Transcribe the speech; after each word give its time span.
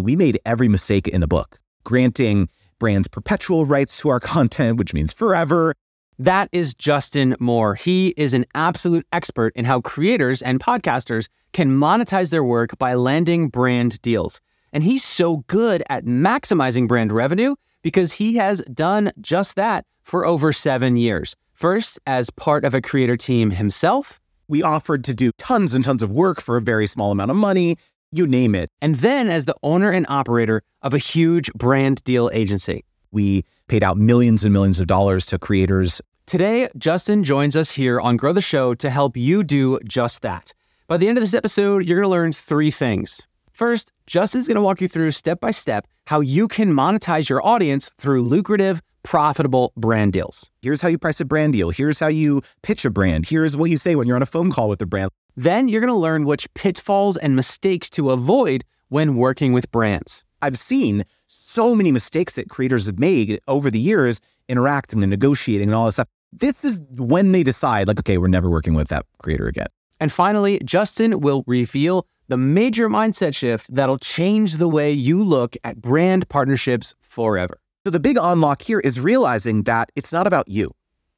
We 0.00 0.16
made 0.16 0.40
every 0.46 0.68
mistake 0.68 1.06
in 1.06 1.20
the 1.20 1.26
book, 1.26 1.58
granting 1.84 2.48
brands 2.78 3.08
perpetual 3.08 3.66
rights 3.66 3.98
to 3.98 4.08
our 4.08 4.20
content, 4.34 4.78
which 4.78 4.94
means 4.94 5.12
forever. 5.12 5.74
That 6.18 6.48
is 6.52 6.74
Justin 6.74 7.36
Moore. 7.40 7.74
He 7.74 8.14
is 8.16 8.32
an 8.32 8.46
absolute 8.54 9.06
expert 9.12 9.52
in 9.54 9.64
how 9.64 9.80
creators 9.80 10.40
and 10.40 10.60
podcasters 10.60 11.28
can 11.52 11.70
monetize 11.78 12.30
their 12.30 12.44
work 12.44 12.78
by 12.78 12.94
landing 12.94 13.48
brand 13.48 14.00
deals. 14.02 14.40
And 14.72 14.82
he's 14.82 15.04
so 15.04 15.38
good 15.48 15.82
at 15.90 16.06
maximizing 16.06 16.88
brand 16.88 17.12
revenue 17.12 17.54
because 17.82 18.12
he 18.12 18.36
has 18.36 18.62
done 18.72 19.12
just 19.20 19.56
that 19.56 19.84
for 20.02 20.24
over 20.24 20.52
seven 20.52 20.96
years. 20.96 21.36
First, 21.52 21.98
as 22.06 22.30
part 22.30 22.64
of 22.64 22.72
a 22.72 22.80
creator 22.80 23.16
team 23.16 23.50
himself. 23.50 24.20
We 24.48 24.62
offered 24.62 25.04
to 25.04 25.14
do 25.14 25.32
tons 25.38 25.74
and 25.74 25.84
tons 25.84 26.02
of 26.02 26.10
work 26.10 26.40
for 26.40 26.56
a 26.56 26.62
very 26.62 26.86
small 26.86 27.12
amount 27.12 27.30
of 27.30 27.36
money, 27.36 27.76
you 28.12 28.26
name 28.26 28.54
it. 28.54 28.70
And 28.80 28.96
then 28.96 29.28
as 29.28 29.46
the 29.46 29.54
owner 29.62 29.90
and 29.90 30.06
operator 30.08 30.62
of 30.82 30.94
a 30.94 30.98
huge 30.98 31.52
brand 31.54 32.04
deal 32.04 32.30
agency. 32.32 32.84
We 33.10 33.44
paid 33.68 33.82
out 33.82 33.96
millions 33.96 34.44
and 34.44 34.52
millions 34.52 34.80
of 34.80 34.86
dollars 34.86 35.26
to 35.26 35.38
creators. 35.38 36.00
Today, 36.26 36.68
Justin 36.76 37.24
joins 37.24 37.56
us 37.56 37.70
here 37.70 38.00
on 38.00 38.16
Grow 38.16 38.32
the 38.32 38.40
Show 38.40 38.74
to 38.74 38.90
help 38.90 39.16
you 39.16 39.42
do 39.42 39.78
just 39.84 40.22
that. 40.22 40.52
By 40.86 40.96
the 40.98 41.08
end 41.08 41.18
of 41.18 41.22
this 41.22 41.34
episode, 41.34 41.86
you're 41.86 41.98
going 41.98 42.06
to 42.06 42.08
learn 42.08 42.32
three 42.32 42.70
things. 42.70 43.20
First, 43.52 43.92
Justin's 44.06 44.46
going 44.46 44.56
to 44.56 44.62
walk 44.62 44.80
you 44.80 44.88
through 44.88 45.10
step 45.12 45.40
by 45.40 45.50
step 45.50 45.86
how 46.06 46.20
you 46.20 46.48
can 46.48 46.72
monetize 46.72 47.28
your 47.28 47.44
audience 47.46 47.90
through 47.98 48.22
lucrative, 48.22 48.80
profitable 49.02 49.72
brand 49.76 50.12
deals. 50.12 50.50
Here's 50.60 50.80
how 50.80 50.88
you 50.88 50.98
price 50.98 51.20
a 51.20 51.24
brand 51.24 51.52
deal. 51.52 51.70
Here's 51.70 51.98
how 51.98 52.08
you 52.08 52.42
pitch 52.62 52.84
a 52.84 52.90
brand. 52.90 53.26
Here's 53.26 53.56
what 53.56 53.70
you 53.70 53.78
say 53.78 53.94
when 53.94 54.06
you're 54.06 54.16
on 54.16 54.22
a 54.22 54.26
phone 54.26 54.50
call 54.50 54.68
with 54.68 54.82
a 54.82 54.86
brand. 54.86 55.10
Then 55.36 55.68
you're 55.68 55.80
going 55.80 55.92
to 55.92 55.94
learn 55.98 56.24
which 56.24 56.52
pitfalls 56.54 57.16
and 57.16 57.36
mistakes 57.36 57.88
to 57.90 58.10
avoid 58.10 58.64
when 58.88 59.16
working 59.16 59.52
with 59.52 59.70
brands. 59.70 60.24
I've 60.42 60.58
seen 60.58 61.04
so 61.26 61.74
many 61.74 61.92
mistakes 61.92 62.34
that 62.34 62.50
creators 62.50 62.86
have 62.86 62.98
made 62.98 63.40
over 63.48 63.70
the 63.70 63.80
years 63.80 64.20
interacting 64.48 65.02
and 65.02 65.10
negotiating 65.10 65.68
and 65.68 65.74
all 65.74 65.86
this 65.86 65.94
stuff. 65.94 66.08
This 66.32 66.64
is 66.64 66.80
when 66.96 67.32
they 67.32 67.42
decide, 67.42 67.88
like, 67.88 67.98
okay, 68.00 68.18
we're 68.18 68.28
never 68.28 68.50
working 68.50 68.74
with 68.74 68.88
that 68.88 69.06
creator 69.22 69.46
again. 69.46 69.68
And 70.00 70.10
finally, 70.10 70.60
Justin 70.64 71.20
will 71.20 71.44
reveal 71.46 72.06
the 72.28 72.36
major 72.36 72.88
mindset 72.88 73.36
shift 73.36 73.72
that'll 73.72 73.98
change 73.98 74.56
the 74.56 74.68
way 74.68 74.90
you 74.90 75.22
look 75.22 75.56
at 75.64 75.80
brand 75.80 76.28
partnerships 76.28 76.94
forever. 77.02 77.60
So, 77.84 77.90
the 77.90 78.00
big 78.00 78.18
unlock 78.20 78.62
here 78.62 78.80
is 78.80 78.98
realizing 78.98 79.62
that 79.64 79.90
it's 79.96 80.12
not 80.12 80.26
about 80.26 80.48
you. 80.48 80.72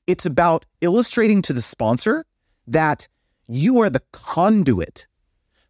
It's 0.06 0.27
about 0.27 0.67
illustrating 0.80 1.41
to 1.42 1.52
the 1.52 1.62
sponsor 1.62 2.24
that 2.67 3.08
you 3.48 3.78
are 3.81 3.91
the 3.91 4.03
conduit 4.12 5.06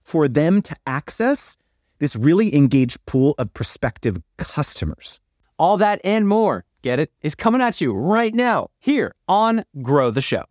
for 0.01 0.29
them 0.29 0.63
to 0.63 0.77
access 0.87 1.57
this 1.99 2.15
really 2.15 2.55
engaged 2.55 3.05
pool 3.07 3.35
of 3.39 3.53
prospective 3.55 4.19
customers. 4.37 5.21
All 5.59 5.77
that 5.79 6.01
and 6.05 6.29
more, 6.29 6.65
get 6.83 6.99
it, 6.99 7.11
is 7.23 7.35
coming 7.35 7.61
at 7.61 7.81
you 7.81 7.93
right 7.93 8.35
now 8.35 8.69
here 8.79 9.15
on 9.29 9.65
Grow 9.83 10.11
the 10.11 10.21
Show. 10.21 10.45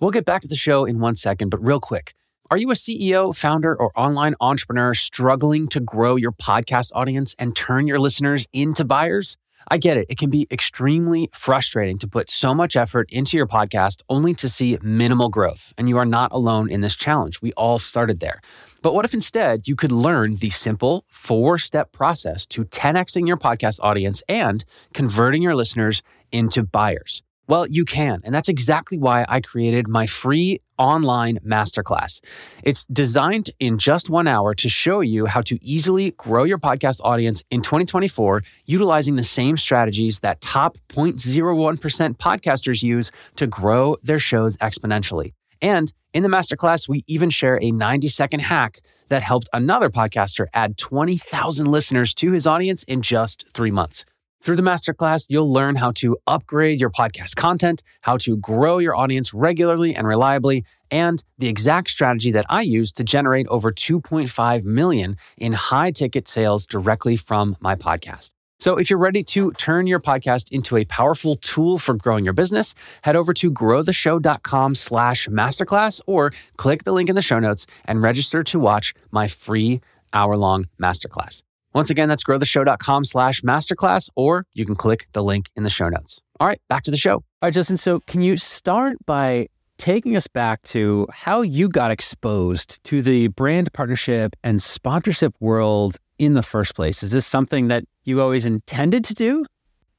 We'll 0.00 0.10
get 0.10 0.24
back 0.24 0.42
to 0.42 0.48
the 0.48 0.56
show 0.56 0.84
in 0.84 1.00
one 1.00 1.14
second, 1.14 1.50
but 1.50 1.62
real 1.62 1.80
quick. 1.80 2.14
Are 2.50 2.56
you 2.56 2.70
a 2.70 2.74
CEO, 2.74 3.36
founder, 3.36 3.76
or 3.76 3.90
online 3.94 4.34
entrepreneur 4.40 4.94
struggling 4.94 5.68
to 5.68 5.80
grow 5.80 6.16
your 6.16 6.32
podcast 6.32 6.92
audience 6.94 7.34
and 7.38 7.54
turn 7.54 7.86
your 7.86 7.98
listeners 7.98 8.46
into 8.54 8.84
buyers? 8.84 9.36
I 9.70 9.76
get 9.78 9.98
it. 9.98 10.06
It 10.08 10.18
can 10.18 10.30
be 10.30 10.46
extremely 10.50 11.28
frustrating 11.32 11.98
to 11.98 12.08
put 12.08 12.30
so 12.30 12.54
much 12.54 12.74
effort 12.74 13.08
into 13.10 13.36
your 13.36 13.46
podcast 13.46 14.00
only 14.08 14.32
to 14.34 14.48
see 14.48 14.78
minimal 14.82 15.28
growth. 15.28 15.74
And 15.76 15.88
you 15.88 15.98
are 15.98 16.06
not 16.06 16.32
alone 16.32 16.70
in 16.70 16.80
this 16.80 16.96
challenge. 16.96 17.42
We 17.42 17.52
all 17.52 17.78
started 17.78 18.20
there. 18.20 18.40
But 18.80 18.94
what 18.94 19.04
if 19.04 19.12
instead 19.12 19.68
you 19.68 19.76
could 19.76 19.92
learn 19.92 20.36
the 20.36 20.50
simple 20.50 21.04
four 21.08 21.58
step 21.58 21.92
process 21.92 22.46
to 22.46 22.64
10xing 22.64 23.26
your 23.26 23.36
podcast 23.36 23.78
audience 23.82 24.22
and 24.28 24.64
converting 24.94 25.42
your 25.42 25.54
listeners 25.54 26.02
into 26.32 26.62
buyers? 26.62 27.22
Well, 27.48 27.66
you 27.66 27.86
can. 27.86 28.20
And 28.24 28.34
that's 28.34 28.50
exactly 28.50 28.98
why 28.98 29.24
I 29.26 29.40
created 29.40 29.88
my 29.88 30.06
free 30.06 30.60
online 30.76 31.38
masterclass. 31.38 32.20
It's 32.62 32.84
designed 32.84 33.50
in 33.58 33.78
just 33.78 34.10
one 34.10 34.28
hour 34.28 34.54
to 34.54 34.68
show 34.68 35.00
you 35.00 35.24
how 35.24 35.40
to 35.40 35.58
easily 35.64 36.10
grow 36.12 36.44
your 36.44 36.58
podcast 36.58 37.00
audience 37.02 37.42
in 37.50 37.62
2024 37.62 38.42
utilizing 38.66 39.16
the 39.16 39.22
same 39.22 39.56
strategies 39.56 40.20
that 40.20 40.42
top 40.42 40.76
0.01% 40.90 42.18
podcasters 42.18 42.82
use 42.82 43.10
to 43.36 43.46
grow 43.46 43.96
their 44.02 44.18
shows 44.18 44.58
exponentially. 44.58 45.32
And 45.62 45.90
in 46.12 46.22
the 46.22 46.28
masterclass, 46.28 46.86
we 46.86 47.02
even 47.06 47.30
share 47.30 47.58
a 47.62 47.72
90 47.72 48.08
second 48.08 48.40
hack 48.40 48.80
that 49.08 49.22
helped 49.22 49.48
another 49.54 49.88
podcaster 49.88 50.46
add 50.52 50.76
20,000 50.76 51.66
listeners 51.66 52.12
to 52.14 52.32
his 52.32 52.46
audience 52.46 52.82
in 52.82 53.00
just 53.00 53.46
three 53.54 53.70
months. 53.70 54.04
Through 54.40 54.56
the 54.56 54.62
masterclass, 54.62 55.26
you'll 55.28 55.52
learn 55.52 55.74
how 55.76 55.90
to 55.92 56.16
upgrade 56.26 56.80
your 56.80 56.90
podcast 56.90 57.34
content, 57.36 57.82
how 58.02 58.16
to 58.18 58.36
grow 58.36 58.78
your 58.78 58.94
audience 58.94 59.34
regularly 59.34 59.94
and 59.94 60.06
reliably, 60.06 60.64
and 60.90 61.22
the 61.38 61.48
exact 61.48 61.90
strategy 61.90 62.30
that 62.32 62.46
I 62.48 62.62
use 62.62 62.92
to 62.92 63.04
generate 63.04 63.48
over 63.48 63.72
2.5 63.72 64.64
million 64.64 65.16
in 65.36 65.52
high 65.54 65.90
ticket 65.90 66.28
sales 66.28 66.66
directly 66.66 67.16
from 67.16 67.56
my 67.60 67.74
podcast. 67.74 68.30
So 68.60 68.76
if 68.76 68.90
you're 68.90 68.98
ready 68.98 69.22
to 69.24 69.52
turn 69.52 69.86
your 69.86 70.00
podcast 70.00 70.50
into 70.50 70.76
a 70.76 70.84
powerful 70.84 71.36
tool 71.36 71.78
for 71.78 71.94
growing 71.94 72.24
your 72.24 72.34
business, 72.34 72.74
head 73.02 73.14
over 73.14 73.32
to 73.34 73.52
growtheshow.com 73.52 74.74
slash 74.74 75.28
masterclass 75.28 76.00
or 76.06 76.32
click 76.56 76.82
the 76.82 76.92
link 76.92 77.08
in 77.08 77.14
the 77.14 77.22
show 77.22 77.38
notes 77.38 77.66
and 77.84 78.02
register 78.02 78.42
to 78.44 78.58
watch 78.58 78.94
my 79.12 79.28
free 79.28 79.80
hour-long 80.12 80.66
masterclass. 80.80 81.42
Once 81.78 81.90
again, 81.90 82.08
that's 82.08 82.24
growtheshow.com 82.24 83.04
slash 83.04 83.40
masterclass, 83.42 84.10
or 84.16 84.44
you 84.52 84.66
can 84.66 84.74
click 84.74 85.06
the 85.12 85.22
link 85.22 85.48
in 85.54 85.62
the 85.62 85.70
show 85.70 85.88
notes. 85.88 86.20
All 86.40 86.48
right, 86.48 86.60
back 86.68 86.82
to 86.82 86.90
the 86.90 86.96
show. 86.96 87.12
All 87.12 87.22
right, 87.40 87.54
Justin, 87.54 87.76
so 87.76 88.00
can 88.00 88.20
you 88.20 88.36
start 88.36 88.96
by 89.06 89.46
taking 89.76 90.16
us 90.16 90.26
back 90.26 90.60
to 90.62 91.06
how 91.12 91.42
you 91.42 91.68
got 91.68 91.92
exposed 91.92 92.82
to 92.82 93.00
the 93.00 93.28
brand 93.28 93.72
partnership 93.72 94.34
and 94.42 94.60
sponsorship 94.60 95.36
world 95.38 95.98
in 96.18 96.34
the 96.34 96.42
first 96.42 96.74
place? 96.74 97.04
Is 97.04 97.12
this 97.12 97.24
something 97.24 97.68
that 97.68 97.84
you 98.02 98.20
always 98.20 98.44
intended 98.44 99.04
to 99.04 99.14
do? 99.14 99.46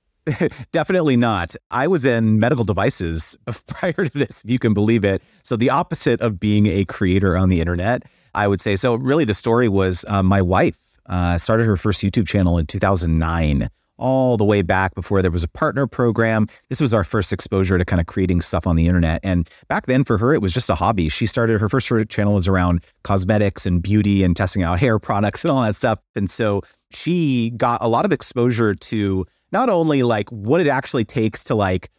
Definitely 0.74 1.16
not. 1.16 1.56
I 1.72 1.88
was 1.88 2.04
in 2.04 2.42
medical 2.42 2.66
devices 2.66 3.38
prior 3.68 3.94
to 3.94 4.12
this, 4.14 4.42
if 4.44 4.52
you 4.52 4.60
can 4.60 4.74
believe 4.74 5.06
it. 5.06 5.24
So, 5.44 5.56
the 5.56 5.70
opposite 5.70 6.20
of 6.20 6.42
being 6.42 6.66
a 6.66 6.84
creator 6.84 7.38
on 7.38 7.48
the 7.48 7.62
internet, 7.62 8.04
I 8.36 8.50
would 8.50 8.60
say. 8.60 8.76
So, 8.76 8.96
really, 8.96 9.24
the 9.24 9.34
story 9.34 9.70
was 9.70 10.04
uh, 10.10 10.22
my 10.22 10.42
wife 10.42 10.89
uh, 11.10 11.38
started 11.38 11.66
her 11.66 11.76
first 11.76 12.02
YouTube 12.02 12.28
channel 12.28 12.58
in 12.58 12.66
2009, 12.66 13.70
all 13.98 14.38
the 14.38 14.46
way 14.46 14.62
back 14.62 14.96
before 14.96 15.22
there 15.22 15.32
was 15.32 15.44
a 15.44 15.48
partner 15.48 15.86
program. 15.86 16.48
This 16.70 16.80
was 16.80 16.94
our 16.94 17.04
first 17.04 17.34
exposure 17.34 17.78
to 17.78 17.84
kind 17.84 18.00
of 18.00 18.08
creating 18.08 18.42
stuff 18.42 18.66
on 18.66 18.76
the 18.76 18.88
internet. 18.88 19.20
And 19.24 19.50
back 19.68 19.88
then 19.88 20.04
for 20.04 20.18
her, 20.18 20.34
it 20.34 20.42
was 20.42 20.54
just 20.54 20.70
a 20.70 20.76
hobby. 20.76 21.10
She 21.10 21.26
started 21.26 21.60
her 21.60 21.68
first 21.68 21.92
channel 22.10 22.34
was 22.34 22.48
around 22.48 22.84
cosmetics 23.04 23.66
and 23.66 23.82
beauty 23.82 24.24
and 24.24 24.36
testing 24.36 24.64
out 24.64 24.80
hair 24.80 25.00
products 25.00 25.44
and 25.44 25.52
all 25.52 25.62
that 25.64 25.76
stuff. 25.76 26.00
And 26.16 26.32
so 26.32 26.62
she 26.92 27.52
got 27.52 27.82
a 27.82 27.90
lot 27.90 28.06
of 28.06 28.14
exposure 28.14 28.74
to 28.74 29.26
not 29.52 29.70
only 29.70 30.04
like 30.04 30.30
what 30.30 30.62
it 30.62 30.68
actually 30.68 31.06
takes 31.06 31.44
to 31.46 31.56
like 31.56 31.90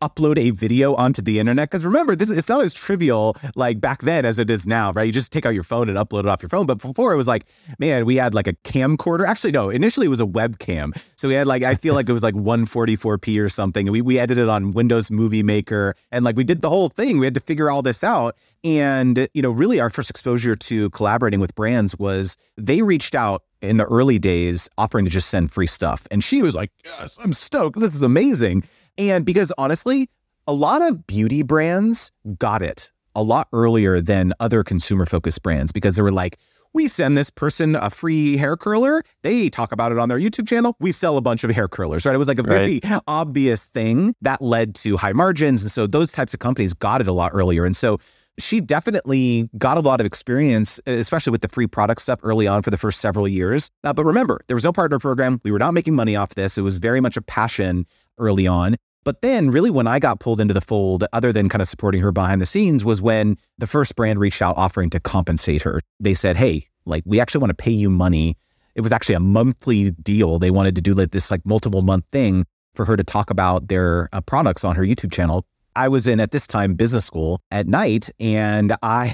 upload 0.00 0.38
a 0.38 0.50
video 0.50 0.94
onto 0.94 1.22
the 1.22 1.38
internet? 1.38 1.70
Because 1.70 1.84
remember 1.84 2.14
this 2.14 2.30
it's 2.30 2.48
not 2.48 2.62
as 2.62 2.74
trivial 2.74 3.36
like 3.54 3.80
back 3.80 4.02
then 4.02 4.24
as 4.24 4.38
it 4.38 4.50
is 4.50 4.66
now 4.66 4.92
right? 4.92 5.04
You 5.04 5.12
just 5.12 5.32
take 5.32 5.46
out 5.46 5.54
your 5.54 5.62
phone 5.62 5.88
and 5.88 5.98
upload 5.98 6.20
it 6.20 6.26
off 6.26 6.42
your 6.42 6.48
phone. 6.48 6.66
But 6.66 6.80
before 6.80 7.12
it 7.12 7.16
was 7.16 7.26
like 7.26 7.46
man 7.78 8.06
we 8.06 8.16
had 8.16 8.34
like 8.34 8.46
a 8.46 8.54
camcorder. 8.54 9.26
Actually 9.26 9.52
no 9.52 9.70
initially 9.70 10.06
it 10.06 10.10
was 10.10 10.20
a 10.20 10.26
webcam. 10.26 10.98
So 11.16 11.28
we 11.28 11.34
had 11.34 11.46
like 11.46 11.62
i 11.62 11.74
feel 11.74 11.94
like 11.94 12.08
it 12.08 12.12
was 12.12 12.22
like 12.22 12.34
144p 12.48 13.42
or 13.42 13.48
something. 13.48 13.90
We, 13.90 14.02
we 14.02 14.18
edited 14.18 14.48
on 14.48 14.70
windows 14.70 15.10
movie 15.10 15.42
maker. 15.42 15.94
And 16.12 16.24
like 16.24 16.36
we 16.36 16.44
did 16.44 16.62
the 16.62 16.70
whole 16.70 16.88
thing. 16.88 17.18
We 17.18 17.26
had 17.26 17.34
to 17.34 17.40
figure 17.40 17.70
all 17.70 17.82
this 17.82 18.04
out. 18.04 18.36
And 18.64 19.28
you 19.34 19.42
know 19.42 19.50
really 19.50 19.80
our 19.80 19.90
first 19.90 20.10
exposure 20.10 20.56
to 20.56 20.90
collaborating 20.90 21.40
with 21.40 21.54
brands 21.54 21.98
was 21.98 22.36
they 22.56 22.82
reached 22.82 23.14
out 23.14 23.42
in 23.60 23.76
the 23.76 23.84
early 23.86 24.20
days 24.20 24.68
offering 24.78 25.04
to 25.04 25.10
just 25.10 25.28
send 25.28 25.50
free 25.50 25.66
stuff. 25.66 26.06
And 26.10 26.22
she 26.22 26.42
was 26.42 26.54
like 26.54 26.70
yes 26.84 27.16
i'm 27.20 27.32
stoked. 27.32 27.80
This 27.80 27.94
is 27.94 28.02
amazing 28.02 28.64
and 28.98 29.24
because 29.24 29.52
honestly, 29.56 30.10
a 30.46 30.52
lot 30.52 30.82
of 30.82 31.06
beauty 31.06 31.42
brands 31.42 32.12
got 32.38 32.62
it 32.62 32.90
a 33.14 33.22
lot 33.22 33.48
earlier 33.52 34.00
than 34.00 34.32
other 34.40 34.62
consumer 34.62 35.06
focused 35.06 35.42
brands 35.42 35.72
because 35.72 35.96
they 35.96 36.02
were 36.02 36.12
like, 36.12 36.38
we 36.74 36.86
send 36.86 37.16
this 37.16 37.30
person 37.30 37.74
a 37.76 37.90
free 37.90 38.36
hair 38.36 38.56
curler. 38.56 39.02
They 39.22 39.48
talk 39.48 39.72
about 39.72 39.90
it 39.90 39.98
on 39.98 40.08
their 40.08 40.18
YouTube 40.18 40.46
channel. 40.46 40.76
We 40.80 40.92
sell 40.92 41.16
a 41.16 41.20
bunch 41.20 41.42
of 41.42 41.50
hair 41.50 41.66
curlers, 41.66 42.04
right? 42.04 42.14
It 42.14 42.18
was 42.18 42.28
like 42.28 42.38
a 42.38 42.42
very 42.42 42.80
right. 42.84 43.00
obvious 43.06 43.64
thing 43.64 44.14
that 44.20 44.42
led 44.42 44.74
to 44.76 44.96
high 44.96 45.12
margins. 45.12 45.62
And 45.62 45.70
so 45.70 45.86
those 45.86 46.12
types 46.12 46.34
of 46.34 46.40
companies 46.40 46.74
got 46.74 47.00
it 47.00 47.08
a 47.08 47.12
lot 47.12 47.32
earlier. 47.34 47.64
And 47.64 47.76
so 47.76 47.98
she 48.38 48.60
definitely 48.60 49.48
got 49.58 49.76
a 49.78 49.80
lot 49.80 50.00
of 50.00 50.06
experience, 50.06 50.78
especially 50.86 51.30
with 51.30 51.40
the 51.40 51.48
free 51.48 51.66
product 51.66 52.02
stuff 52.02 52.20
early 52.22 52.46
on 52.46 52.62
for 52.62 52.70
the 52.70 52.76
first 52.76 53.00
several 53.00 53.26
years. 53.26 53.70
Uh, 53.82 53.92
but 53.92 54.04
remember, 54.04 54.40
there 54.46 54.54
was 54.54 54.64
no 54.64 54.72
partner 54.72 54.98
program. 54.98 55.40
We 55.44 55.50
were 55.50 55.58
not 55.58 55.74
making 55.74 55.94
money 55.94 56.14
off 56.14 56.34
this. 56.34 56.56
It 56.56 56.62
was 56.62 56.78
very 56.78 57.00
much 57.00 57.16
a 57.16 57.22
passion 57.22 57.86
early 58.18 58.46
on. 58.46 58.76
But 59.08 59.22
then, 59.22 59.50
really, 59.50 59.70
when 59.70 59.86
I 59.86 59.98
got 59.98 60.20
pulled 60.20 60.38
into 60.38 60.52
the 60.52 60.60
fold, 60.60 61.06
other 61.14 61.32
than 61.32 61.48
kind 61.48 61.62
of 61.62 61.68
supporting 61.68 62.02
her 62.02 62.12
behind 62.12 62.42
the 62.42 62.44
scenes, 62.44 62.84
was 62.84 63.00
when 63.00 63.38
the 63.56 63.66
first 63.66 63.96
brand 63.96 64.18
reached 64.18 64.42
out 64.42 64.54
offering 64.58 64.90
to 64.90 65.00
compensate 65.00 65.62
her. 65.62 65.80
They 65.98 66.12
said, 66.12 66.36
Hey, 66.36 66.66
Like, 66.84 67.04
we 67.06 67.18
actually 67.18 67.38
want 67.38 67.48
to 67.48 67.54
pay 67.54 67.70
you 67.70 67.88
money. 67.88 68.36
It 68.74 68.82
was 68.82 68.92
actually 68.92 69.14
a 69.14 69.20
monthly 69.20 69.92
deal. 69.92 70.38
They 70.38 70.50
wanted 70.50 70.74
to 70.74 70.82
do 70.82 70.92
like 70.92 71.12
this 71.12 71.30
like 71.30 71.40
multiple 71.46 71.80
month 71.80 72.04
thing 72.12 72.44
for 72.74 72.84
her 72.84 72.98
to 72.98 73.02
talk 73.02 73.30
about 73.30 73.68
their 73.68 74.10
uh, 74.12 74.20
products 74.20 74.62
on 74.62 74.76
her 74.76 74.82
YouTube 74.82 75.10
channel. 75.10 75.46
I 75.78 75.86
was 75.86 76.08
in 76.08 76.18
at 76.18 76.32
this 76.32 76.48
time 76.48 76.74
business 76.74 77.04
school 77.04 77.40
at 77.52 77.68
night 77.68 78.10
and 78.18 78.74
I 78.82 79.06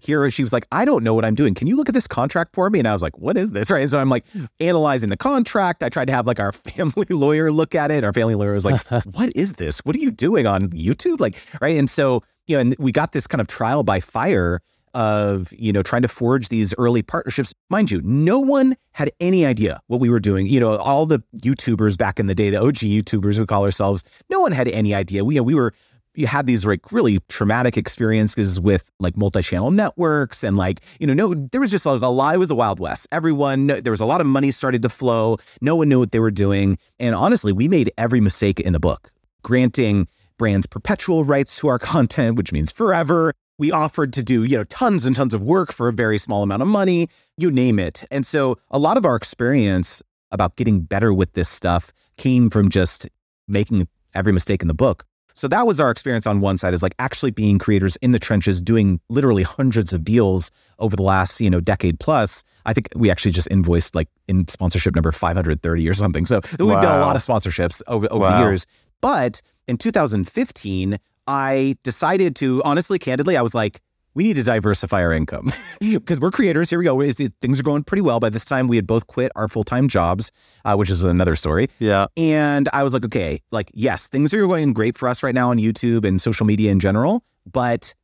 hear 0.02 0.30
she 0.30 0.42
was 0.42 0.50
like, 0.50 0.66
I 0.72 0.86
don't 0.86 1.04
know 1.04 1.12
what 1.12 1.26
I'm 1.26 1.34
doing. 1.34 1.52
Can 1.52 1.66
you 1.66 1.76
look 1.76 1.90
at 1.90 1.94
this 1.94 2.06
contract 2.06 2.54
for 2.54 2.70
me? 2.70 2.78
And 2.78 2.88
I 2.88 2.94
was 2.94 3.02
like, 3.02 3.18
what 3.18 3.36
is 3.36 3.52
this? 3.52 3.66
Right. 3.76 3.82
And 3.82 3.90
so 3.90 3.98
I'm 3.98 4.08
like 4.08 4.24
analyzing 4.58 5.10
the 5.10 5.18
contract. 5.18 5.82
I 5.82 5.90
tried 5.90 6.06
to 6.06 6.12
have 6.14 6.26
like 6.26 6.40
our 6.40 6.52
family 6.52 7.06
lawyer 7.10 7.52
look 7.52 7.74
at 7.74 7.90
it. 7.90 8.04
Our 8.04 8.12
family 8.12 8.34
lawyer 8.34 8.54
was 8.54 8.64
like, 8.64 8.80
what 9.12 9.30
is 9.36 9.54
this? 9.54 9.80
What 9.80 9.94
are 9.96 9.98
you 9.98 10.10
doing 10.10 10.46
on 10.46 10.70
YouTube? 10.70 11.20
Like, 11.20 11.36
right. 11.60 11.76
And 11.76 11.90
so, 11.90 12.22
you 12.46 12.56
know, 12.56 12.60
and 12.60 12.76
we 12.78 12.92
got 12.92 13.12
this 13.12 13.26
kind 13.26 13.42
of 13.42 13.48
trial 13.48 13.82
by 13.82 14.00
fire 14.00 14.62
of 14.94 15.52
you 15.52 15.74
know 15.74 15.82
trying 15.82 16.00
to 16.00 16.08
forge 16.08 16.48
these 16.48 16.72
early 16.78 17.02
partnerships 17.02 17.52
mind 17.68 17.90
you 17.90 18.00
no 18.02 18.40
one 18.40 18.74
had 18.92 19.10
any 19.20 19.44
idea 19.44 19.78
what 19.88 20.00
we 20.00 20.08
were 20.08 20.18
doing 20.18 20.46
you 20.46 20.58
know 20.58 20.76
all 20.76 21.04
the 21.04 21.22
youtubers 21.36 21.98
back 21.98 22.18
in 22.18 22.28
the 22.28 22.34
day 22.34 22.48
the 22.48 22.58
og 22.58 22.76
youtubers 22.76 23.38
we 23.38 23.44
call 23.44 23.62
ourselves 23.62 24.04
no 24.30 24.40
one 24.40 24.52
had 24.52 24.68
any 24.68 24.94
idea 24.94 25.22
we, 25.22 25.34
you 25.34 25.40
know, 25.40 25.44
we 25.44 25.54
were 25.54 25.74
you 26.16 26.26
had 26.26 26.46
these 26.46 26.64
like 26.64 26.90
really 26.90 27.18
traumatic 27.28 27.76
experiences 27.76 28.58
with 28.58 28.90
like 28.98 29.16
multi-channel 29.16 29.70
networks 29.70 30.42
and 30.42 30.56
like 30.56 30.80
you 30.98 31.06
know 31.06 31.14
no 31.14 31.34
there 31.52 31.60
was 31.60 31.70
just 31.70 31.86
like 31.86 32.00
a 32.00 32.06
lot 32.06 32.34
it 32.34 32.38
was 32.38 32.48
the 32.48 32.54
wild 32.54 32.80
west. 32.80 33.06
Everyone 33.12 33.66
there 33.66 33.90
was 33.90 34.00
a 34.00 34.06
lot 34.06 34.20
of 34.20 34.26
money 34.26 34.50
started 34.50 34.82
to 34.82 34.88
flow. 34.88 35.36
No 35.60 35.76
one 35.76 35.88
knew 35.88 35.98
what 35.98 36.12
they 36.12 36.20
were 36.20 36.30
doing. 36.30 36.78
And 36.98 37.14
honestly 37.14 37.52
we 37.52 37.68
made 37.68 37.90
every 37.98 38.20
mistake 38.20 38.58
in 38.60 38.72
the 38.72 38.80
book 38.80 39.12
granting 39.42 40.08
brands 40.38 40.66
perpetual 40.66 41.24
rights 41.24 41.56
to 41.58 41.68
our 41.68 41.78
content 41.94 42.36
which 42.36 42.52
means 42.52 42.72
forever. 42.72 43.32
We 43.58 43.72
offered 43.72 44.12
to 44.14 44.22
do 44.22 44.44
you 44.44 44.56
know 44.56 44.64
tons 44.64 45.04
and 45.04 45.14
tons 45.14 45.34
of 45.34 45.42
work 45.42 45.72
for 45.72 45.88
a 45.88 45.92
very 45.92 46.18
small 46.18 46.42
amount 46.42 46.62
of 46.62 46.68
money 46.68 47.08
you 47.36 47.50
name 47.50 47.78
it. 47.78 48.04
And 48.10 48.24
so 48.26 48.56
a 48.70 48.78
lot 48.78 48.96
of 48.96 49.04
our 49.04 49.16
experience 49.16 50.02
about 50.32 50.56
getting 50.56 50.80
better 50.80 51.12
with 51.12 51.34
this 51.34 51.48
stuff 51.48 51.92
came 52.16 52.50
from 52.50 52.70
just 52.70 53.06
making 53.46 53.86
every 54.14 54.32
mistake 54.32 54.62
in 54.62 54.68
the 54.68 54.74
book 54.74 55.04
so 55.36 55.48
that 55.48 55.66
was 55.66 55.78
our 55.78 55.90
experience 55.90 56.26
on 56.26 56.40
one 56.40 56.56
side 56.56 56.72
is 56.72 56.82
like 56.82 56.94
actually 56.98 57.30
being 57.30 57.58
creators 57.58 57.96
in 57.96 58.12
the 58.12 58.18
trenches, 58.18 58.60
doing 58.60 58.98
literally 59.10 59.42
hundreds 59.42 59.92
of 59.92 60.02
deals 60.02 60.50
over 60.78 60.96
the 60.96 61.02
last, 61.02 61.40
you 61.40 61.50
know, 61.50 61.60
decade 61.60 62.00
plus. 62.00 62.42
I 62.64 62.72
think 62.72 62.88
we 62.96 63.10
actually 63.10 63.32
just 63.32 63.46
invoiced 63.48 63.94
like 63.94 64.08
in 64.28 64.48
sponsorship 64.48 64.94
number 64.94 65.12
530 65.12 65.88
or 65.88 65.94
something. 65.94 66.24
So 66.24 66.40
we've 66.58 66.70
wow. 66.70 66.80
done 66.80 66.98
a 66.98 67.00
lot 67.00 67.16
of 67.16 67.24
sponsorships 67.24 67.82
over, 67.86 68.08
over 68.10 68.22
wow. 68.22 68.38
the 68.38 68.46
years. 68.46 68.66
But 69.02 69.42
in 69.68 69.76
2015, 69.76 70.96
I 71.26 71.76
decided 71.82 72.34
to 72.36 72.62
honestly, 72.64 72.98
candidly, 72.98 73.36
I 73.36 73.42
was 73.42 73.54
like, 73.54 73.82
we 74.16 74.24
need 74.24 74.36
to 74.36 74.42
diversify 74.42 75.02
our 75.02 75.12
income 75.12 75.52
because 75.80 76.18
we're 76.18 76.30
creators. 76.30 76.70
Here 76.70 76.78
we 76.78 76.86
go. 76.86 77.00
Things 77.42 77.60
are 77.60 77.62
going 77.62 77.84
pretty 77.84 78.00
well. 78.00 78.18
By 78.18 78.30
this 78.30 78.46
time, 78.46 78.66
we 78.66 78.76
had 78.76 78.86
both 78.86 79.06
quit 79.06 79.30
our 79.36 79.46
full 79.46 79.62
time 79.62 79.88
jobs, 79.88 80.32
uh, 80.64 80.74
which 80.74 80.88
is 80.88 81.04
another 81.04 81.36
story. 81.36 81.68
Yeah. 81.78 82.06
And 82.16 82.66
I 82.72 82.82
was 82.82 82.94
like, 82.94 83.04
okay, 83.04 83.42
like, 83.50 83.70
yes, 83.74 84.08
things 84.08 84.32
are 84.32 84.46
going 84.46 84.72
great 84.72 84.96
for 84.96 85.06
us 85.06 85.22
right 85.22 85.34
now 85.34 85.50
on 85.50 85.58
YouTube 85.58 86.06
and 86.06 86.20
social 86.20 86.46
media 86.46 86.70
in 86.70 86.80
general. 86.80 87.22
But 87.44 87.94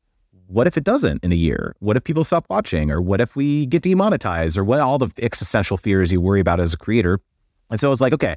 what 0.49 0.67
if 0.67 0.77
it 0.77 0.85
doesn't 0.85 1.25
in 1.25 1.33
a 1.33 1.37
year? 1.37 1.75
What 1.79 1.97
if 1.97 2.05
people 2.05 2.25
stop 2.25 2.45
watching? 2.51 2.91
Or 2.91 3.01
what 3.01 3.23
if 3.23 3.35
we 3.35 3.65
get 3.65 3.83
demonetized? 3.83 4.59
Or 4.59 4.65
what 4.65 4.81
all 4.81 4.99
the 4.99 5.11
existential 5.23 5.79
fears 5.79 6.13
you 6.13 6.21
worry 6.21 6.41
about 6.41 6.61
as 6.61 6.75
a 6.75 6.77
creator? 6.77 7.21
And 7.71 7.81
so 7.81 7.89
I 7.89 7.91
was 7.91 8.03
like, 8.03 8.13
okay, 8.13 8.37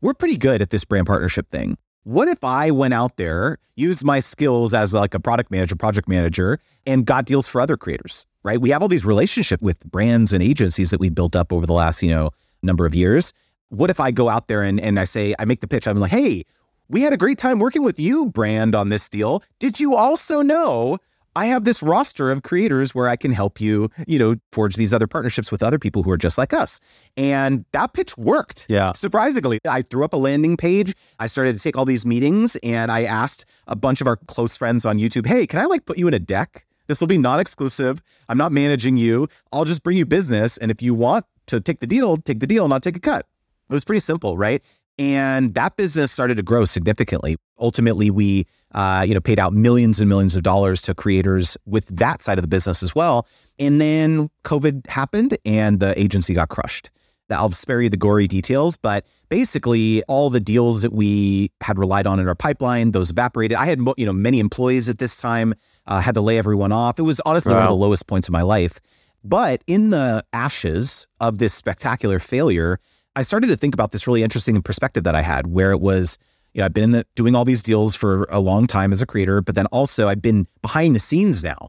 we're 0.00 0.14
pretty 0.14 0.36
good 0.36 0.62
at 0.62 0.70
this 0.70 0.84
brand 0.84 1.08
partnership 1.08 1.50
thing 1.50 1.76
what 2.04 2.28
if 2.28 2.42
I 2.42 2.70
went 2.70 2.94
out 2.94 3.16
there, 3.16 3.58
used 3.76 4.04
my 4.04 4.20
skills 4.20 4.72
as 4.72 4.94
like 4.94 5.14
a 5.14 5.20
product 5.20 5.50
manager, 5.50 5.76
project 5.76 6.08
manager, 6.08 6.58
and 6.86 7.04
got 7.04 7.26
deals 7.26 7.46
for 7.46 7.60
other 7.60 7.76
creators, 7.76 8.26
right? 8.42 8.60
We 8.60 8.70
have 8.70 8.82
all 8.82 8.88
these 8.88 9.04
relationships 9.04 9.62
with 9.62 9.84
brands 9.84 10.32
and 10.32 10.42
agencies 10.42 10.90
that 10.90 11.00
we 11.00 11.10
built 11.10 11.36
up 11.36 11.52
over 11.52 11.66
the 11.66 11.72
last, 11.72 12.02
you 12.02 12.10
know, 12.10 12.30
number 12.62 12.86
of 12.86 12.94
years. 12.94 13.32
What 13.68 13.90
if 13.90 14.00
I 14.00 14.10
go 14.10 14.28
out 14.28 14.48
there 14.48 14.62
and, 14.62 14.80
and 14.80 14.98
I 14.98 15.04
say, 15.04 15.34
I 15.38 15.44
make 15.44 15.60
the 15.60 15.68
pitch, 15.68 15.86
I'm 15.86 15.98
like, 15.98 16.10
hey, 16.10 16.44
we 16.88 17.02
had 17.02 17.12
a 17.12 17.18
great 17.18 17.36
time 17.36 17.58
working 17.58 17.82
with 17.82 18.00
you, 18.00 18.26
brand, 18.26 18.74
on 18.74 18.88
this 18.88 19.08
deal. 19.08 19.42
Did 19.58 19.78
you 19.78 19.94
also 19.94 20.40
know 20.40 20.98
I 21.38 21.46
have 21.46 21.64
this 21.64 21.84
roster 21.84 22.32
of 22.32 22.42
creators 22.42 22.96
where 22.96 23.06
I 23.06 23.14
can 23.14 23.30
help 23.30 23.60
you, 23.60 23.90
you 24.08 24.18
know, 24.18 24.34
forge 24.50 24.74
these 24.74 24.92
other 24.92 25.06
partnerships 25.06 25.52
with 25.52 25.62
other 25.62 25.78
people 25.78 26.02
who 26.02 26.10
are 26.10 26.16
just 26.18 26.36
like 26.36 26.52
us. 26.52 26.80
And 27.16 27.64
that 27.70 27.92
pitch 27.92 28.18
worked. 28.18 28.66
Yeah. 28.68 28.92
Surprisingly, 28.94 29.60
I 29.64 29.82
threw 29.82 30.04
up 30.04 30.12
a 30.14 30.16
landing 30.16 30.56
page. 30.56 30.96
I 31.20 31.28
started 31.28 31.54
to 31.54 31.60
take 31.60 31.76
all 31.76 31.84
these 31.84 32.04
meetings 32.04 32.56
and 32.64 32.90
I 32.90 33.04
asked 33.04 33.44
a 33.68 33.76
bunch 33.76 34.00
of 34.00 34.08
our 34.08 34.16
close 34.16 34.56
friends 34.56 34.84
on 34.84 34.98
YouTube, 34.98 35.26
hey, 35.26 35.46
can 35.46 35.60
I 35.60 35.66
like 35.66 35.86
put 35.86 35.96
you 35.96 36.08
in 36.08 36.14
a 36.14 36.18
deck? 36.18 36.66
This 36.88 36.98
will 36.98 37.06
be 37.06 37.18
non 37.18 37.38
exclusive. 37.38 38.02
I'm 38.28 38.38
not 38.38 38.50
managing 38.50 38.96
you. 38.96 39.28
I'll 39.52 39.64
just 39.64 39.84
bring 39.84 39.96
you 39.96 40.06
business. 40.06 40.56
And 40.56 40.72
if 40.72 40.82
you 40.82 40.92
want 40.92 41.24
to 41.46 41.60
take 41.60 41.78
the 41.78 41.86
deal, 41.86 42.16
take 42.16 42.40
the 42.40 42.48
deal, 42.48 42.66
not 42.66 42.82
take 42.82 42.96
a 42.96 43.00
cut. 43.00 43.26
It 43.70 43.74
was 43.74 43.84
pretty 43.84 44.00
simple, 44.00 44.36
right? 44.36 44.60
And 44.98 45.54
that 45.54 45.76
business 45.76 46.10
started 46.10 46.36
to 46.38 46.42
grow 46.42 46.64
significantly. 46.64 47.36
Ultimately, 47.60 48.10
we 48.10 48.48
uh, 48.72 49.04
you 49.06 49.14
know, 49.14 49.20
paid 49.20 49.38
out 49.38 49.52
millions 49.52 49.98
and 50.00 50.08
millions 50.08 50.36
of 50.36 50.42
dollars 50.42 50.82
to 50.82 50.94
creators 50.94 51.56
with 51.66 51.86
that 51.86 52.22
side 52.22 52.38
of 52.38 52.42
the 52.42 52.48
business 52.48 52.82
as 52.82 52.94
well. 52.94 53.26
And 53.58 53.80
then 53.80 54.30
COVID 54.44 54.86
happened 54.86 55.36
and 55.44 55.80
the 55.80 55.98
agency 56.00 56.34
got 56.34 56.48
crushed. 56.48 56.90
I'll 57.30 57.50
spare 57.50 57.82
you 57.82 57.90
the 57.90 57.96
gory 57.96 58.26
details, 58.26 58.76
but 58.78 59.04
basically 59.28 60.02
all 60.04 60.30
the 60.30 60.40
deals 60.40 60.80
that 60.82 60.92
we 60.92 61.50
had 61.60 61.78
relied 61.78 62.06
on 62.06 62.18
in 62.18 62.26
our 62.26 62.34
pipeline, 62.34 62.92
those 62.92 63.10
evaporated. 63.10 63.56
I 63.56 63.66
had, 63.66 63.80
you 63.98 64.06
know, 64.06 64.14
many 64.14 64.40
employees 64.40 64.88
at 64.88 64.98
this 64.98 65.18
time, 65.18 65.54
uh, 65.86 66.00
had 66.00 66.14
to 66.14 66.22
lay 66.22 66.38
everyone 66.38 66.72
off. 66.72 66.98
It 66.98 67.02
was 67.02 67.20
honestly 67.26 67.52
wow. 67.52 67.58
one 67.58 67.66
of 67.66 67.70
the 67.70 67.76
lowest 67.76 68.06
points 68.06 68.28
of 68.28 68.32
my 68.32 68.42
life. 68.42 68.80
But 69.24 69.62
in 69.66 69.90
the 69.90 70.24
ashes 70.32 71.06
of 71.20 71.38
this 71.38 71.52
spectacular 71.52 72.18
failure, 72.18 72.80
I 73.16 73.22
started 73.22 73.48
to 73.48 73.56
think 73.56 73.74
about 73.74 73.90
this 73.92 74.06
really 74.06 74.22
interesting 74.22 74.60
perspective 74.62 75.04
that 75.04 75.14
I 75.14 75.22
had 75.22 75.48
where 75.48 75.72
it 75.72 75.80
was 75.80 76.18
you 76.54 76.60
know, 76.60 76.66
I've 76.66 76.72
been 76.74 76.84
in 76.84 76.90
the, 76.90 77.06
doing 77.14 77.34
all 77.34 77.44
these 77.44 77.62
deals 77.62 77.94
for 77.94 78.24
a 78.30 78.40
long 78.40 78.66
time 78.66 78.92
as 78.92 79.02
a 79.02 79.06
creator, 79.06 79.40
but 79.40 79.54
then 79.54 79.66
also 79.66 80.08
I've 80.08 80.22
been 80.22 80.46
behind 80.62 80.96
the 80.96 81.00
scenes 81.00 81.44
now 81.44 81.68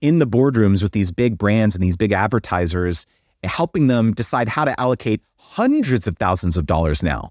in 0.00 0.18
the 0.18 0.26
boardrooms 0.26 0.82
with 0.82 0.92
these 0.92 1.10
big 1.10 1.38
brands 1.38 1.74
and 1.74 1.82
these 1.82 1.96
big 1.96 2.12
advertisers, 2.12 3.06
helping 3.44 3.86
them 3.86 4.12
decide 4.12 4.48
how 4.48 4.64
to 4.64 4.78
allocate 4.80 5.20
hundreds 5.36 6.06
of 6.06 6.16
thousands 6.18 6.56
of 6.56 6.66
dollars 6.66 7.02
now 7.02 7.30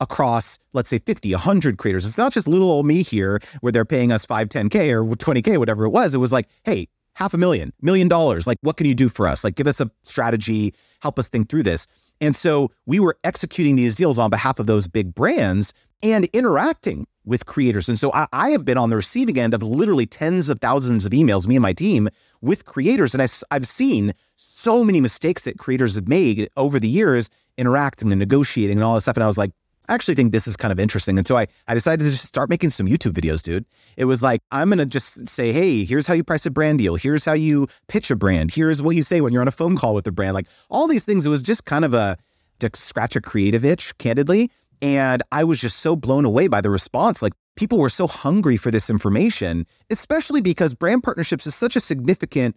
across, 0.00 0.58
let's 0.72 0.90
say 0.90 0.98
50, 0.98 1.32
100 1.32 1.78
creators. 1.78 2.04
It's 2.04 2.18
not 2.18 2.32
just 2.32 2.46
little 2.46 2.70
old 2.70 2.86
me 2.86 3.02
here 3.02 3.40
where 3.60 3.72
they're 3.72 3.84
paying 3.84 4.12
us 4.12 4.24
5, 4.26 4.48
10K 4.48 4.90
or 4.90 5.04
20K, 5.04 5.58
whatever 5.58 5.84
it 5.84 5.90
was. 5.90 6.14
It 6.14 6.18
was 6.18 6.32
like, 6.32 6.48
hey, 6.64 6.88
half 7.14 7.32
a 7.32 7.38
million, 7.38 7.72
million 7.80 8.08
dollars. 8.08 8.46
Like, 8.46 8.58
what 8.60 8.76
can 8.76 8.86
you 8.86 8.94
do 8.94 9.08
for 9.08 9.26
us? 9.26 9.44
Like, 9.44 9.54
give 9.54 9.66
us 9.66 9.80
a 9.80 9.90
strategy, 10.02 10.74
help 11.00 11.18
us 11.18 11.28
think 11.28 11.48
through 11.48 11.62
this. 11.62 11.86
And 12.20 12.34
so 12.34 12.70
we 12.86 13.00
were 13.00 13.16
executing 13.24 13.76
these 13.76 13.96
deals 13.96 14.18
on 14.18 14.30
behalf 14.30 14.58
of 14.58 14.66
those 14.66 14.88
big 14.88 15.14
brands 15.14 15.72
and 16.02 16.26
interacting 16.26 17.06
with 17.24 17.46
creators. 17.46 17.88
And 17.88 17.98
so 17.98 18.12
I, 18.12 18.26
I, 18.32 18.50
have 18.50 18.64
been 18.64 18.76
on 18.76 18.90
the 18.90 18.96
receiving 18.96 19.38
end 19.38 19.54
of 19.54 19.62
literally 19.62 20.06
tens 20.06 20.50
of 20.50 20.60
thousands 20.60 21.06
of 21.06 21.12
emails, 21.12 21.46
me 21.46 21.56
and 21.56 21.62
my 21.62 21.72
team, 21.72 22.08
with 22.42 22.66
creators. 22.66 23.14
And 23.14 23.22
I, 23.22 23.26
I've 23.50 23.66
seen 23.66 24.12
so 24.36 24.84
many 24.84 25.00
mistakes 25.00 25.42
that 25.42 25.58
creators 25.58 25.94
have 25.94 26.06
made 26.06 26.50
over 26.56 26.78
the 26.78 26.88
years 26.88 27.30
interacting 27.56 28.12
and 28.12 28.18
negotiating 28.18 28.76
and 28.76 28.84
all 28.84 28.94
this 28.94 29.04
stuff. 29.04 29.16
And 29.16 29.24
I 29.24 29.26
was 29.26 29.38
like, 29.38 29.52
I 29.88 29.94
actually 29.94 30.14
think 30.14 30.32
this 30.32 30.46
is 30.46 30.56
kind 30.56 30.72
of 30.72 30.80
interesting. 30.80 31.18
And 31.18 31.26
so 31.26 31.36
I, 31.36 31.46
I 31.68 31.74
decided 31.74 32.04
to 32.04 32.10
just 32.10 32.26
start 32.26 32.48
making 32.48 32.70
some 32.70 32.86
YouTube 32.86 33.12
videos, 33.12 33.42
dude. 33.42 33.66
It 33.96 34.06
was 34.06 34.22
like, 34.22 34.40
I'm 34.50 34.68
going 34.68 34.78
to 34.78 34.86
just 34.86 35.28
say, 35.28 35.52
hey, 35.52 35.84
here's 35.84 36.06
how 36.06 36.14
you 36.14 36.24
price 36.24 36.46
a 36.46 36.50
brand 36.50 36.78
deal. 36.78 36.96
Here's 36.96 37.24
how 37.24 37.34
you 37.34 37.68
pitch 37.88 38.10
a 38.10 38.16
brand. 38.16 38.52
Here's 38.52 38.80
what 38.80 38.96
you 38.96 39.02
say 39.02 39.20
when 39.20 39.32
you're 39.32 39.42
on 39.42 39.48
a 39.48 39.52
phone 39.52 39.76
call 39.76 39.94
with 39.94 40.06
a 40.06 40.12
brand. 40.12 40.34
Like 40.34 40.46
all 40.70 40.86
these 40.86 41.04
things. 41.04 41.26
It 41.26 41.30
was 41.30 41.42
just 41.42 41.64
kind 41.64 41.84
of 41.84 41.92
a, 41.92 42.16
to 42.60 42.70
scratch 42.74 43.14
a 43.16 43.20
creative 43.20 43.64
itch, 43.64 43.96
candidly. 43.98 44.50
And 44.80 45.22
I 45.32 45.44
was 45.44 45.60
just 45.60 45.80
so 45.80 45.96
blown 45.96 46.24
away 46.24 46.48
by 46.48 46.60
the 46.60 46.70
response. 46.70 47.20
Like 47.22 47.32
people 47.56 47.78
were 47.78 47.90
so 47.90 48.06
hungry 48.06 48.56
for 48.56 48.70
this 48.70 48.88
information, 48.90 49.66
especially 49.90 50.40
because 50.40 50.74
brand 50.74 51.02
partnerships 51.02 51.46
is 51.46 51.54
such 51.54 51.76
a 51.76 51.80
significant 51.80 52.56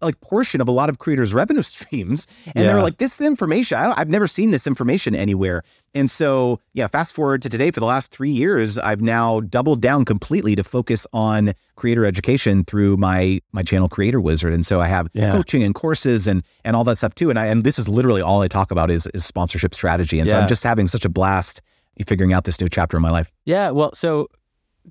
like 0.00 0.20
portion 0.20 0.60
of 0.60 0.68
a 0.68 0.70
lot 0.70 0.88
of 0.88 0.98
creators' 0.98 1.34
revenue 1.34 1.62
streams. 1.74 2.26
And 2.46 2.56
yeah. 2.56 2.72
they're 2.72 2.82
like, 2.82 2.98
this 2.98 3.20
information, 3.20 3.76
I 3.76 3.98
have 3.98 4.08
never 4.08 4.26
seen 4.26 4.50
this 4.50 4.66
information 4.66 5.14
anywhere. 5.14 5.62
And 5.94 6.10
so, 6.10 6.60
yeah, 6.74 6.86
fast 6.86 7.14
forward 7.14 7.42
to 7.42 7.48
today, 7.48 7.70
for 7.70 7.80
the 7.80 7.86
last 7.86 8.12
three 8.12 8.30
years, 8.30 8.78
I've 8.78 9.00
now 9.00 9.40
doubled 9.40 9.80
down 9.80 10.04
completely 10.04 10.54
to 10.56 10.62
focus 10.62 11.06
on 11.12 11.54
creator 11.76 12.04
education 12.04 12.64
through 12.64 12.96
my 12.96 13.40
my 13.52 13.62
channel 13.62 13.88
Creator 13.88 14.20
Wizard. 14.20 14.52
And 14.52 14.66
so 14.66 14.80
I 14.80 14.88
have 14.88 15.08
yeah. 15.12 15.32
coaching 15.32 15.62
and 15.62 15.74
courses 15.74 16.26
and 16.26 16.42
and 16.64 16.76
all 16.76 16.84
that 16.84 16.98
stuff 16.98 17.14
too. 17.14 17.30
And 17.30 17.38
I 17.38 17.46
and 17.46 17.64
this 17.64 17.78
is 17.78 17.88
literally 17.88 18.20
all 18.20 18.42
I 18.42 18.48
talk 18.48 18.70
about 18.70 18.90
is 18.90 19.06
is 19.14 19.24
sponsorship 19.24 19.74
strategy. 19.74 20.18
And 20.18 20.28
yeah. 20.28 20.34
so 20.34 20.40
I'm 20.40 20.48
just 20.48 20.62
having 20.62 20.88
such 20.88 21.04
a 21.04 21.08
blast 21.08 21.62
figuring 22.06 22.32
out 22.32 22.44
this 22.44 22.60
new 22.60 22.68
chapter 22.68 22.96
in 22.96 23.02
my 23.02 23.10
life. 23.10 23.32
Yeah. 23.44 23.70
Well, 23.70 23.92
so 23.94 24.28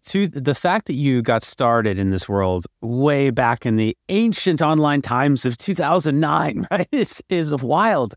to 0.03 0.27
the 0.27 0.55
fact 0.55 0.87
that 0.87 0.93
you 0.93 1.21
got 1.21 1.43
started 1.43 1.99
in 1.99 2.11
this 2.11 2.27
world 2.27 2.65
way 2.81 3.29
back 3.29 3.65
in 3.65 3.75
the 3.75 3.97
ancient 4.09 4.61
online 4.61 5.01
times 5.01 5.45
of 5.45 5.57
2009, 5.57 6.67
right, 6.71 6.87
is, 6.91 7.21
is 7.29 7.53
wild. 7.55 8.15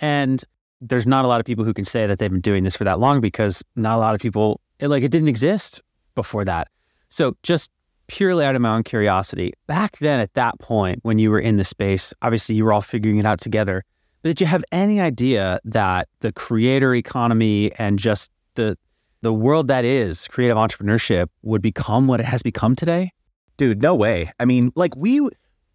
And 0.00 0.42
there's 0.80 1.06
not 1.06 1.24
a 1.24 1.28
lot 1.28 1.40
of 1.40 1.46
people 1.46 1.64
who 1.64 1.74
can 1.74 1.84
say 1.84 2.06
that 2.06 2.18
they've 2.18 2.30
been 2.30 2.40
doing 2.40 2.64
this 2.64 2.76
for 2.76 2.84
that 2.84 2.98
long 2.98 3.20
because 3.20 3.62
not 3.76 3.96
a 3.96 4.00
lot 4.00 4.14
of 4.14 4.20
people, 4.20 4.60
it, 4.78 4.88
like, 4.88 5.02
it 5.02 5.10
didn't 5.10 5.28
exist 5.28 5.82
before 6.14 6.44
that. 6.44 6.68
So 7.08 7.36
just 7.42 7.70
purely 8.06 8.44
out 8.44 8.54
of 8.54 8.62
my 8.62 8.74
own 8.74 8.82
curiosity, 8.82 9.52
back 9.66 9.98
then 9.98 10.20
at 10.20 10.34
that 10.34 10.58
point 10.58 11.00
when 11.02 11.18
you 11.18 11.30
were 11.30 11.40
in 11.40 11.56
the 11.56 11.64
space, 11.64 12.12
obviously 12.22 12.54
you 12.54 12.64
were 12.64 12.72
all 12.72 12.80
figuring 12.80 13.18
it 13.18 13.24
out 13.24 13.40
together. 13.40 13.84
But 14.22 14.30
did 14.30 14.40
you 14.40 14.46
have 14.46 14.64
any 14.72 15.00
idea 15.00 15.60
that 15.64 16.08
the 16.20 16.32
creator 16.32 16.94
economy 16.94 17.72
and 17.78 17.98
just 17.98 18.30
the 18.54 18.76
the 19.22 19.32
world 19.32 19.68
that 19.68 19.84
is 19.84 20.28
creative 20.28 20.56
entrepreneurship 20.56 21.28
would 21.42 21.62
become 21.62 22.06
what 22.06 22.20
it 22.20 22.26
has 22.26 22.42
become 22.42 22.74
today? 22.74 23.12
Dude, 23.56 23.82
no 23.82 23.94
way. 23.94 24.32
I 24.38 24.44
mean, 24.44 24.72
like 24.76 24.96
we 24.96 25.28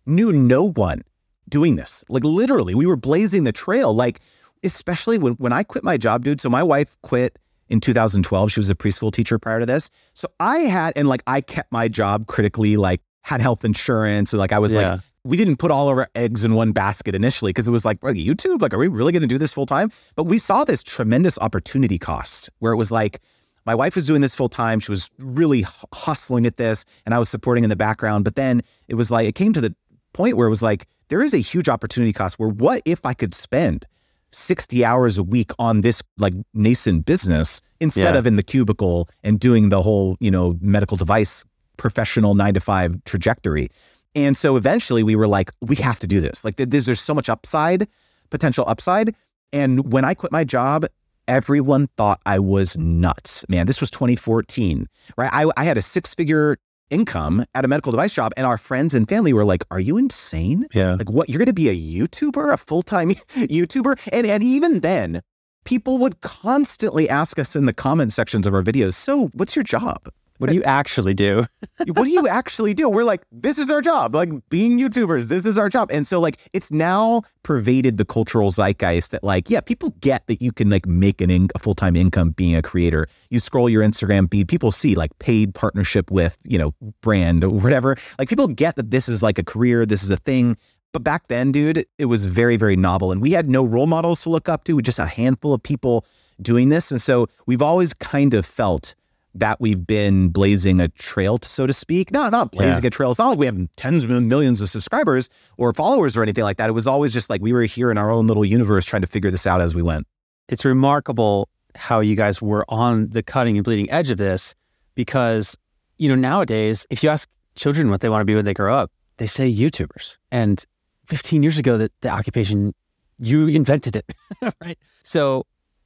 knew 0.05 0.31
no 0.31 0.69
one 0.69 1.01
doing 1.49 1.75
this. 1.75 2.03
Like 2.09 2.23
literally, 2.23 2.75
we 2.75 2.85
were 2.85 2.95
blazing 2.95 3.43
the 3.43 3.51
trail. 3.51 3.93
Like, 3.93 4.21
especially 4.63 5.17
when, 5.17 5.33
when 5.33 5.51
I 5.51 5.63
quit 5.63 5.83
my 5.83 5.97
job, 5.97 6.23
dude. 6.23 6.39
So 6.39 6.49
my 6.49 6.63
wife 6.63 6.95
quit 7.01 7.37
in 7.69 7.79
2012. 7.79 8.51
She 8.51 8.59
was 8.59 8.69
a 8.69 8.75
preschool 8.75 9.11
teacher 9.11 9.37
prior 9.37 9.59
to 9.59 9.65
this. 9.65 9.89
So 10.13 10.27
I 10.39 10.59
had, 10.59 10.93
and 10.95 11.07
like 11.07 11.23
I 11.27 11.41
kept 11.41 11.71
my 11.71 11.87
job 11.87 12.27
critically, 12.27 12.77
like 12.77 13.01
had 13.21 13.41
health 13.41 13.65
insurance. 13.65 14.31
And 14.31 14.39
like 14.39 14.51
I 14.51 14.59
was 14.59 14.73
yeah. 14.73 14.93
like, 14.93 15.01
we 15.25 15.37
didn't 15.37 15.57
put 15.57 15.71
all 15.71 15.89
of 15.89 15.97
our 15.97 16.07
eggs 16.15 16.43
in 16.43 16.53
one 16.53 16.73
basket 16.73 17.15
initially 17.15 17.49
because 17.49 17.67
it 17.67 17.71
was 17.71 17.85
like, 17.85 18.03
like 18.03 18.15
YouTube, 18.15 18.61
like, 18.61 18.73
are 18.73 18.77
we 18.77 18.89
really 18.89 19.13
going 19.13 19.21
to 19.21 19.27
do 19.27 19.37
this 19.37 19.53
full 19.53 19.65
time? 19.65 19.89
But 20.15 20.25
we 20.25 20.37
saw 20.37 20.65
this 20.65 20.83
tremendous 20.83 21.39
opportunity 21.39 21.97
cost 21.97 22.49
where 22.59 22.73
it 22.73 22.77
was 22.77 22.91
like, 22.91 23.21
my 23.65 23.75
wife 23.75 23.95
was 23.95 24.05
doing 24.05 24.21
this 24.21 24.35
full 24.35 24.49
time. 24.49 24.79
She 24.79 24.91
was 24.91 25.09
really 25.17 25.65
hustling 25.93 26.45
at 26.45 26.57
this, 26.57 26.85
and 27.05 27.13
I 27.13 27.19
was 27.19 27.29
supporting 27.29 27.63
in 27.63 27.69
the 27.69 27.75
background. 27.75 28.23
But 28.23 28.35
then 28.35 28.61
it 28.87 28.95
was 28.95 29.09
like, 29.09 29.27
it 29.27 29.35
came 29.35 29.53
to 29.53 29.61
the 29.61 29.75
point 30.13 30.37
where 30.37 30.47
it 30.47 30.49
was 30.49 30.61
like, 30.61 30.87
there 31.09 31.21
is 31.21 31.33
a 31.33 31.37
huge 31.37 31.69
opportunity 31.69 32.13
cost 32.13 32.39
where 32.39 32.49
what 32.49 32.81
if 32.85 33.05
I 33.05 33.13
could 33.13 33.33
spend 33.33 33.85
60 34.31 34.83
hours 34.83 35.17
a 35.17 35.23
week 35.23 35.51
on 35.59 35.81
this 35.81 36.01
like 36.17 36.33
nascent 36.53 37.05
business 37.05 37.61
instead 37.79 38.15
yeah. 38.15 38.19
of 38.19 38.25
in 38.25 38.35
the 38.35 38.43
cubicle 38.43 39.09
and 39.23 39.39
doing 39.39 39.69
the 39.69 39.81
whole, 39.81 40.17
you 40.19 40.31
know, 40.31 40.57
medical 40.61 40.97
device 40.97 41.43
professional 41.77 42.33
nine 42.33 42.53
to 42.53 42.59
five 42.59 43.03
trajectory. 43.05 43.69
And 44.15 44.37
so 44.37 44.55
eventually 44.55 45.03
we 45.03 45.15
were 45.15 45.27
like, 45.27 45.51
we 45.61 45.75
have 45.77 45.99
to 45.99 46.07
do 46.07 46.19
this. 46.19 46.43
Like 46.43 46.55
there's, 46.57 46.85
there's 46.85 47.01
so 47.01 47.13
much 47.13 47.29
upside, 47.29 47.87
potential 48.29 48.63
upside. 48.67 49.15
And 49.51 49.91
when 49.91 50.05
I 50.05 50.13
quit 50.13 50.31
my 50.31 50.43
job, 50.43 50.85
everyone 51.27 51.87
thought 51.97 52.19
I 52.25 52.39
was 52.39 52.77
nuts. 52.77 53.45
Man, 53.49 53.67
this 53.67 53.79
was 53.79 53.91
2014, 53.91 54.87
right? 55.17 55.29
I, 55.31 55.49
I 55.57 55.63
had 55.63 55.77
a 55.77 55.81
six 55.81 56.13
figure 56.13 56.57
income 56.89 57.45
at 57.55 57.65
a 57.65 57.67
medical 57.67 57.91
device 57.91 58.11
shop 58.11 58.33
and 58.37 58.45
our 58.45 58.57
friends 58.57 58.93
and 58.93 59.09
family 59.09 59.33
were 59.33 59.45
like 59.45 59.63
are 59.71 59.79
you 59.79 59.97
insane 59.97 60.67
yeah 60.73 60.93
like 60.93 61.09
what 61.09 61.27
you're 61.27 61.39
going 61.39 61.47
to 61.47 61.53
be 61.53 61.69
a 61.69 61.75
youtuber 61.75 62.53
a 62.53 62.57
full-time 62.57 63.09
youtuber 63.35 63.97
and 64.11 64.27
and 64.27 64.43
even 64.43 64.81
then 64.81 65.21
people 65.63 65.97
would 65.97 66.21
constantly 66.21 67.09
ask 67.09 67.39
us 67.39 67.55
in 67.55 67.65
the 67.65 67.73
comment 67.73 68.13
sections 68.13 68.45
of 68.45 68.53
our 68.53 68.61
videos 68.61 68.93
so 68.93 69.27
what's 69.33 69.55
your 69.55 69.63
job 69.63 69.97
what 70.43 70.49
do 70.49 70.55
you 70.57 70.63
actually 70.63 71.13
do? 71.13 71.45
what 71.87 72.03
do 72.03 72.09
you 72.09 72.27
actually 72.27 72.73
do? 72.73 72.89
We're 72.89 73.05
like, 73.05 73.21
this 73.31 73.57
is 73.57 73.69
our 73.69 73.79
job. 73.79 74.13
Like 74.13 74.29
being 74.49 74.77
YouTubers, 74.77 75.29
this 75.29 75.45
is 75.45 75.57
our 75.57 75.69
job. 75.69 75.89
And 75.89 76.05
so 76.05 76.19
like 76.19 76.37
it's 76.51 76.69
now 76.69 77.21
pervaded 77.43 77.95
the 77.95 78.03
cultural 78.03 78.51
zeitgeist 78.51 79.11
that 79.11 79.23
like, 79.23 79.49
yeah, 79.49 79.61
people 79.61 79.91
get 80.01 80.27
that 80.27 80.41
you 80.41 80.51
can 80.51 80.69
like 80.69 80.85
make 80.85 81.21
an 81.21 81.29
in- 81.29 81.47
a 81.55 81.59
full-time 81.59 81.95
income 81.95 82.31
being 82.31 82.55
a 82.55 82.61
creator. 82.61 83.07
You 83.29 83.39
scroll 83.39 83.69
your 83.69 83.83
Instagram 83.83 84.29
feed, 84.29 84.49
people 84.49 84.73
see 84.73 84.95
like 84.95 85.17
paid 85.19 85.55
partnership 85.55 86.11
with, 86.11 86.37
you 86.43 86.57
know, 86.57 86.73
brand 86.99 87.45
or 87.45 87.49
whatever. 87.49 87.95
Like 88.19 88.27
people 88.27 88.49
get 88.49 88.75
that 88.75 88.91
this 88.91 89.07
is 89.07 89.23
like 89.23 89.37
a 89.37 89.45
career, 89.45 89.85
this 89.85 90.03
is 90.03 90.09
a 90.09 90.17
thing. 90.17 90.57
But 90.91 91.05
back 91.05 91.29
then, 91.29 91.53
dude, 91.53 91.85
it 91.97 92.05
was 92.05 92.25
very, 92.25 92.57
very 92.57 92.75
novel. 92.75 93.13
And 93.13 93.21
we 93.21 93.31
had 93.31 93.49
no 93.49 93.63
role 93.63 93.87
models 93.87 94.21
to 94.23 94.29
look 94.29 94.49
up 94.49 94.65
to, 94.65 94.75
we 94.75 94.81
just 94.81 94.99
a 94.99 95.05
handful 95.05 95.53
of 95.53 95.63
people 95.63 96.05
doing 96.41 96.67
this. 96.67 96.91
And 96.91 97.01
so 97.01 97.27
we've 97.45 97.61
always 97.61 97.93
kind 97.93 98.33
of 98.33 98.45
felt 98.45 98.93
that 99.35 99.59
we've 99.59 99.85
been 99.85 100.29
blazing 100.29 100.79
a 100.79 100.87
trail, 100.89 101.39
so 101.41 101.65
to 101.65 101.73
speak. 101.73 102.11
No, 102.11 102.29
not 102.29 102.51
blazing 102.51 102.83
yeah. 102.83 102.87
a 102.87 102.91
trail. 102.91 103.11
It's 103.11 103.19
not 103.19 103.29
like 103.29 103.39
we 103.39 103.45
have 103.45 103.67
tens 103.75 104.03
of 104.03 104.09
millions 104.09 104.61
of 104.61 104.69
subscribers 104.69 105.29
or 105.57 105.73
followers 105.73 106.15
or 106.15 106.23
anything 106.23 106.43
like 106.43 106.57
that. 106.57 106.69
It 106.69 106.73
was 106.73 106.87
always 106.87 107.13
just 107.13 107.29
like 107.29 107.41
we 107.41 107.53
were 107.53 107.63
here 107.63 107.89
in 107.89 107.97
our 107.97 108.11
own 108.11 108.27
little 108.27 108.45
universe 108.45 108.85
trying 108.85 109.01
to 109.01 109.07
figure 109.07 109.31
this 109.31 109.47
out 109.47 109.61
as 109.61 109.73
we 109.73 109.81
went. 109.81 110.07
It's 110.49 110.65
remarkable 110.65 111.49
how 111.75 111.99
you 111.99 112.15
guys 112.15 112.41
were 112.41 112.65
on 112.69 113.09
the 113.09 113.23
cutting 113.23 113.57
and 113.57 113.63
bleeding 113.63 113.89
edge 113.89 114.11
of 114.11 114.17
this 114.17 114.53
because, 114.93 115.57
you 115.97 116.09
know, 116.09 116.15
nowadays, 116.15 116.85
if 116.89 117.03
you 117.03 117.09
ask 117.09 117.27
children 117.55 117.89
what 117.89 118.01
they 118.01 118.09
want 118.09 118.21
to 118.21 118.25
be 118.25 118.35
when 118.35 118.45
they 118.45 118.53
grow 118.53 118.75
up, 118.75 118.91
they 119.17 119.25
say 119.25 119.51
YouTubers. 119.51 120.17
And 120.31 120.63
15 121.07 121.41
years 121.41 121.57
ago, 121.57 121.77
that 121.77 121.91
the 122.01 122.09
occupation, 122.09 122.73
you 123.19 123.47
invented 123.47 123.95
it, 123.95 124.13
right? 124.61 124.77
So 125.03 125.45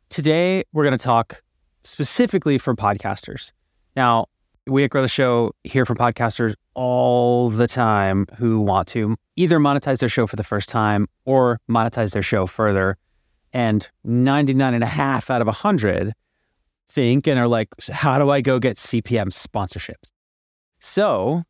today 0.09 0.63
we're 0.73 0.83
going 0.83 0.97
to 0.97 1.03
talk 1.03 1.41
specifically 1.87 2.57
for 2.57 2.75
podcasters. 2.75 3.53
Now, 3.95 4.25
we 4.67 4.83
at 4.83 4.89
Grow 4.89 5.01
the 5.01 5.07
Show 5.07 5.53
hear 5.63 5.85
from 5.85 5.95
podcasters 5.95 6.53
all 6.73 7.49
the 7.49 7.67
time 7.67 8.27
who 8.37 8.59
want 8.59 8.89
to 8.89 9.15
either 9.37 9.57
monetize 9.57 9.99
their 9.99 10.09
show 10.09 10.27
for 10.27 10.35
the 10.35 10.43
first 10.43 10.67
time 10.67 11.07
or 11.23 11.59
monetize 11.69 12.11
their 12.11 12.21
show 12.21 12.45
further. 12.45 12.97
And 13.53 13.89
99 14.03 14.73
and 14.73 14.83
a 14.83 14.87
half 14.87 15.31
out 15.31 15.39
of 15.41 15.47
100 15.47 16.11
think 16.89 17.25
and 17.25 17.39
are 17.39 17.47
like, 17.47 17.69
how 17.89 18.19
do 18.19 18.29
I 18.29 18.41
go 18.41 18.59
get 18.59 18.75
CPM 18.75 19.27
sponsorships? 19.27 20.11
So 20.79 21.43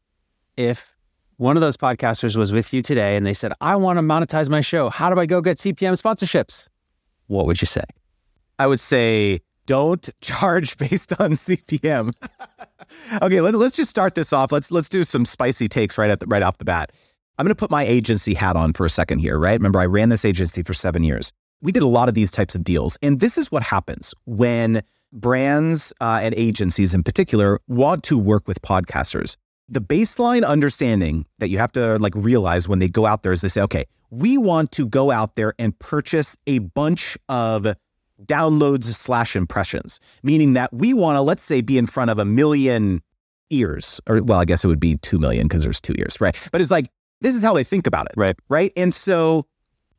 if 0.56 0.96
one 1.38 1.58
of 1.58 1.62
those 1.62 1.78
podcasters 1.78 2.36
was 2.36 2.54
with 2.54 2.74
you 2.74 2.84
today 2.84 3.16
and 3.16 3.26
they 3.26 3.34
said, 3.34 3.54
I 3.60 3.76
want 3.76 3.98
to 3.98 4.04
monetize 4.04 4.50
my 4.50 4.62
show, 4.62 4.90
how 4.90 5.12
do 5.14 5.20
I 5.20 5.26
go 5.26 5.42
get 5.42 5.58
CPM 5.58 6.00
sponsorships? 6.00 6.68
What 7.26 7.48
would 7.48 7.60
you 7.60 7.66
say? 7.66 7.84
I 8.60 8.68
would 8.68 8.80
say 8.80 9.42
don't 9.68 10.10
charge 10.22 10.76
based 10.78 11.14
on 11.22 11.34
CPM. 11.34 12.12
okay, 13.22 13.42
let, 13.42 13.54
us 13.54 13.76
just 13.76 13.92
start 13.92 14.16
this 14.16 14.34
off. 14.34 14.52
Let's 14.52 14.72
let's 14.72 14.90
do 14.90 15.04
some 15.04 15.26
spicy 15.26 15.68
takes 15.68 16.00
right 16.00 16.10
at 16.10 16.22
the, 16.22 16.26
right 16.26 16.42
off 16.42 16.58
the 16.58 16.66
bat. 16.66 16.92
I'm 17.38 17.46
going 17.46 17.54
to 17.54 17.60
put 17.60 17.70
my 17.70 17.84
agency 17.84 18.34
hat 18.34 18.56
on 18.56 18.74
for 18.74 18.84
a 18.84 18.90
second 18.90 19.20
here, 19.20 19.38
right? 19.38 19.54
Remember, 19.54 19.80
I 19.80 19.86
ran 19.86 20.10
this 20.10 20.26
agency 20.26 20.64
for 20.64 20.74
seven 20.74 21.04
years. 21.04 21.32
We 21.62 21.72
did 21.72 21.84
a 21.84 21.88
lot 21.88 22.10
of 22.10 22.16
these 22.16 22.32
types 22.32 22.56
of 22.56 22.64
deals, 22.64 22.98
and 23.04 23.20
this 23.20 23.38
is 23.38 23.52
what 23.52 23.62
happens 23.62 24.16
when 24.26 24.82
brands 25.14 25.94
uh, 26.02 26.20
and 26.22 26.34
agencies, 26.36 26.94
in 26.94 27.04
particular, 27.04 27.60
want 27.68 28.04
to 28.06 28.18
work 28.18 28.48
with 28.48 28.62
podcasters. 28.62 29.38
The 29.70 29.82
baseline 29.82 30.46
understanding 30.46 31.26
that 31.40 31.50
you 31.50 31.58
have 31.58 31.72
to 31.74 32.00
like 32.00 32.14
realize 32.16 32.68
when 32.68 32.80
they 32.80 32.88
go 32.88 33.06
out 33.06 33.24
there 33.24 33.32
is 33.32 33.42
they 33.42 33.50
say, 33.50 33.62
okay, 33.62 33.86
we 34.10 34.38
want 34.38 34.72
to 34.74 34.88
go 34.88 35.12
out 35.12 35.36
there 35.36 35.54
and 35.60 35.78
purchase 35.78 36.38
a 36.48 36.60
bunch 36.60 37.18
of 37.28 37.68
downloads 38.26 38.86
slash 38.86 39.36
impressions, 39.36 40.00
meaning 40.24 40.54
that 40.54 40.74
we 40.74 40.94
want 40.94 41.18
to, 41.18 41.22
let's 41.22 41.44
say, 41.44 41.62
be 41.62 41.78
in 41.78 41.88
front 41.88 42.12
of 42.12 42.20
a 42.20 42.26
million 42.26 43.02
ears, 43.50 44.02
or 44.08 44.22
well, 44.24 44.40
I 44.40 44.46
guess 44.46 44.64
it 44.64 44.68
would 44.68 44.80
be 44.80 44.98
2 44.98 45.20
million 45.20 45.48
because 45.48 45.64
there's 45.64 45.82
two 45.82 45.94
ears, 45.98 46.20
right? 46.20 46.36
But 46.52 46.62
it's 46.62 46.72
like, 46.72 46.90
this 47.22 47.36
is 47.36 47.42
how 47.42 47.54
they 47.54 47.64
think 47.64 47.88
about 47.88 48.06
it. 48.08 48.14
Right. 48.16 48.36
Right. 48.50 48.72
And 48.76 48.94
so 48.94 49.46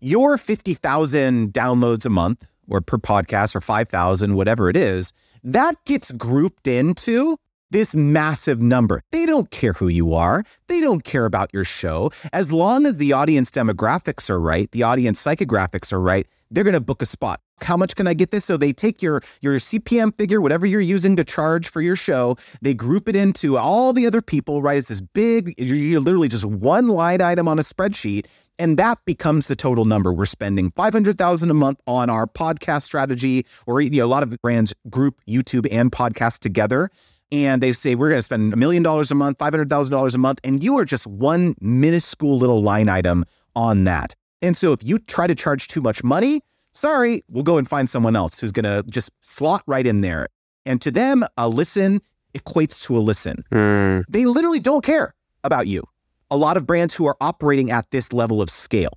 your 0.00 0.38
50,000 0.38 1.52
downloads 1.52 2.04
a 2.04 2.10
month 2.10 2.46
or 2.68 2.80
per 2.80 2.98
podcast 2.98 3.56
or 3.56 3.60
5,000, 3.60 4.34
whatever 4.34 4.68
it 4.68 4.76
is, 4.76 5.12
that 5.42 5.76
gets 5.84 6.12
grouped 6.12 6.66
into 6.66 7.38
this 7.70 7.94
massive 7.94 8.60
number. 8.60 9.02
They 9.10 9.26
don't 9.26 9.50
care 9.50 9.72
who 9.72 9.88
you 9.88 10.14
are. 10.14 10.44
They 10.68 10.80
don't 10.80 11.04
care 11.04 11.26
about 11.26 11.50
your 11.52 11.64
show. 11.64 12.10
As 12.32 12.50
long 12.52 12.86
as 12.86 12.96
the 12.96 13.12
audience 13.12 13.50
demographics 13.50 14.30
are 14.30 14.40
right, 14.40 14.70
the 14.70 14.82
audience 14.82 15.22
psychographics 15.22 15.92
are 15.92 16.00
right, 16.00 16.26
they're 16.50 16.64
going 16.64 16.74
to 16.74 16.80
book 16.80 17.02
a 17.02 17.06
spot. 17.06 17.40
How 17.62 17.76
much 17.76 17.96
can 17.96 18.06
I 18.06 18.14
get 18.14 18.30
this? 18.30 18.44
So 18.44 18.56
they 18.56 18.72
take 18.72 19.02
your 19.02 19.22
your 19.40 19.56
CPM 19.56 20.16
figure, 20.16 20.40
whatever 20.40 20.66
you're 20.66 20.80
using 20.80 21.16
to 21.16 21.24
charge 21.24 21.68
for 21.68 21.80
your 21.80 21.96
show, 21.96 22.36
they 22.62 22.74
group 22.74 23.08
it 23.08 23.16
into 23.16 23.56
all 23.56 23.92
the 23.92 24.06
other 24.06 24.22
people, 24.22 24.62
right? 24.62 24.78
It's 24.78 24.88
this 24.88 25.00
big, 25.00 25.54
you're 25.58 26.00
literally 26.00 26.28
just 26.28 26.44
one 26.44 26.88
line 26.88 27.20
item 27.20 27.48
on 27.48 27.58
a 27.58 27.62
spreadsheet. 27.62 28.26
And 28.60 28.76
that 28.76 28.98
becomes 29.04 29.46
the 29.46 29.54
total 29.54 29.84
number. 29.84 30.12
We're 30.12 30.26
spending 30.26 30.72
500,000 30.72 31.48
a 31.48 31.54
month 31.54 31.80
on 31.86 32.10
our 32.10 32.26
podcast 32.26 32.82
strategy, 32.82 33.46
or 33.66 33.80
you 33.80 33.90
know, 33.90 34.04
a 34.04 34.08
lot 34.08 34.24
of 34.24 34.36
brands 34.42 34.74
group 34.90 35.20
YouTube 35.28 35.68
and 35.70 35.92
podcast 35.92 36.40
together 36.40 36.90
and 37.30 37.62
they 37.62 37.72
say 37.72 37.94
we're 37.94 38.08
going 38.08 38.18
to 38.18 38.22
spend 38.22 38.52
a 38.52 38.56
million 38.56 38.82
dollars 38.82 39.10
a 39.10 39.14
month, 39.14 39.38
five 39.38 39.52
hundred 39.52 39.68
thousand 39.68 39.92
dollars 39.92 40.14
a 40.14 40.18
month, 40.18 40.40
and 40.44 40.62
you 40.62 40.78
are 40.78 40.84
just 40.84 41.06
one 41.06 41.54
minuscule 41.60 42.38
little 42.38 42.62
line 42.62 42.88
item 42.88 43.24
on 43.54 43.84
that. 43.84 44.14
And 44.40 44.56
so 44.56 44.72
if 44.72 44.82
you 44.82 44.98
try 44.98 45.26
to 45.26 45.34
charge 45.34 45.68
too 45.68 45.80
much 45.80 46.04
money, 46.04 46.42
sorry, 46.74 47.24
we'll 47.28 47.44
go 47.44 47.58
and 47.58 47.68
find 47.68 47.88
someone 47.88 48.16
else 48.16 48.38
who's 48.38 48.52
going 48.52 48.64
to 48.64 48.88
just 48.88 49.10
slot 49.22 49.62
right 49.66 49.86
in 49.86 50.00
there. 50.00 50.28
And 50.66 50.80
to 50.82 50.90
them, 50.90 51.24
a 51.36 51.48
listen 51.48 52.00
equates 52.34 52.82
to 52.82 52.96
a 52.96 53.00
listen. 53.00 53.44
Mm. 53.52 54.04
They 54.08 54.26
literally 54.26 54.60
don't 54.60 54.84
care 54.84 55.14
about 55.44 55.66
you. 55.66 55.82
A 56.30 56.36
lot 56.36 56.56
of 56.56 56.66
brands 56.66 56.94
who 56.94 57.06
are 57.06 57.16
operating 57.20 57.70
at 57.70 57.90
this 57.90 58.12
level 58.12 58.42
of 58.42 58.50
scale. 58.50 58.92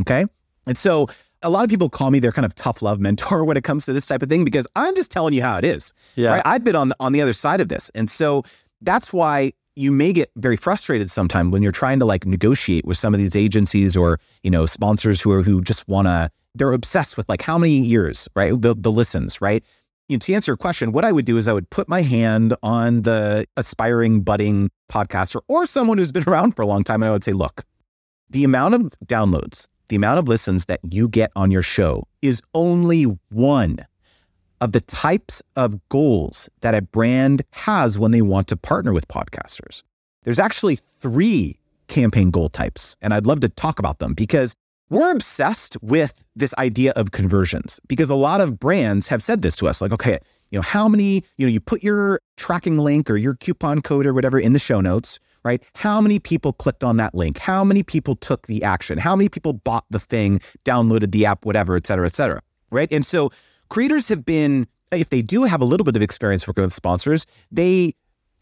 Okay. 0.00 0.26
And 0.66 0.78
so 0.78 1.08
a 1.42 1.50
lot 1.50 1.64
of 1.64 1.70
people 1.70 1.90
call 1.90 2.10
me 2.10 2.18
their 2.18 2.32
kind 2.32 2.46
of 2.46 2.54
tough 2.54 2.80
love 2.82 3.00
mentor 3.00 3.44
when 3.46 3.56
it 3.56 3.64
comes 3.64 3.84
to 3.86 3.92
this 3.92 4.06
type 4.06 4.22
of 4.22 4.28
thing 4.28 4.44
because 4.44 4.66
I'm 4.76 4.94
just 4.94 5.10
telling 5.10 5.34
you 5.34 5.42
how 5.42 5.58
it 5.58 5.64
is. 5.64 5.92
Yeah. 6.16 6.30
Right? 6.30 6.42
I've 6.44 6.64
been 6.64 6.76
on 6.76 6.88
the, 6.90 6.96
on 7.00 7.12
the 7.12 7.20
other 7.20 7.32
side 7.32 7.60
of 7.60 7.68
this. 7.68 7.90
And 7.94 8.08
so 8.08 8.44
that's 8.80 9.12
why 9.12 9.52
you 9.76 9.90
may 9.90 10.12
get 10.12 10.30
very 10.36 10.56
frustrated 10.56 11.10
sometimes 11.10 11.52
when 11.52 11.62
you're 11.62 11.72
trying 11.72 11.98
to 11.98 12.04
like 12.04 12.24
negotiate 12.24 12.84
with 12.84 12.96
some 12.96 13.12
of 13.12 13.18
these 13.18 13.34
agencies 13.34 13.96
or, 13.96 14.20
you 14.42 14.50
know, 14.50 14.66
sponsors 14.66 15.20
who 15.20 15.32
are 15.32 15.42
who 15.42 15.60
just 15.60 15.86
want 15.88 16.06
to 16.06 16.30
they're 16.54 16.72
obsessed 16.72 17.16
with 17.16 17.28
like 17.28 17.42
how 17.42 17.58
many 17.58 17.78
years, 17.78 18.28
right? 18.34 18.60
The 18.60 18.74
the 18.74 18.92
listens, 18.92 19.40
right? 19.40 19.64
you 20.08 20.16
know, 20.16 20.18
to 20.20 20.34
answer 20.34 20.50
your 20.50 20.56
question, 20.56 20.92
what 20.92 21.04
I 21.04 21.12
would 21.12 21.24
do 21.24 21.36
is 21.36 21.48
I 21.48 21.52
would 21.52 21.70
put 21.70 21.88
my 21.88 22.02
hand 22.02 22.54
on 22.62 23.02
the 23.02 23.46
aspiring 23.56 24.20
budding 24.20 24.70
podcaster 24.90 25.40
or 25.48 25.66
someone 25.66 25.98
who's 25.98 26.12
been 26.12 26.24
around 26.28 26.52
for 26.52 26.62
a 26.62 26.66
long 26.66 26.84
time. 26.84 27.02
And 27.02 27.08
I 27.08 27.12
would 27.12 27.24
say, 27.24 27.32
look, 27.32 27.64
the 28.30 28.44
amount 28.44 28.74
of 28.74 28.92
downloads, 29.06 29.66
the 29.88 29.96
amount 29.96 30.18
of 30.18 30.28
listens 30.28 30.66
that 30.66 30.80
you 30.82 31.08
get 31.08 31.30
on 31.36 31.50
your 31.50 31.62
show 31.62 32.04
is 32.22 32.42
only 32.54 33.04
one 33.30 33.78
of 34.60 34.72
the 34.72 34.80
types 34.80 35.42
of 35.56 35.78
goals 35.88 36.48
that 36.60 36.74
a 36.74 36.82
brand 36.82 37.42
has 37.50 37.98
when 37.98 38.10
they 38.10 38.22
want 38.22 38.48
to 38.48 38.56
partner 38.56 38.92
with 38.92 39.08
podcasters. 39.08 39.82
There's 40.22 40.38
actually 40.38 40.78
three 41.00 41.58
campaign 41.88 42.30
goal 42.30 42.48
types, 42.48 42.96
and 43.02 43.12
I'd 43.12 43.26
love 43.26 43.40
to 43.40 43.48
talk 43.48 43.78
about 43.78 43.98
them 43.98 44.14
because 44.14 44.54
we're 44.90 45.10
obsessed 45.10 45.76
with 45.82 46.24
this 46.36 46.54
idea 46.58 46.92
of 46.92 47.10
conversions 47.10 47.80
because 47.88 48.10
a 48.10 48.14
lot 48.14 48.40
of 48.40 48.58
brands 48.58 49.08
have 49.08 49.22
said 49.22 49.42
this 49.42 49.56
to 49.56 49.66
us 49.66 49.80
like, 49.80 49.92
okay, 49.92 50.18
you 50.50 50.58
know, 50.58 50.62
how 50.62 50.88
many, 50.88 51.24
you 51.36 51.46
know, 51.46 51.50
you 51.50 51.60
put 51.60 51.82
your 51.82 52.20
tracking 52.36 52.78
link 52.78 53.10
or 53.10 53.16
your 53.16 53.34
coupon 53.34 53.80
code 53.80 54.06
or 54.06 54.14
whatever 54.14 54.38
in 54.38 54.52
the 54.52 54.58
show 54.58 54.80
notes, 54.80 55.18
right? 55.42 55.62
How 55.74 56.00
many 56.00 56.18
people 56.18 56.52
clicked 56.52 56.84
on 56.84 56.96
that 56.98 57.14
link? 57.14 57.38
How 57.38 57.64
many 57.64 57.82
people 57.82 58.14
took 58.14 58.46
the 58.46 58.62
action? 58.62 58.98
How 58.98 59.16
many 59.16 59.28
people 59.28 59.52
bought 59.52 59.84
the 59.90 59.98
thing, 59.98 60.40
downloaded 60.64 61.12
the 61.12 61.26
app, 61.26 61.44
whatever, 61.44 61.76
et 61.76 61.86
cetera, 61.86 62.06
et 62.06 62.14
cetera, 62.14 62.42
right? 62.70 62.90
And 62.92 63.04
so 63.04 63.30
creators 63.68 64.08
have 64.08 64.24
been, 64.24 64.66
if 64.92 65.10
they 65.10 65.22
do 65.22 65.44
have 65.44 65.60
a 65.60 65.64
little 65.64 65.84
bit 65.84 65.96
of 65.96 66.02
experience 66.02 66.46
working 66.46 66.62
with 66.62 66.72
sponsors, 66.72 67.26
they 67.50 67.94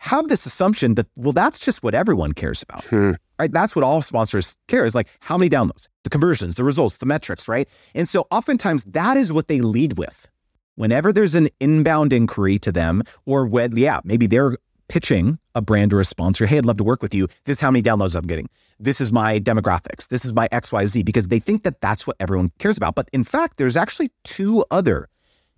have 0.03 0.27
this 0.27 0.47
assumption 0.47 0.97
that, 0.97 1.07
well, 1.15 1.33
that's 1.33 1.61
just 1.61 1.85
what 1.85 1.95
everyone 1.95 2.33
cares 2.33 2.61
about. 2.61 2.85
Hmm. 2.87 3.13
Right? 3.39 3.53
That's 3.53 3.77
what 3.77 3.85
all 3.85 4.03
sponsors 4.03 4.57
care 4.67 4.85
is 4.85 4.97
like 4.97 5.07
how 5.21 5.39
many 5.39 5.49
downloads, 5.49 5.87
the 6.03 6.11
conversions, 6.11 6.57
the 6.57 6.65
results, 6.65 6.99
the 6.99 7.07
metrics, 7.07 7.47
right? 7.47 7.69
And 7.95 8.09
so 8.09 8.27
oftentimes 8.33 8.83
that 8.87 9.17
is 9.17 9.33
what 9.33 9.47
they 9.47 9.61
lead 9.61 9.99
with. 9.99 10.29
Whenever 10.75 11.13
there's 11.13 11.37
an 11.37 11.49
inbound 11.61 12.13
inquiry 12.13 12.59
to 12.59 12.73
them, 12.73 13.05
or 13.27 13.47
when, 13.47 13.77
yeah, 13.77 14.01
maybe 14.03 14.27
they're 14.27 14.57
pitching 14.89 15.39
a 15.55 15.63
brand 15.63 15.93
or 15.93 16.01
a 16.01 16.05
sponsor, 16.05 16.47
hey, 16.47 16.59
I'd 16.59 16.67
love 16.67 16.79
to 16.79 16.85
work 16.85 17.01
with 17.01 17.15
you. 17.15 17.29
This 17.45 17.59
is 17.59 17.61
how 17.61 17.71
many 17.71 17.83
downloads 17.83 18.17
I'm 18.17 18.27
getting. 18.27 18.49
This 18.81 19.01
is 19.01 19.13
my 19.13 19.39
demographics. 19.39 20.09
This 20.09 20.25
is 20.25 20.33
my 20.33 20.49
XYZ, 20.49 21.05
because 21.05 21.29
they 21.29 21.39
think 21.39 21.63
that 21.63 21.81
that's 21.81 22.09
what 22.09 22.17
everyone 22.19 22.49
cares 22.59 22.77
about. 22.77 22.97
But 22.97 23.09
in 23.13 23.23
fact, 23.23 23.57
there's 23.57 23.77
actually 23.77 24.11
two 24.25 24.65
other 24.73 25.09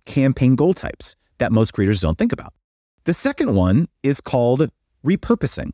campaign 0.05 0.55
goal 0.55 0.75
types 0.75 1.15
that 1.39 1.51
most 1.51 1.73
creators 1.73 1.99
don't 1.99 2.19
think 2.19 2.31
about. 2.31 2.53
The 3.05 3.13
second 3.13 3.55
one 3.55 3.87
is 4.03 4.19
called 4.19 4.69
repurposing. 5.05 5.71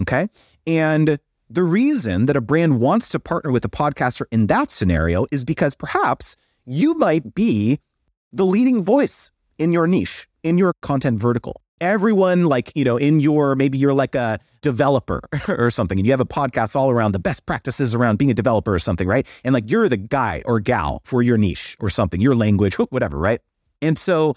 Okay. 0.00 0.28
And 0.66 1.18
the 1.48 1.62
reason 1.62 2.26
that 2.26 2.36
a 2.36 2.40
brand 2.40 2.80
wants 2.80 3.10
to 3.10 3.20
partner 3.20 3.50
with 3.52 3.64
a 3.64 3.68
podcaster 3.68 4.24
in 4.30 4.46
that 4.46 4.70
scenario 4.70 5.26
is 5.30 5.44
because 5.44 5.74
perhaps 5.74 6.36
you 6.64 6.94
might 6.94 7.34
be 7.34 7.80
the 8.32 8.46
leading 8.46 8.82
voice 8.82 9.30
in 9.58 9.72
your 9.72 9.86
niche, 9.86 10.26
in 10.42 10.56
your 10.56 10.72
content 10.80 11.20
vertical. 11.20 11.60
Everyone, 11.82 12.44
like, 12.44 12.72
you 12.74 12.84
know, 12.84 12.96
in 12.96 13.20
your 13.20 13.56
maybe 13.56 13.76
you're 13.76 13.94
like 13.94 14.14
a 14.14 14.38
developer 14.62 15.20
or 15.48 15.70
something, 15.70 15.98
and 15.98 16.06
you 16.06 16.12
have 16.12 16.20
a 16.20 16.26
podcast 16.26 16.76
all 16.76 16.90
around 16.90 17.12
the 17.12 17.18
best 17.18 17.44
practices 17.46 17.94
around 17.94 18.16
being 18.16 18.30
a 18.30 18.34
developer 18.34 18.72
or 18.72 18.78
something, 18.78 19.08
right? 19.08 19.26
And 19.44 19.52
like 19.52 19.70
you're 19.70 19.88
the 19.88 19.96
guy 19.96 20.42
or 20.46 20.60
gal 20.60 21.00
for 21.04 21.22
your 21.22 21.36
niche 21.36 21.76
or 21.80 21.90
something, 21.90 22.20
your 22.20 22.34
language, 22.34 22.74
whatever, 22.90 23.18
right? 23.18 23.40
And 23.82 23.98
so 23.98 24.36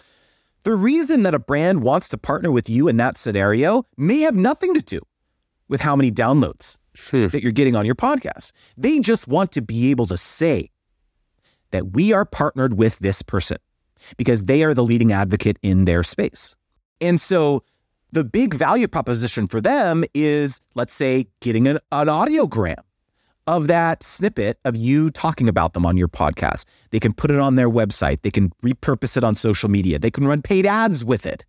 the 0.63 0.75
reason 0.75 1.24
that 1.24 1.34
a 1.34 1.39
brand 1.39 1.82
wants 1.82 2.08
to 2.10 2.17
partner 2.17 2.51
with 2.51 2.70
you 2.70 2.88
in 2.88 2.98
that 2.98 3.17
scenario 3.17 3.86
may 3.98 4.20
have 4.20 4.36
nothing 4.36 4.74
to 4.74 4.82
do 4.82 5.01
with 5.67 5.82
how 5.82 5.96
many 5.96 6.12
downloads 6.12 6.77
hmm. 7.10 7.27
that 7.27 7.43
you're 7.43 7.51
getting 7.51 7.75
on 7.75 7.86
your 7.86 7.96
podcast. 7.96 8.51
They 8.77 9.00
just 9.00 9.27
want 9.27 9.51
to 9.53 9.62
be 9.62 9.91
able 9.91 10.08
to 10.08 10.17
say 10.17 10.70
that 11.72 11.91
we 11.93 12.13
are 12.13 12.25
partnered 12.25 12.75
with 12.75 13.00
this 13.00 13.22
person 13.22 13.58
because 14.17 14.46
they 14.46 14.63
are 14.63 14.74
the 14.74 14.84
leading 14.84 15.12
advocate 15.12 15.58
in 15.62 15.86
their 15.86 16.03
space. 16.03 16.55
And 17.01 17.20
so 17.20 17.63
the 18.12 18.24
big 18.24 18.53
value 18.53 18.88
proposition 18.88 19.48
for 19.48 19.60
them 19.60 20.03
is, 20.13 20.62
let's 20.75 20.93
say, 20.93 21.27
getting 21.41 21.67
an, 21.67 21.79
an 21.91 22.08
audiogram 22.08 22.79
of 23.48 23.68
that 23.68 24.04
snippet 24.04 24.58
of 24.66 24.76
you 24.76 25.10
talking 25.10 25.50
about 25.50 25.74
them 25.74 25.86
on 25.86 25.98
your 25.98 26.08
podcast. 26.08 26.66
They 26.92 27.00
can 27.00 27.14
put 27.14 27.32
it 27.32 27.40
on 27.40 27.56
their 27.56 27.70
website. 27.70 28.22
They 28.22 28.32
can 28.32 28.52
repurpose 28.64 29.18
it 29.18 29.24
on 29.24 29.36
social 29.36 29.70
media. 29.70 30.00
They 30.00 30.12
can 30.12 30.26
run 30.26 30.42
paid 30.42 30.66
ads 30.66 31.03
with 31.03 31.25
it 31.25 31.46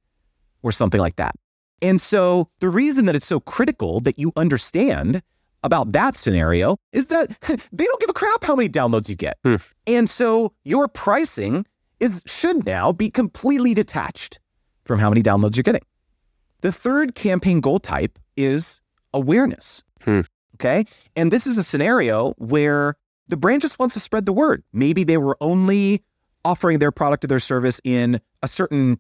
or 0.63 0.73
something 0.73 1.01
like 1.01 1.17
that. 1.17 1.35
And 1.83 2.01
so 2.01 2.49
the 2.61 2.69
reason 2.69 3.07
that 3.07 3.15
it's 3.15 3.27
so 3.27 3.41
critical 3.41 4.01
that 4.01 4.19
you 4.19 4.33
understand 4.37 5.23
about 5.63 5.93
that 5.93 6.17
scenario 6.17 6.77
is 6.93 7.09
that 7.09 7.29
they 7.73 7.85
don't 7.85 8.01
give 8.01 8.11
a 8.11 8.15
crap 8.15 8.45
how 8.45 8.55
many 8.55 8.69
downloads 8.69 9.09
you 9.09 9.17
get. 9.17 9.39
Hmm. 9.45 9.57
And 9.87 10.09
so 10.09 10.53
your 10.65 10.89
pricing 10.89 11.67
is 12.01 12.23
should 12.27 12.67
now 12.67 12.93
be 12.93 13.11
completely 13.11 13.75
detached 13.75 14.41
from 14.85 14.99
how 14.99 15.09
many 15.09 15.23
downloads 15.23 15.57
you're 15.57 15.63
getting. 15.63 15.85
The 16.61 16.73
third 16.73 17.15
campaign 17.15 17.61
goal 17.61 17.79
type 17.79 18.19
is 18.37 18.81
awareness. 19.13 19.83
Hmm. 20.03 20.23
Okay. 20.55 20.85
And 21.17 21.33
this 21.33 21.47
is 21.47 21.59
a 21.59 21.63
scenario 21.63 22.33
where 22.39 22.95
the 23.29 23.37
brand 23.37 23.63
just 23.63 23.79
wants 23.79 23.95
to 23.95 24.01
spread 24.01 24.27
the 24.27 24.33
word. 24.33 24.63
Maybe 24.73 25.05
they 25.05 25.17
were 25.17 25.37
only 25.41 26.03
offering 26.45 26.79
their 26.79 26.93
product 26.93 27.25
or 27.25 27.27
their 27.27 27.39
service 27.39 27.81
in 27.85 28.21
a 28.43 28.49
certain 28.49 28.99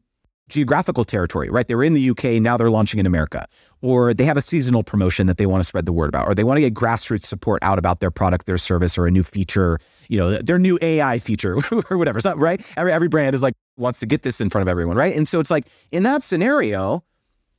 geographical 0.49 1.05
territory, 1.05 1.49
right? 1.49 1.67
They 1.67 1.75
were 1.75 1.85
in 1.85 1.95
the 1.95 2.11
UK, 2.11 2.25
now 2.43 2.57
they're 2.57 2.71
launching 2.71 3.01
in 3.01 3.07
America. 3.07 3.47
Or 3.81 4.13
they 4.13 4.25
have 4.25 4.37
a 4.37 4.43
seasonal 4.43 4.83
promotion 4.83 5.27
that 5.27 5.39
they 5.39 5.47
want 5.47 5.61
to 5.61 5.65
spread 5.65 5.87
the 5.87 5.93
word 5.93 6.09
about, 6.09 6.27
or 6.27 6.35
they 6.35 6.45
want 6.45 6.59
to 6.59 6.61
get 6.61 6.75
grassroots 6.75 7.25
support 7.25 7.63
out 7.63 7.79
about 7.79 8.01
their 8.01 8.11
product, 8.11 8.47
their 8.47 8.59
service, 8.59 8.99
or 8.99 9.07
a 9.07 9.11
new 9.11 9.23
feature, 9.23 9.79
you 10.09 10.19
know, 10.19 10.39
their 10.39 10.59
new 10.59 10.79
AI 10.83 11.19
feature 11.19 11.57
or 11.91 11.97
whatever. 11.97 12.21
So, 12.21 12.35
right? 12.35 12.65
Every, 12.77 12.93
every 12.93 13.09
brand 13.09 13.35
is 13.35 13.43
like, 13.43 13.55
wants 13.77 14.01
to 14.01 14.07
get 14.07 14.23
this 14.23 14.41
in 14.41 14.51
front 14.51 14.63
of 14.63 14.69
everyone, 14.69 14.97
right? 14.97 15.17
And 15.17 15.27
so 15.27 15.41
it's 15.41 15.51
like, 15.51 15.67
in 15.91 16.03
that 16.03 16.23
scenario, 16.23 17.05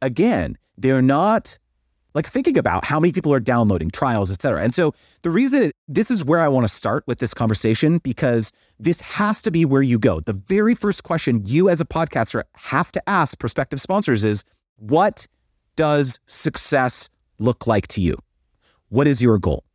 again, 0.02 0.58
they're 0.78 1.02
not 1.02 1.58
like 2.16 2.28
thinking 2.28 2.58
about 2.58 2.86
how 2.86 3.00
many 3.00 3.12
people 3.12 3.34
are 3.34 3.42
downloading 3.42 3.92
trials, 3.92 4.32
et 4.32 4.42
cetera. 4.42 4.64
And 4.64 4.74
so 4.74 4.94
the 5.22 5.30
reason 5.30 5.72
this 5.88 6.10
is 6.10 6.24
where 6.24 6.40
I 6.40 6.48
want 6.48 6.66
to 6.66 6.74
start 6.74 7.04
with 7.06 7.20
this 7.20 7.34
conversation 7.34 8.00
because 8.00 8.52
this 8.80 9.02
has 9.02 9.42
to 9.44 9.52
be 9.52 9.66
where 9.66 9.82
you 9.82 10.00
go. 10.00 10.22
The 10.22 10.34
very 10.34 10.74
first 10.74 11.04
question 11.04 11.46
you 11.46 11.70
as 11.70 11.82
a 11.82 11.86
podcaster 11.86 12.44
have 12.56 12.92
to 12.94 13.10
ask 13.10 13.38
prospective 13.38 13.82
sponsors 13.82 14.24
is 14.24 14.44
what 14.78 15.28
does 15.76 16.20
success 16.26 17.10
look 17.38 17.68
like 17.68 17.88
to 17.90 18.02
you? 18.02 18.18
What 18.90 19.08
is 19.08 19.22
your 19.22 19.38
goal? 19.38 19.66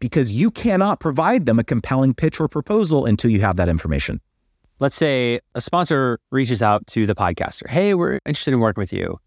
Because 0.00 0.32
you 0.32 0.50
cannot 0.50 0.98
provide 0.98 1.46
them 1.46 1.58
a 1.58 1.64
compelling 1.64 2.14
pitch 2.14 2.40
or 2.40 2.48
proposal 2.48 3.06
until 3.06 3.30
you 3.30 3.40
have 3.40 3.56
that 3.56 3.68
information. 3.68 4.20
Let's 4.80 4.96
say 4.96 5.40
a 5.54 5.60
sponsor 5.60 6.18
reaches 6.30 6.62
out 6.62 6.86
to 6.88 7.06
the 7.06 7.14
podcaster. 7.14 7.68
Hey, 7.68 7.94
we're 7.94 8.18
interested 8.26 8.52
in 8.52 8.60
working 8.60 8.80
with 8.80 8.92
you. 8.92 9.18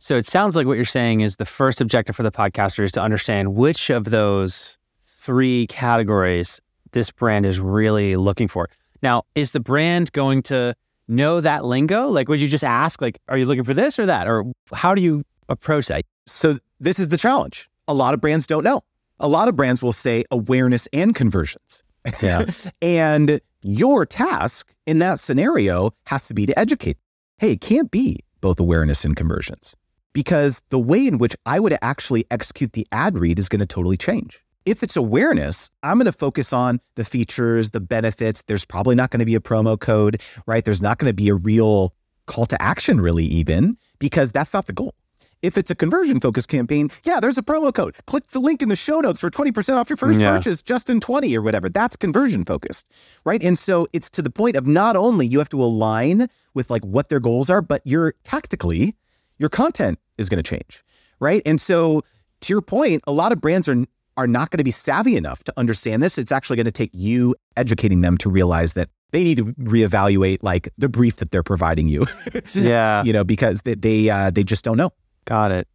So 0.00 0.16
it 0.16 0.26
sounds 0.26 0.54
like 0.54 0.66
what 0.66 0.74
you're 0.74 0.84
saying 0.84 1.22
is 1.22 1.36
the 1.36 1.44
first 1.44 1.80
objective 1.80 2.14
for 2.14 2.22
the 2.22 2.30
podcaster 2.30 2.84
is 2.84 2.92
to 2.92 3.02
understand 3.02 3.56
which 3.56 3.90
of 3.90 4.04
those 4.04 4.78
three 5.04 5.66
categories 5.66 6.60
this 6.92 7.10
brand 7.10 7.44
is 7.44 7.58
really 7.58 8.14
looking 8.14 8.46
for. 8.46 8.68
Now, 9.02 9.24
is 9.34 9.52
the 9.52 9.60
brand 9.60 10.12
going 10.12 10.42
to 10.44 10.74
know 11.08 11.40
that 11.40 11.64
lingo? 11.64 12.08
Like, 12.08 12.28
would 12.28 12.40
you 12.40 12.46
just 12.46 12.64
ask, 12.64 13.02
like, 13.02 13.18
are 13.28 13.36
you 13.36 13.44
looking 13.44 13.64
for 13.64 13.74
this 13.74 13.98
or 13.98 14.06
that? 14.06 14.28
Or 14.28 14.44
how 14.72 14.94
do 14.94 15.02
you 15.02 15.24
approach 15.48 15.86
that? 15.88 16.04
So 16.26 16.58
this 16.78 17.00
is 17.00 17.08
the 17.08 17.18
challenge. 17.18 17.68
A 17.88 17.94
lot 17.94 18.14
of 18.14 18.20
brands 18.20 18.46
don't 18.46 18.64
know. 18.64 18.82
A 19.18 19.28
lot 19.28 19.48
of 19.48 19.56
brands 19.56 19.82
will 19.82 19.92
say 19.92 20.24
awareness 20.30 20.86
and 20.92 21.12
conversions. 21.12 21.82
Yeah. 22.22 22.46
and 22.82 23.40
your 23.62 24.06
task 24.06 24.72
in 24.86 25.00
that 25.00 25.18
scenario 25.18 25.90
has 26.06 26.28
to 26.28 26.34
be 26.34 26.46
to 26.46 26.56
educate. 26.56 26.98
Hey, 27.38 27.52
it 27.52 27.60
can't 27.60 27.90
be 27.90 28.20
both 28.40 28.60
awareness 28.60 29.04
and 29.04 29.16
conversions 29.16 29.74
because 30.18 30.64
the 30.70 30.80
way 30.80 31.06
in 31.06 31.18
which 31.18 31.36
I 31.46 31.60
would 31.60 31.78
actually 31.80 32.24
execute 32.28 32.72
the 32.72 32.88
ad 32.90 33.16
read 33.16 33.38
is 33.38 33.48
going 33.48 33.60
to 33.60 33.66
totally 33.66 33.96
change. 33.96 34.40
If 34.66 34.82
it's 34.82 34.96
awareness, 34.96 35.70
I'm 35.84 35.96
going 35.96 36.06
to 36.06 36.12
focus 36.12 36.52
on 36.52 36.80
the 36.96 37.04
features, 37.04 37.70
the 37.70 37.78
benefits. 37.78 38.42
There's 38.48 38.64
probably 38.64 38.96
not 38.96 39.10
going 39.10 39.20
to 39.20 39.26
be 39.26 39.36
a 39.36 39.40
promo 39.40 39.78
code, 39.78 40.20
right? 40.44 40.64
There's 40.64 40.82
not 40.82 40.98
going 40.98 41.08
to 41.08 41.14
be 41.14 41.28
a 41.28 41.36
real 41.36 41.94
call 42.26 42.46
to 42.46 42.60
action, 42.60 43.00
really, 43.00 43.26
even 43.26 43.76
because 44.00 44.32
that's 44.32 44.52
not 44.52 44.66
the 44.66 44.72
goal. 44.72 44.92
If 45.40 45.56
it's 45.56 45.70
a 45.70 45.76
conversion 45.76 46.18
focused 46.18 46.48
campaign, 46.48 46.90
yeah, 47.04 47.20
there's 47.20 47.38
a 47.38 47.42
promo 47.42 47.72
code. 47.72 47.94
Click 48.08 48.26
the 48.32 48.40
link 48.40 48.60
in 48.60 48.70
the 48.70 48.74
show 48.74 48.98
notes 48.98 49.20
for 49.20 49.30
20% 49.30 49.76
off 49.76 49.88
your 49.88 49.96
first 49.96 50.18
yeah. 50.18 50.30
purchase, 50.30 50.62
Justin 50.62 50.98
20 50.98 51.38
or 51.38 51.42
whatever. 51.42 51.68
That's 51.68 51.94
conversion 51.94 52.44
focused, 52.44 52.88
right? 53.24 53.40
And 53.40 53.56
so 53.56 53.86
it's 53.92 54.10
to 54.10 54.22
the 54.22 54.30
point 54.30 54.56
of 54.56 54.66
not 54.66 54.96
only 54.96 55.28
you 55.28 55.38
have 55.38 55.48
to 55.50 55.62
align 55.62 56.26
with 56.54 56.70
like 56.70 56.84
what 56.84 57.08
their 57.08 57.20
goals 57.20 57.48
are, 57.48 57.62
but 57.62 57.82
you're 57.84 58.14
tactically, 58.24 58.96
your 59.38 59.48
content 59.48 59.98
is 60.16 60.28
going 60.28 60.42
to 60.42 60.48
change, 60.48 60.84
right? 61.20 61.42
And 61.46 61.60
so, 61.60 62.02
to 62.40 62.52
your 62.52 62.62
point, 62.62 63.02
a 63.06 63.12
lot 63.12 63.32
of 63.32 63.40
brands 63.40 63.68
are 63.68 63.84
are 64.16 64.26
not 64.26 64.50
going 64.50 64.58
to 64.58 64.64
be 64.64 64.72
savvy 64.72 65.16
enough 65.16 65.44
to 65.44 65.52
understand 65.56 66.02
this. 66.02 66.18
It's 66.18 66.32
actually 66.32 66.56
going 66.56 66.66
to 66.66 66.72
take 66.72 66.90
you 66.92 67.36
educating 67.56 68.00
them 68.00 68.18
to 68.18 68.28
realize 68.28 68.72
that 68.72 68.90
they 69.12 69.22
need 69.22 69.36
to 69.38 69.44
reevaluate 69.54 70.38
like 70.42 70.68
the 70.76 70.88
brief 70.88 71.16
that 71.16 71.30
they're 71.30 71.44
providing 71.44 71.88
you. 71.88 72.04
yeah, 72.54 73.02
you 73.04 73.12
know, 73.12 73.24
because 73.24 73.62
they 73.62 73.74
they, 73.74 74.10
uh, 74.10 74.30
they 74.30 74.42
just 74.42 74.64
don't 74.64 74.76
know. 74.76 74.90
Got 75.24 75.52
it. 75.52 75.68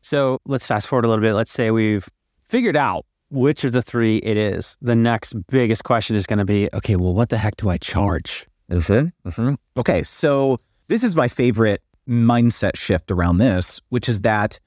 So 0.00 0.38
let's 0.46 0.66
fast 0.66 0.86
forward 0.86 1.04
a 1.04 1.08
little 1.08 1.22
bit. 1.22 1.34
Let's 1.34 1.50
say 1.50 1.70
we've 1.70 2.08
figured 2.44 2.76
out 2.76 3.04
which 3.30 3.64
of 3.64 3.72
the 3.72 3.82
three 3.82 4.18
it 4.18 4.36
is. 4.36 4.76
The 4.80 4.94
next 4.94 5.34
biggest 5.48 5.84
question 5.84 6.16
is 6.16 6.26
going 6.26 6.38
to 6.38 6.44
be, 6.44 6.68
okay, 6.72 6.96
well, 6.96 7.14
what 7.14 7.28
the 7.28 7.38
heck 7.38 7.56
do 7.56 7.68
I 7.68 7.78
charge? 7.78 8.46
Mm-hmm. 8.70 9.28
Mm-hmm. 9.28 9.54
Okay, 9.76 10.02
so 10.02 10.60
this 10.88 11.02
is 11.02 11.16
my 11.16 11.28
favorite 11.28 11.82
mindset 12.08 12.76
shift 12.76 13.10
around 13.10 13.38
this, 13.38 13.80
which 13.90 14.08
is 14.08 14.22
that 14.22 14.58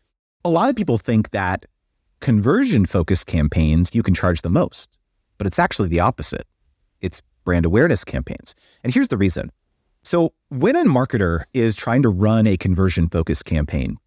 a 0.46 0.50
lot 0.50 0.70
of 0.70 0.76
people 0.76 0.98
think 0.98 1.32
that 1.32 1.66
conversion 2.20 2.86
focused 2.86 3.26
campaigns, 3.28 3.94
you 3.94 4.04
can 4.04 4.14
charge 4.14 4.42
the 4.42 4.50
most, 4.50 5.00
but 5.38 5.48
it's 5.48 5.60
actually 5.60 5.90
the 5.90 6.00
opposite. 6.00 6.48
It's 7.02 7.22
brand 7.44 7.66
awareness 7.66 8.04
campaigns. 8.04 8.56
And 8.84 8.94
here's 8.94 9.08
the 9.08 9.18
reason. 9.18 9.52
So, 10.04 10.34
when 10.50 10.76
a 10.76 10.84
marketer 10.84 11.44
is 11.54 11.76
trying 11.76 12.02
to 12.04 12.10
run 12.10 12.48
a 12.48 12.58
conversion 12.58 13.08
focused 13.08 13.46
campaign, 13.46 13.98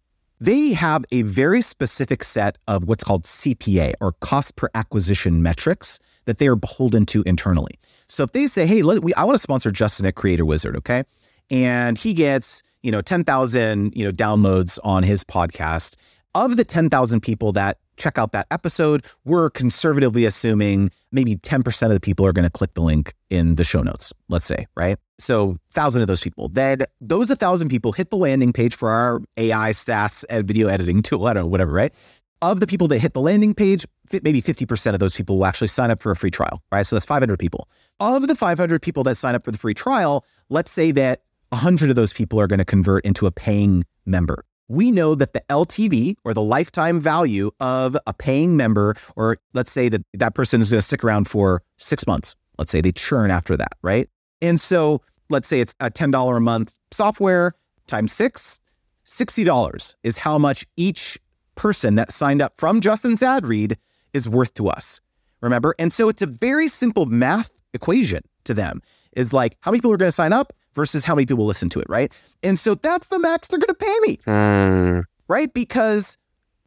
they 0.41 0.73
have 0.73 1.05
a 1.11 1.21
very 1.21 1.61
specific 1.61 2.23
set 2.23 2.57
of 2.67 2.85
what's 2.85 3.03
called 3.03 3.23
CPA 3.23 3.93
or 4.01 4.11
cost 4.13 4.55
per 4.57 4.69
acquisition 4.75 5.41
metrics 5.41 5.99
that 6.25 6.37
they 6.37 6.47
are 6.47 6.57
beholden 6.57 7.05
to 7.07 7.23
internally. 7.25 7.79
So 8.09 8.23
if 8.23 8.33
they 8.33 8.47
say, 8.47 8.65
"Hey, 8.65 8.81
let, 8.81 9.03
we, 9.03 9.13
I 9.13 9.23
want 9.23 9.35
to 9.35 9.41
sponsor 9.41 9.71
Justin 9.71 10.05
at 10.05 10.15
Creator 10.15 10.45
Wizard," 10.45 10.75
okay, 10.77 11.03
and 11.49 11.97
he 11.97 12.13
gets 12.13 12.61
you 12.85 12.91
know 12.91 13.01
ten 13.01 13.23
thousand 13.23 13.93
you 13.95 14.05
know 14.05 14.11
downloads 14.11 14.77
on 14.83 15.03
his 15.03 15.23
podcast, 15.23 15.95
of 16.35 16.55
the 16.57 16.63
ten 16.63 16.89
thousand 16.89 17.21
people 17.21 17.51
that 17.53 17.79
check 17.97 18.17
out 18.17 18.31
that 18.33 18.47
episode, 18.51 19.05
we're 19.23 19.49
conservatively 19.49 20.25
assuming 20.25 20.91
maybe 21.11 21.35
10% 21.35 21.83
of 21.83 21.91
the 21.91 21.99
people 21.99 22.25
are 22.25 22.33
going 22.33 22.43
to 22.43 22.49
click 22.49 22.73
the 22.73 22.81
link 22.81 23.13
in 23.29 23.55
the 23.55 23.63
show 23.63 23.81
notes, 23.81 24.13
let's 24.29 24.45
say, 24.45 24.67
right? 24.75 24.97
So, 25.19 25.45
1,000 25.45 26.01
of 26.01 26.07
those 26.07 26.21
people. 26.21 26.49
Then 26.49 26.79
those 26.99 27.29
1,000 27.29 27.69
people 27.69 27.91
hit 27.91 28.09
the 28.09 28.17
landing 28.17 28.53
page 28.53 28.75
for 28.75 28.89
our 28.89 29.21
AI 29.37 29.71
SaaS 29.71 30.23
and 30.25 30.47
video 30.47 30.67
editing 30.67 31.01
tool, 31.01 31.25
I 31.25 31.33
don't 31.33 31.43
know, 31.43 31.47
whatever, 31.47 31.71
right? 31.71 31.93
Of 32.41 32.59
the 32.59 32.67
people 32.67 32.87
that 32.89 32.99
hit 32.99 33.13
the 33.13 33.21
landing 33.21 33.53
page, 33.53 33.85
maybe 34.11 34.41
50% 34.41 34.93
of 34.93 34.99
those 34.99 35.15
people 35.15 35.37
will 35.37 35.45
actually 35.45 35.67
sign 35.67 35.89
up 35.89 36.01
for 36.01 36.11
a 36.11 36.15
free 36.15 36.31
trial, 36.31 36.61
right? 36.71 36.85
So 36.85 36.95
that's 36.95 37.05
500 37.05 37.39
people. 37.39 37.69
Of 37.99 38.27
the 38.27 38.35
500 38.35 38.81
people 38.81 39.03
that 39.03 39.15
sign 39.15 39.35
up 39.35 39.43
for 39.43 39.51
the 39.51 39.57
free 39.57 39.73
trial, 39.73 40.25
let's 40.49 40.71
say 40.71 40.91
that 40.91 41.21
100 41.49 41.89
of 41.89 41.95
those 41.95 42.13
people 42.13 42.39
are 42.39 42.47
going 42.47 42.59
to 42.59 42.65
convert 42.65 43.05
into 43.05 43.25
a 43.25 43.31
paying 43.31 43.85
member 44.05 44.43
we 44.67 44.91
know 44.91 45.15
that 45.15 45.33
the 45.33 45.43
LTV 45.49 46.15
or 46.23 46.33
the 46.33 46.41
lifetime 46.41 46.99
value 46.99 47.51
of 47.59 47.97
a 48.07 48.13
paying 48.13 48.57
member, 48.57 48.95
or 49.15 49.37
let's 49.53 49.71
say 49.71 49.89
that 49.89 50.01
that 50.13 50.33
person 50.35 50.61
is 50.61 50.69
going 50.69 50.79
to 50.79 50.85
stick 50.85 51.03
around 51.03 51.27
for 51.27 51.61
six 51.77 52.07
months. 52.07 52.35
Let's 52.57 52.71
say 52.71 52.81
they 52.81 52.91
churn 52.91 53.31
after 53.31 53.55
that, 53.57 53.73
right? 53.81 54.09
And 54.41 54.59
so 54.59 55.01
let's 55.29 55.47
say 55.47 55.59
it's 55.59 55.75
a 55.79 55.91
$10 55.91 56.37
a 56.37 56.39
month 56.39 56.73
software 56.91 57.53
times 57.87 58.11
six, 58.11 58.59
$60 59.05 59.95
is 60.03 60.17
how 60.17 60.37
much 60.37 60.65
each 60.77 61.19
person 61.55 61.95
that 61.95 62.11
signed 62.11 62.41
up 62.41 62.53
from 62.57 62.81
Justin's 62.81 63.21
ad 63.21 63.45
read 63.45 63.77
is 64.13 64.27
worth 64.27 64.53
to 64.55 64.67
us. 64.67 64.99
Remember? 65.41 65.75
And 65.77 65.93
so 65.93 66.09
it's 66.09 66.21
a 66.21 66.25
very 66.25 66.67
simple 66.67 67.05
math 67.05 67.51
equation 67.73 68.23
to 68.45 68.53
them 68.53 68.81
is 69.15 69.31
like 69.31 69.57
how 69.59 69.71
many 69.71 69.79
people 69.79 69.91
are 69.91 69.97
going 69.97 70.07
to 70.07 70.15
sign 70.15 70.33
up 70.33 70.53
versus 70.75 71.03
how 71.03 71.15
many 71.15 71.25
people 71.25 71.45
listen 71.45 71.69
to 71.69 71.79
it, 71.79 71.87
right? 71.89 72.11
And 72.43 72.59
so 72.59 72.75
that's 72.75 73.07
the 73.07 73.19
max 73.19 73.47
they're 73.47 73.59
going 73.59 73.67
to 73.67 73.73
pay 73.73 73.97
me, 74.01 74.17
mm. 74.25 75.03
right? 75.27 75.53
Because 75.53 76.17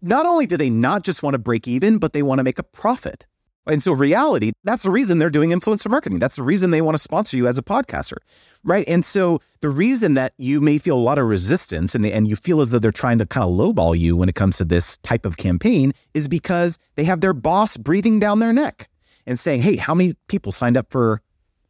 not 0.02 0.26
only 0.26 0.46
do 0.46 0.56
they 0.56 0.70
not 0.70 1.02
just 1.02 1.22
want 1.22 1.34
to 1.34 1.38
break 1.38 1.68
even, 1.68 1.98
but 1.98 2.12
they 2.12 2.22
want 2.22 2.38
to 2.38 2.44
make 2.44 2.58
a 2.58 2.62
profit. 2.62 3.26
And 3.66 3.82
so, 3.82 3.92
reality, 3.92 4.52
that's 4.64 4.82
the 4.82 4.90
reason 4.90 5.18
they're 5.18 5.28
doing 5.28 5.50
influencer 5.50 5.90
marketing. 5.90 6.18
That's 6.18 6.36
the 6.36 6.42
reason 6.42 6.70
they 6.70 6.80
want 6.80 6.96
to 6.96 7.02
sponsor 7.02 7.36
you 7.36 7.46
as 7.46 7.58
a 7.58 7.62
podcaster, 7.62 8.16
right? 8.64 8.86
And 8.88 9.04
so, 9.04 9.40
the 9.60 9.68
reason 9.68 10.14
that 10.14 10.32
you 10.38 10.60
may 10.62 10.78
feel 10.78 10.96
a 10.96 10.98
lot 10.98 11.18
of 11.18 11.26
resistance 11.26 11.94
and, 11.94 12.04
and 12.06 12.26
you 12.26 12.34
feel 12.34 12.62
as 12.62 12.70
though 12.70 12.78
they're 12.78 12.90
trying 12.90 13.18
to 13.18 13.26
kind 13.26 13.44
of 13.44 13.50
lowball 13.50 13.98
you 13.98 14.16
when 14.16 14.28
it 14.28 14.34
comes 14.34 14.56
to 14.56 14.64
this 14.64 14.96
type 14.98 15.26
of 15.26 15.36
campaign 15.36 15.92
is 16.14 16.28
because 16.28 16.78
they 16.94 17.04
have 17.04 17.20
their 17.20 17.34
boss 17.34 17.76
breathing 17.76 18.18
down 18.18 18.38
their 18.38 18.54
neck 18.54 18.88
and 19.26 19.38
saying, 19.38 19.60
Hey, 19.60 19.76
how 19.76 19.94
many 19.94 20.14
people 20.28 20.50
signed 20.50 20.76
up 20.76 20.86
for 20.90 21.20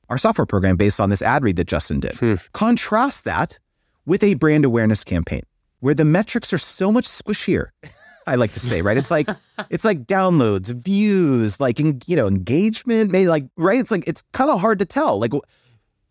our 0.08 0.18
software 0.18 0.46
program 0.46 0.76
based 0.76 1.00
on 1.00 1.10
this 1.10 1.22
ad 1.22 1.42
read 1.42 1.56
that 1.56 1.66
Justin 1.66 2.00
did. 2.00 2.14
Hmm. 2.14 2.34
Contrast 2.52 3.24
that 3.24 3.58
with 4.06 4.22
a 4.22 4.34
brand 4.34 4.64
awareness 4.64 5.04
campaign 5.04 5.42
where 5.80 5.94
the 5.94 6.04
metrics 6.04 6.52
are 6.52 6.58
so 6.58 6.90
much 6.90 7.06
squishier. 7.06 7.66
I 8.26 8.34
like 8.34 8.52
to 8.52 8.60
say, 8.60 8.82
right? 8.82 8.98
It's 8.98 9.10
like 9.10 9.28
it's 9.70 9.84
like 9.84 10.04
downloads, 10.04 10.66
views, 10.66 11.58
like 11.60 11.78
you 11.78 12.16
know, 12.16 12.26
engagement, 12.26 13.10
maybe 13.10 13.26
like 13.26 13.46
right. 13.56 13.80
It's 13.80 13.90
like 13.90 14.04
it's 14.06 14.22
kind 14.32 14.50
of 14.50 14.60
hard 14.60 14.78
to 14.80 14.84
tell. 14.84 15.18
Like, 15.18 15.32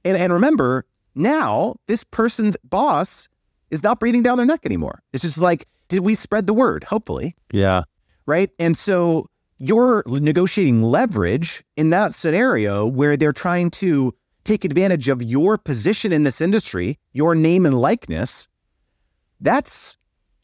and 0.03 0.17
and 0.17 0.33
remember 0.33 0.85
now 1.13 1.75
this 1.85 2.03
person's 2.03 2.57
boss 2.63 3.29
is 3.69 3.83
not 3.83 3.99
breathing 3.99 4.23
down 4.23 4.37
their 4.37 4.47
neck 4.47 4.61
anymore. 4.65 5.03
It's 5.13 5.21
just 5.21 5.37
like, 5.37 5.67
did 5.89 5.99
we 5.99 6.15
spread 6.15 6.47
the 6.47 6.53
word? 6.53 6.83
Hopefully, 6.85 7.35
yeah, 7.51 7.83
right. 8.25 8.49
And 8.57 8.75
so 8.75 9.29
you're 9.59 10.03
negotiating 10.05 10.83
leverage 10.83 11.63
in 11.75 11.89
that 11.89 12.13
scenario 12.13 12.85
where 12.85 13.17
they're 13.17 13.33
trying 13.33 13.71
to 13.71 14.13
take 14.43 14.63
advantage 14.63 15.07
of 15.07 15.21
your 15.21 15.57
position 15.57 16.13
in 16.13 16.23
this 16.23 16.39
industry, 16.39 16.99
your 17.11 17.35
name 17.35 17.65
and 17.65 17.79
likeness. 17.79 18.47
That's 19.41 19.97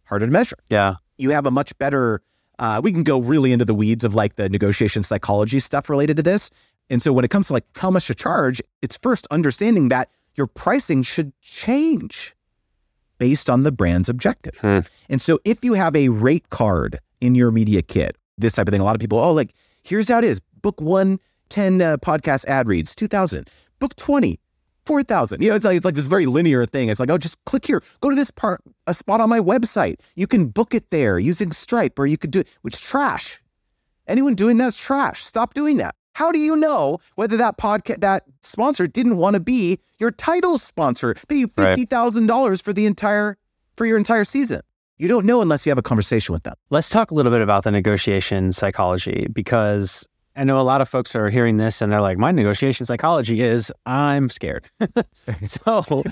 harder 0.05 0.25
to 0.25 0.31
measure. 0.31 0.57
Yeah. 0.69 0.95
You 1.17 1.29
have 1.29 1.45
a 1.45 1.51
much 1.51 1.77
better, 1.77 2.21
uh, 2.59 2.81
we 2.83 2.91
can 2.91 3.03
go 3.03 3.19
really 3.19 3.51
into 3.51 3.65
the 3.65 3.73
weeds 3.73 4.03
of 4.03 4.13
like 4.13 4.35
the 4.35 4.49
negotiation 4.49 5.03
psychology 5.03 5.59
stuff 5.59 5.89
related 5.89 6.17
to 6.17 6.23
this. 6.23 6.49
And 6.89 7.01
so 7.01 7.13
when 7.13 7.23
it 7.23 7.31
comes 7.31 7.47
to 7.47 7.53
like 7.53 7.65
how 7.75 7.89
much 7.89 8.07
to 8.07 8.15
charge, 8.15 8.61
it's 8.81 8.97
first 8.97 9.25
understanding 9.31 9.87
that 9.89 10.09
your 10.35 10.47
pricing 10.47 11.03
should 11.03 11.31
change 11.41 12.35
based 13.19 13.49
on 13.49 13.63
the 13.63 13.71
brand's 13.71 14.09
objective. 14.09 14.57
Hmm. 14.57 14.79
And 15.07 15.21
so 15.21 15.39
if 15.45 15.63
you 15.63 15.73
have 15.73 15.95
a 15.95 16.09
rate 16.09 16.49
card 16.49 16.99
in 17.21 17.35
your 17.35 17.51
media 17.51 17.81
kit 17.81 18.17
this 18.37 18.53
type 18.53 18.67
of 18.67 18.71
thing. 18.71 18.81
A 18.81 18.83
lot 18.83 18.95
of 18.95 19.01
people, 19.01 19.19
oh, 19.19 19.31
like, 19.31 19.53
here's 19.83 20.09
how 20.09 20.19
it 20.19 20.25
is. 20.25 20.39
Book 20.61 20.79
one, 20.81 21.19
10 21.49 21.81
uh, 21.81 21.97
podcast 21.97 22.45
ad 22.45 22.67
reads, 22.67 22.95
2000. 22.95 23.49
Book 23.79 23.95
20, 23.95 24.39
4,000. 24.85 25.41
You 25.41 25.49
know, 25.49 25.55
it's 25.55 25.65
like, 25.65 25.77
it's 25.77 25.85
like 25.85 25.95
this 25.95 26.07
very 26.07 26.25
linear 26.25 26.65
thing. 26.65 26.89
It's 26.89 26.99
like, 26.99 27.09
oh, 27.09 27.17
just 27.17 27.43
click 27.45 27.65
here, 27.65 27.81
go 28.01 28.09
to 28.09 28.15
this 28.15 28.31
part, 28.31 28.61
a 28.87 28.93
spot 28.93 29.21
on 29.21 29.29
my 29.29 29.39
website. 29.39 29.97
You 30.15 30.27
can 30.27 30.47
book 30.47 30.73
it 30.73 30.89
there 30.89 31.19
using 31.19 31.51
Stripe 31.51 31.97
or 31.99 32.05
you 32.05 32.17
could 32.17 32.31
do 32.31 32.39
it, 32.39 32.47
which 32.61 32.81
trash. 32.81 33.41
Anyone 34.07 34.35
doing 34.35 34.57
that's 34.57 34.77
trash. 34.77 35.23
Stop 35.23 35.53
doing 35.53 35.77
that. 35.77 35.95
How 36.13 36.31
do 36.31 36.39
you 36.39 36.55
know 36.55 36.99
whether 37.15 37.37
that 37.37 37.57
podcast, 37.57 38.01
that 38.01 38.23
sponsor 38.41 38.85
didn't 38.85 39.17
want 39.17 39.33
to 39.35 39.39
be 39.39 39.79
your 39.97 40.11
title 40.11 40.57
sponsor, 40.57 41.15
pay 41.27 41.37
you 41.37 41.47
$50,000 41.47 42.49
right. 42.49 42.61
for 42.61 42.73
the 42.73 42.85
entire, 42.85 43.37
for 43.75 43.85
your 43.85 43.97
entire 43.97 44.23
season? 44.23 44.61
You 44.97 45.07
don't 45.07 45.25
know 45.25 45.41
unless 45.41 45.65
you 45.65 45.71
have 45.71 45.77
a 45.77 45.83
conversation 45.83 46.33
with 46.33 46.43
them. 46.43 46.53
Let's 46.69 46.89
talk 46.89 47.11
a 47.11 47.13
little 47.13 47.31
bit 47.31 47.41
about 47.41 47.63
the 47.63 47.71
negotiation 47.71 48.51
psychology 48.51 49.27
because 49.33 50.07
I 50.35 50.43
know 50.43 50.59
a 50.59 50.63
lot 50.63 50.81
of 50.81 50.89
folks 50.89 51.15
are 51.15 51.29
hearing 51.29 51.57
this 51.57 51.81
and 51.81 51.91
they're 51.91 52.01
like, 52.01 52.17
my 52.17 52.31
negotiation 52.31 52.85
psychology 52.85 53.41
is 53.41 53.71
I'm 53.85 54.29
scared. 54.29 54.69
so 55.43 55.81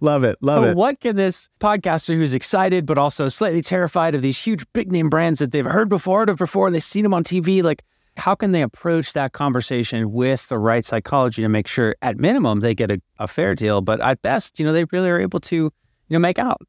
love 0.00 0.24
it. 0.24 0.36
Love 0.40 0.64
it. 0.64 0.76
What 0.76 1.00
can 1.00 1.16
this 1.16 1.48
podcaster 1.60 2.16
who's 2.16 2.34
excited 2.34 2.86
but 2.86 2.98
also 2.98 3.28
slightly 3.28 3.62
terrified 3.62 4.14
of 4.14 4.22
these 4.22 4.38
huge 4.38 4.64
big 4.72 4.92
name 4.92 5.08
brands 5.08 5.38
that 5.38 5.52
they've 5.52 5.64
heard 5.64 5.88
before, 5.88 6.20
heard 6.20 6.28
of 6.28 6.38
before, 6.38 6.70
they've 6.70 6.82
seen 6.82 7.02
them 7.02 7.14
on 7.14 7.24
TV, 7.24 7.62
like 7.62 7.82
how 8.16 8.34
can 8.34 8.52
they 8.52 8.62
approach 8.62 9.12
that 9.14 9.32
conversation 9.32 10.12
with 10.12 10.48
the 10.48 10.58
right 10.58 10.84
psychology 10.84 11.42
to 11.42 11.48
make 11.48 11.66
sure 11.66 11.96
at 12.02 12.18
minimum 12.18 12.60
they 12.60 12.74
get 12.74 12.90
a, 12.90 13.00
a 13.18 13.26
fair 13.26 13.54
deal, 13.54 13.80
but 13.80 14.00
at 14.00 14.22
best, 14.22 14.60
you 14.60 14.66
know, 14.66 14.72
they 14.72 14.84
really 14.92 15.10
are 15.10 15.18
able 15.18 15.40
to, 15.40 15.56
you 15.56 15.72
know, 16.10 16.18
make 16.18 16.38
out? 16.38 16.60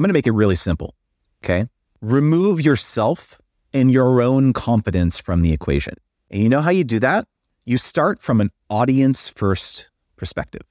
I'm 0.00 0.02
going 0.02 0.08
to 0.08 0.14
make 0.14 0.26
it 0.26 0.32
really 0.32 0.56
simple. 0.56 0.94
Okay. 1.44 1.66
Remove 2.00 2.62
yourself 2.62 3.38
and 3.74 3.92
your 3.92 4.22
own 4.22 4.54
confidence 4.54 5.18
from 5.18 5.42
the 5.42 5.52
equation. 5.52 5.92
And 6.30 6.42
you 6.42 6.48
know 6.48 6.62
how 6.62 6.70
you 6.70 6.84
do 6.84 6.98
that? 7.00 7.28
You 7.66 7.76
start 7.76 8.18
from 8.18 8.40
an 8.40 8.50
audience 8.70 9.28
first 9.28 9.90
perspective. 10.16 10.62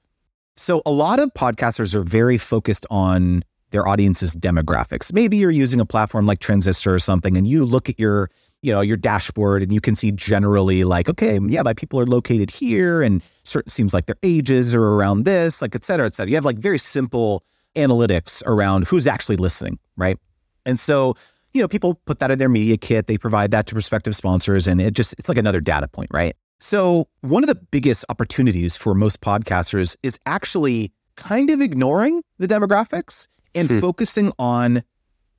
So 0.56 0.82
a 0.84 0.90
lot 0.90 1.20
of 1.20 1.32
podcasters 1.32 1.94
are 1.94 2.02
very 2.02 2.38
focused 2.38 2.86
on 2.90 3.44
their 3.70 3.86
audience's 3.86 4.34
demographics. 4.34 5.12
Maybe 5.12 5.36
you're 5.36 5.52
using 5.52 5.78
a 5.78 5.86
platform 5.86 6.26
like 6.26 6.40
Transistor 6.40 6.92
or 6.92 6.98
something 6.98 7.36
and 7.36 7.46
you 7.46 7.64
look 7.64 7.88
at 7.88 8.00
your, 8.00 8.30
you 8.62 8.72
know, 8.72 8.80
your 8.80 8.96
dashboard 8.96 9.62
and 9.62 9.72
you 9.72 9.80
can 9.80 9.94
see 9.94 10.10
generally 10.10 10.82
like, 10.82 11.08
okay, 11.08 11.38
yeah, 11.46 11.62
my 11.62 11.72
people 11.72 12.00
are 12.00 12.06
located 12.06 12.50
here 12.50 13.00
and 13.00 13.22
certain 13.44 13.70
seems 13.70 13.94
like 13.94 14.06
their 14.06 14.18
ages 14.24 14.74
are 14.74 14.82
around 14.84 15.22
this, 15.24 15.62
like 15.62 15.76
et 15.76 15.84
cetera, 15.84 16.06
et 16.06 16.14
cetera. 16.14 16.30
You 16.30 16.36
have 16.36 16.44
like 16.44 16.58
very 16.58 16.78
simple 16.78 17.44
analytics 17.76 18.42
around 18.46 18.86
who's 18.86 19.06
actually 19.06 19.36
listening, 19.36 19.78
right? 19.96 20.18
And 20.66 20.78
so, 20.78 21.14
you 21.52 21.60
know, 21.60 21.68
people 21.68 21.94
put 22.06 22.18
that 22.20 22.30
in 22.30 22.38
their 22.38 22.48
media 22.48 22.76
kit, 22.76 23.06
they 23.06 23.18
provide 23.18 23.50
that 23.52 23.66
to 23.66 23.74
prospective 23.74 24.14
sponsors, 24.14 24.66
and 24.66 24.80
it 24.80 24.94
just, 24.94 25.14
it's 25.18 25.28
like 25.28 25.38
another 25.38 25.60
data 25.60 25.88
point, 25.88 26.10
right? 26.12 26.36
So, 26.60 27.08
one 27.22 27.42
of 27.42 27.48
the 27.48 27.54
biggest 27.54 28.04
opportunities 28.10 28.76
for 28.76 28.94
most 28.94 29.22
podcasters 29.22 29.96
is 30.02 30.18
actually 30.26 30.92
kind 31.16 31.48
of 31.48 31.60
ignoring 31.60 32.22
the 32.38 32.46
demographics 32.46 33.28
and 33.54 33.68
hmm. 33.68 33.78
focusing 33.78 34.32
on 34.38 34.82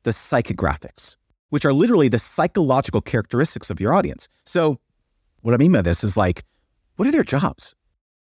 the 0.03 0.11
psychographics, 0.11 1.15
which 1.49 1.63
are 1.63 1.73
literally 1.73 2.07
the 2.07 2.17
psychological 2.17 3.01
characteristics 3.01 3.69
of 3.69 3.79
your 3.79 3.93
audience. 3.93 4.27
So, 4.45 4.79
what 5.41 5.53
I 5.53 5.57
mean 5.57 5.71
by 5.71 5.83
this 5.83 6.03
is 6.03 6.17
like, 6.17 6.43
what 6.95 7.07
are 7.07 7.11
their 7.11 7.23
jobs? 7.23 7.75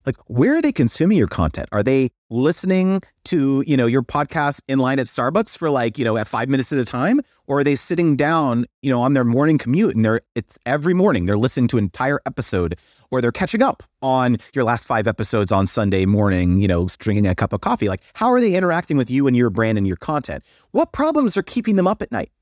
Like 0.06 0.16
where 0.26 0.56
are 0.56 0.62
they 0.62 0.72
consuming 0.72 1.18
your 1.18 1.26
content 1.26 1.68
are 1.72 1.82
they 1.82 2.10
listening 2.30 3.02
to 3.24 3.62
you 3.66 3.76
know 3.76 3.86
your 3.86 4.02
podcast 4.02 4.60
in 4.68 4.78
line 4.78 4.98
at 4.98 5.06
starbucks 5.06 5.56
for 5.56 5.68
like 5.68 5.98
you 5.98 6.04
know 6.04 6.16
at 6.16 6.26
five 6.26 6.48
minutes 6.48 6.72
at 6.72 6.78
a 6.78 6.84
time 6.84 7.20
or 7.46 7.58
are 7.58 7.64
they 7.64 7.76
sitting 7.76 8.16
down 8.16 8.64
you 8.82 8.90
know 8.90 9.00
on 9.00 9.14
their 9.14 9.24
morning 9.24 9.58
commute 9.58 9.94
and 9.94 10.04
they're 10.04 10.20
it's 10.34 10.58
every 10.64 10.94
morning 10.94 11.26
they're 11.26 11.38
listening 11.38 11.68
to 11.68 11.76
an 11.76 11.84
entire 11.84 12.20
episode 12.24 12.78
or 13.10 13.20
they're 13.20 13.32
catching 13.32 13.62
up 13.62 13.82
on 14.02 14.36
your 14.54 14.64
last 14.64 14.86
five 14.86 15.06
episodes 15.06 15.52
on 15.52 15.66
Sunday 15.66 16.06
morning, 16.06 16.60
you 16.60 16.68
know, 16.68 16.88
drinking 16.98 17.26
a 17.26 17.34
cup 17.34 17.52
of 17.52 17.60
coffee. 17.60 17.88
Like, 17.88 18.02
how 18.14 18.32
are 18.32 18.40
they 18.40 18.54
interacting 18.54 18.96
with 18.96 19.10
you 19.10 19.26
and 19.26 19.36
your 19.36 19.50
brand 19.50 19.78
and 19.78 19.86
your 19.86 19.96
content? 19.96 20.42
What 20.72 20.92
problems 20.92 21.36
are 21.36 21.42
keeping 21.42 21.76
them 21.76 21.86
up 21.86 22.02
at 22.02 22.12
night? 22.12 22.32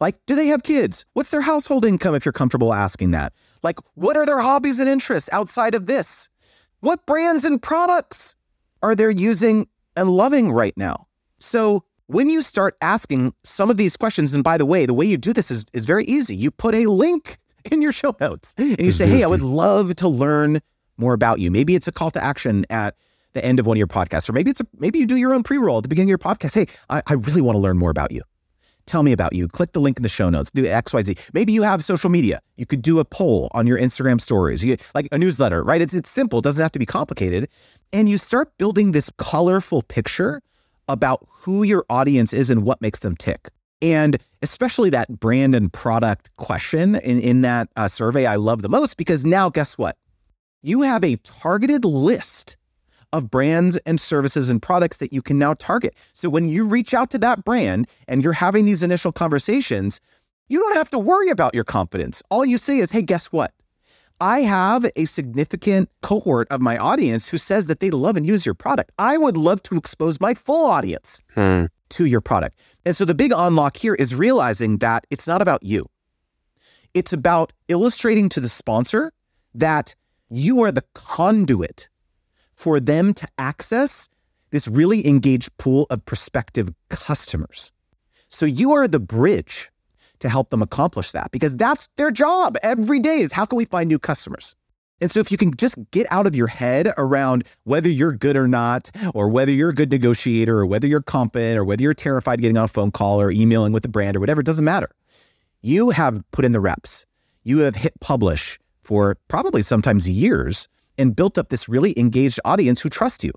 Like, 0.00 0.16
do 0.26 0.34
they 0.34 0.48
have 0.48 0.64
kids? 0.64 1.04
What's 1.12 1.30
their 1.30 1.42
household 1.42 1.84
income 1.84 2.14
if 2.14 2.24
you're 2.24 2.32
comfortable 2.32 2.72
asking 2.74 3.12
that? 3.12 3.32
Like, 3.62 3.78
what 3.94 4.16
are 4.16 4.26
their 4.26 4.40
hobbies 4.40 4.78
and 4.78 4.88
interests 4.88 5.28
outside 5.32 5.74
of 5.74 5.86
this? 5.86 6.28
What 6.82 7.06
brands 7.06 7.44
and 7.44 7.62
products 7.62 8.34
are 8.82 8.96
they 8.96 9.14
using 9.14 9.68
and 9.94 10.10
loving 10.10 10.50
right 10.50 10.76
now? 10.76 11.06
So, 11.38 11.84
when 12.08 12.28
you 12.28 12.42
start 12.42 12.76
asking 12.82 13.34
some 13.44 13.70
of 13.70 13.76
these 13.76 13.96
questions, 13.96 14.34
and 14.34 14.42
by 14.42 14.58
the 14.58 14.66
way, 14.66 14.84
the 14.84 14.92
way 14.92 15.06
you 15.06 15.16
do 15.16 15.32
this 15.32 15.52
is, 15.52 15.64
is 15.72 15.86
very 15.86 16.04
easy. 16.06 16.34
You 16.34 16.50
put 16.50 16.74
a 16.74 16.86
link 16.86 17.38
in 17.70 17.82
your 17.82 17.92
show 17.92 18.16
notes 18.20 18.56
and 18.58 18.80
you 18.80 18.90
say, 18.90 19.06
Hey, 19.06 19.22
I 19.22 19.28
would 19.28 19.38
mm-hmm. 19.38 19.54
love 19.54 19.94
to 19.94 20.08
learn 20.08 20.60
more 20.96 21.14
about 21.14 21.38
you. 21.38 21.52
Maybe 21.52 21.76
it's 21.76 21.86
a 21.86 21.92
call 21.92 22.10
to 22.10 22.22
action 22.22 22.66
at 22.68 22.96
the 23.32 23.44
end 23.44 23.60
of 23.60 23.66
one 23.66 23.76
of 23.76 23.78
your 23.78 23.86
podcasts, 23.86 24.28
or 24.28 24.32
maybe 24.32 24.50
it's 24.50 24.60
a, 24.60 24.66
maybe 24.76 24.98
you 24.98 25.06
do 25.06 25.14
your 25.14 25.34
own 25.34 25.44
pre-roll 25.44 25.78
at 25.78 25.84
the 25.84 25.88
beginning 25.88 26.12
of 26.12 26.20
your 26.20 26.34
podcast. 26.34 26.54
Hey, 26.54 26.66
I, 26.90 27.00
I 27.06 27.12
really 27.12 27.40
want 27.40 27.54
to 27.54 27.60
learn 27.60 27.78
more 27.78 27.90
about 27.90 28.10
you. 28.10 28.22
Tell 28.86 29.02
me 29.02 29.12
about 29.12 29.32
you. 29.32 29.48
Click 29.48 29.72
the 29.72 29.80
link 29.80 29.98
in 29.98 30.02
the 30.02 30.08
show 30.08 30.28
notes. 30.28 30.50
Do 30.50 30.64
XYZ. 30.64 31.18
Maybe 31.32 31.52
you 31.52 31.62
have 31.62 31.84
social 31.84 32.10
media. 32.10 32.40
You 32.56 32.66
could 32.66 32.82
do 32.82 32.98
a 32.98 33.04
poll 33.04 33.48
on 33.52 33.66
your 33.66 33.78
Instagram 33.78 34.20
stories, 34.20 34.64
you, 34.64 34.76
like 34.94 35.08
a 35.12 35.18
newsletter, 35.18 35.62
right? 35.62 35.80
It's, 35.80 35.94
it's 35.94 36.10
simple. 36.10 36.40
It 36.40 36.42
doesn't 36.42 36.62
have 36.62 36.72
to 36.72 36.78
be 36.78 36.86
complicated. 36.86 37.48
And 37.92 38.08
you 38.08 38.18
start 38.18 38.56
building 38.58 38.92
this 38.92 39.10
colorful 39.18 39.82
picture 39.82 40.42
about 40.88 41.26
who 41.28 41.62
your 41.62 41.84
audience 41.88 42.32
is 42.32 42.50
and 42.50 42.64
what 42.64 42.80
makes 42.80 43.00
them 43.00 43.16
tick. 43.16 43.50
And 43.80 44.18
especially 44.42 44.90
that 44.90 45.08
brand 45.20 45.54
and 45.54 45.72
product 45.72 46.34
question 46.36 46.94
in, 46.96 47.20
in 47.20 47.40
that 47.40 47.68
uh, 47.76 47.88
survey, 47.88 48.26
I 48.26 48.36
love 48.36 48.62
the 48.62 48.68
most 48.68 48.96
because 48.96 49.24
now, 49.24 49.50
guess 49.50 49.76
what? 49.76 49.96
You 50.62 50.82
have 50.82 51.02
a 51.02 51.16
targeted 51.16 51.84
list 51.84 52.56
of 53.12 53.30
brands 53.30 53.76
and 53.86 54.00
services 54.00 54.48
and 54.48 54.60
products 54.60 54.98
that 54.98 55.12
you 55.12 55.22
can 55.22 55.38
now 55.38 55.54
target. 55.54 55.94
So 56.12 56.28
when 56.28 56.48
you 56.48 56.66
reach 56.66 56.94
out 56.94 57.10
to 57.10 57.18
that 57.18 57.44
brand 57.44 57.88
and 58.08 58.22
you're 58.22 58.32
having 58.32 58.64
these 58.64 58.82
initial 58.82 59.12
conversations, 59.12 60.00
you 60.48 60.58
don't 60.58 60.76
have 60.76 60.90
to 60.90 60.98
worry 60.98 61.30
about 61.30 61.54
your 61.54 61.64
confidence. 61.64 62.22
All 62.30 62.44
you 62.44 62.58
say 62.58 62.78
is, 62.78 62.90
hey, 62.90 63.02
guess 63.02 63.26
what? 63.26 63.52
I 64.20 64.42
have 64.42 64.86
a 64.94 65.04
significant 65.06 65.90
cohort 66.00 66.46
of 66.50 66.60
my 66.60 66.76
audience 66.78 67.26
who 67.26 67.38
says 67.38 67.66
that 67.66 67.80
they 67.80 67.90
love 67.90 68.16
and 68.16 68.26
use 68.26 68.46
your 68.46 68.54
product. 68.54 68.92
I 68.98 69.18
would 69.18 69.36
love 69.36 69.62
to 69.64 69.76
expose 69.76 70.20
my 70.20 70.34
full 70.34 70.66
audience 70.66 71.22
hmm. 71.34 71.64
to 71.90 72.04
your 72.04 72.20
product. 72.20 72.56
And 72.84 72.96
so 72.96 73.04
the 73.04 73.14
big 73.14 73.32
unlock 73.34 73.76
here 73.76 73.94
is 73.94 74.14
realizing 74.14 74.78
that 74.78 75.06
it's 75.10 75.26
not 75.26 75.42
about 75.42 75.64
you. 75.64 75.86
It's 76.94 77.12
about 77.12 77.52
illustrating 77.68 78.28
to 78.28 78.40
the 78.40 78.48
sponsor 78.48 79.12
that 79.54 79.94
you 80.30 80.62
are 80.62 80.70
the 80.70 80.84
conduit 80.94 81.88
for 82.62 82.78
them 82.78 83.12
to 83.12 83.26
access 83.38 84.08
this 84.50 84.68
really 84.68 85.04
engaged 85.04 85.50
pool 85.56 85.84
of 85.90 86.04
prospective 86.06 86.68
customers. 86.90 87.72
So 88.28 88.46
you 88.46 88.70
are 88.70 88.86
the 88.86 89.00
bridge 89.00 89.72
to 90.20 90.28
help 90.28 90.50
them 90.50 90.62
accomplish 90.62 91.10
that 91.10 91.32
because 91.32 91.56
that's 91.56 91.88
their 91.96 92.12
job 92.12 92.56
every 92.62 93.00
day 93.00 93.20
is 93.20 93.32
how 93.32 93.46
can 93.46 93.56
we 93.56 93.64
find 93.64 93.88
new 93.88 93.98
customers? 93.98 94.54
And 95.00 95.10
so 95.10 95.18
if 95.18 95.32
you 95.32 95.36
can 95.36 95.56
just 95.56 95.74
get 95.90 96.06
out 96.12 96.28
of 96.28 96.36
your 96.36 96.46
head 96.46 96.92
around 96.96 97.42
whether 97.64 97.88
you're 97.88 98.12
good 98.12 98.36
or 98.36 98.46
not, 98.46 98.92
or 99.12 99.28
whether 99.28 99.50
you're 99.50 99.70
a 99.70 99.74
good 99.74 99.90
negotiator, 99.90 100.56
or 100.56 100.64
whether 100.64 100.86
you're 100.86 101.02
confident, 101.02 101.58
or 101.58 101.64
whether 101.64 101.82
you're 101.82 101.94
terrified 101.94 102.40
getting 102.40 102.56
on 102.56 102.64
a 102.64 102.68
phone 102.68 102.92
call 102.92 103.20
or 103.20 103.32
emailing 103.32 103.72
with 103.72 103.82
the 103.82 103.88
brand 103.88 104.16
or 104.16 104.20
whatever, 104.20 104.40
it 104.40 104.46
doesn't 104.46 104.64
matter. 104.64 104.92
You 105.62 105.90
have 105.90 106.22
put 106.30 106.44
in 106.44 106.52
the 106.52 106.60
reps. 106.60 107.06
You 107.42 107.58
have 107.58 107.74
hit 107.74 107.98
publish 107.98 108.60
for 108.84 109.16
probably 109.26 109.62
sometimes 109.62 110.08
years 110.08 110.68
and 110.98 111.14
built 111.16 111.38
up 111.38 111.48
this 111.48 111.68
really 111.68 111.98
engaged 111.98 112.38
audience 112.44 112.80
who 112.80 112.88
trust 112.88 113.24
you. 113.24 113.32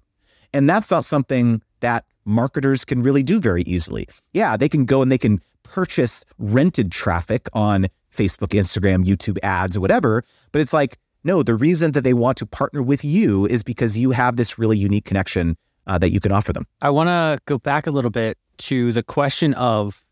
And 0.53 0.69
that's 0.69 0.89
not 0.91 1.05
something 1.05 1.61
that 1.81 2.05
marketers 2.25 2.85
can 2.85 3.03
really 3.03 3.23
do 3.23 3.39
very 3.39 3.63
easily. 3.63 4.07
Yeah, 4.33 4.57
they 4.57 4.69
can 4.69 4.85
go 4.85 5.01
and 5.01 5.11
they 5.11 5.17
can 5.17 5.41
purchase 5.63 6.23
rented 6.37 6.91
traffic 6.91 7.47
on 7.53 7.87
Facebook, 8.11 8.49
Instagram, 8.49 9.05
YouTube 9.05 9.37
ads, 9.43 9.75
or 9.75 9.81
whatever. 9.81 10.23
But 10.51 10.61
it's 10.61 10.73
like, 10.73 10.97
no, 11.23 11.43
the 11.43 11.55
reason 11.55 11.91
that 11.91 12.01
they 12.01 12.13
want 12.13 12.37
to 12.37 12.45
partner 12.45 12.81
with 12.81 13.03
you 13.03 13.45
is 13.47 13.63
because 13.63 13.97
you 13.97 14.11
have 14.11 14.37
this 14.37 14.57
really 14.57 14.77
unique 14.77 15.05
connection 15.05 15.57
uh, 15.87 15.97
that 15.97 16.11
you 16.11 16.19
can 16.19 16.31
offer 16.31 16.53
them. 16.53 16.65
I 16.81 16.89
want 16.89 17.09
to 17.09 17.37
go 17.45 17.57
back 17.57 17.87
a 17.87 17.91
little 17.91 18.11
bit 18.11 18.37
to 18.57 18.91
the 18.91 19.03
question 19.03 19.53
of 19.55 20.03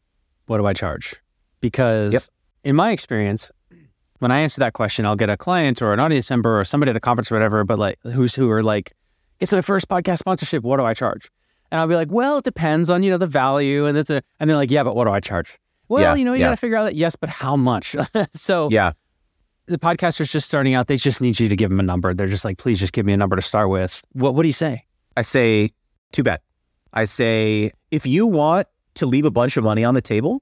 what 0.48 0.58
do 0.58 0.66
I 0.66 0.74
charge? 0.74 1.16
Because 1.62 2.14
yep. 2.14 2.24
in 2.64 2.76
my 2.76 2.92
experience, 2.92 3.52
when 4.24 4.32
I 4.32 4.40
answer 4.40 4.60
that 4.62 4.74
question, 4.74 5.06
I'll 5.06 5.16
get 5.16 5.30
a 5.30 5.38
client 5.38 5.82
or 5.82 5.94
an 5.94 6.00
audience 6.00 6.30
member 6.30 6.60
or 6.60 6.64
somebody 6.64 6.90
at 6.90 6.96
a 6.96 7.00
conference 7.00 7.32
or 7.32 7.36
whatever, 7.36 7.64
but 7.64 7.78
like 7.78 8.00
who's 8.04 8.34
who 8.34 8.50
are 8.50 8.64
like, 8.64 8.94
it's 9.40 9.52
my 9.52 9.62
first 9.62 9.88
podcast 9.90 10.20
sponsorship. 10.20 10.64
What 10.64 10.78
do 10.78 10.86
I 10.86 10.94
charge? 10.94 11.30
And 11.72 11.80
I'll 11.80 11.88
be 11.88 11.96
like, 11.96 12.12
well, 12.12 12.38
it 12.38 12.46
depends 12.46 12.90
on, 12.90 13.04
you 13.04 13.12
know, 13.12 13.18
the 13.18 13.28
value. 13.28 13.86
And, 13.86 13.98
it's 13.98 14.10
a, 14.10 14.24
and 14.40 14.50
they're 14.50 14.58
like, 14.58 14.72
yeah, 14.72 14.84
but 14.84 14.96
what 14.96 15.06
do 15.06 15.12
I 15.12 15.20
charge? 15.20 15.60
Well, 15.90 16.02
yeah, 16.02 16.16
you 16.16 16.24
know, 16.24 16.34
you 16.34 16.40
yeah. 16.40 16.48
got 16.48 16.52
to 16.52 16.58
figure 16.58 16.78
out 16.78 16.86
that, 16.86 16.96
yes, 16.96 17.16
but 17.16 17.30
how 17.30 17.56
much? 17.56 17.96
so 18.34 18.70
yeah, 18.72 18.94
the 19.66 19.78
podcaster's 19.78 20.32
just 20.32 20.48
starting 20.48 20.74
out. 20.74 20.88
They 20.88 20.98
just 20.98 21.20
need 21.20 21.40
you 21.40 21.50
to 21.50 21.56
give 21.56 21.70
them 21.70 21.80
a 21.80 21.84
number. 21.84 22.14
They're 22.14 22.28
just 22.28 22.46
like, 22.46 22.58
please 22.58 22.80
just 22.80 22.94
give 22.94 23.06
me 23.06 23.14
a 23.14 23.18
number 23.18 23.36
to 23.36 23.42
start 23.42 23.70
with. 23.70 24.02
What, 24.14 24.36
what 24.36 24.44
do 24.44 24.48
you 24.48 24.54
say? 24.54 24.86
I 25.18 25.22
say, 25.24 25.70
too 26.14 26.24
bad. 26.24 26.40
I 26.94 27.06
say, 27.06 27.72
if 27.92 28.06
you 28.06 28.26
want 28.26 28.68
to 28.96 29.06
leave 29.06 29.26
a 29.26 29.32
bunch 29.32 29.58
of 29.58 29.64
money 29.64 29.84
on 29.84 29.94
the 29.94 30.02
table, 30.02 30.42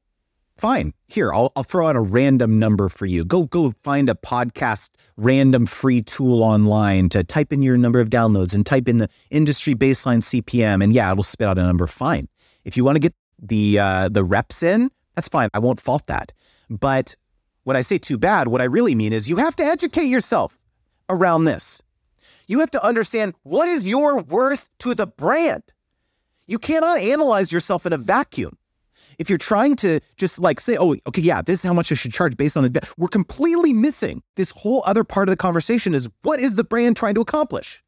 fine. 0.58 0.94
Here, 1.08 1.34
I'll, 1.34 1.52
I'll 1.56 1.64
throw 1.64 1.88
out 1.88 1.96
a 1.96 2.02
random 2.02 2.60
number 2.60 2.90
for 2.90 3.06
you. 3.06 3.26
Go 3.26 3.44
go 3.44 3.72
find 3.72 4.10
a 4.10 4.16
podcast 4.16 4.92
random 5.18 5.66
free 5.66 6.02
tool 6.02 6.44
online 6.44 7.10
to 7.10 7.24
type 7.24 7.52
in 7.52 7.62
your 7.62 7.78
number 7.78 8.00
of 8.00 8.10
downloads 8.10 8.54
and 8.54 8.66
type 8.66 8.88
in 8.88 8.98
the 8.98 9.10
industry 9.30 9.76
baseline 9.76 10.22
CPM, 10.22 10.84
and 10.84 10.94
yeah, 10.94 11.12
it'll 11.12 11.24
spit 11.24 11.48
out 11.48 11.58
a 11.58 11.64
number. 11.64 11.88
Fine. 11.88 12.28
If 12.64 12.78
you 12.78 12.84
want 12.84 12.96
to 12.96 13.00
get 13.00 13.14
the 13.42 13.80
uh, 13.80 14.10
the 14.10 14.24
reps 14.24 14.64
in, 14.64 14.92
that's 15.16 15.28
fine. 15.28 15.50
I 15.54 15.60
won't 15.60 15.82
fault 15.82 16.08
that. 16.08 16.32
But 16.70 17.16
when 17.64 17.76
I 17.76 17.82
say 17.82 17.98
too 17.98 18.18
bad, 18.18 18.48
what 18.48 18.62
I 18.62 18.66
really 18.66 18.96
mean 18.96 19.14
is 19.14 19.30
you 19.30 19.38
have 19.38 19.56
to 19.58 19.64
educate 19.64 20.06
yourself 20.06 20.58
around 21.10 21.46
this. 21.46 21.82
You 22.48 22.60
have 22.60 22.72
to 22.72 22.84
understand 22.84 23.36
what 23.44 23.70
is 23.70 23.88
your 23.88 24.22
worth 24.22 24.70
to 24.80 24.96
the 24.96 25.08
brand. 25.08 25.64
You 26.48 26.60
cannot 26.60 27.00
analyze 27.00 27.52
yourself 27.52 27.86
in 27.86 27.94
a 27.94 27.98
vacuum 27.98 28.58
if 29.20 29.30
you're 29.30 29.38
trying 29.38 29.76
to 29.78 30.00
just 30.18 30.40
like 30.40 30.60
say, 30.60 30.78
oh, 30.78 30.96
okay, 31.08 31.22
yeah, 31.22 31.42
this 31.42 31.60
is 31.60 31.64
how 31.64 31.74
much 31.74 31.92
I 31.92 31.96
should 31.96 32.14
charge 32.14 32.38
based 32.38 32.58
on 32.58 32.64
the, 32.64 32.88
we're 32.98 33.08
completely 33.08 33.74
missing 33.74 34.22
this 34.36 34.52
whole 34.52 34.84
other 34.86 35.04
part 35.04 35.28
of 35.28 35.32
the 35.32 35.38
conversation 35.38 35.94
is 35.94 36.10
what 36.22 36.40
is 36.40 36.56
the 36.56 36.64
brand 36.64 36.98
trying 36.98 37.16
to 37.16 37.22
accomplish? 37.22 37.84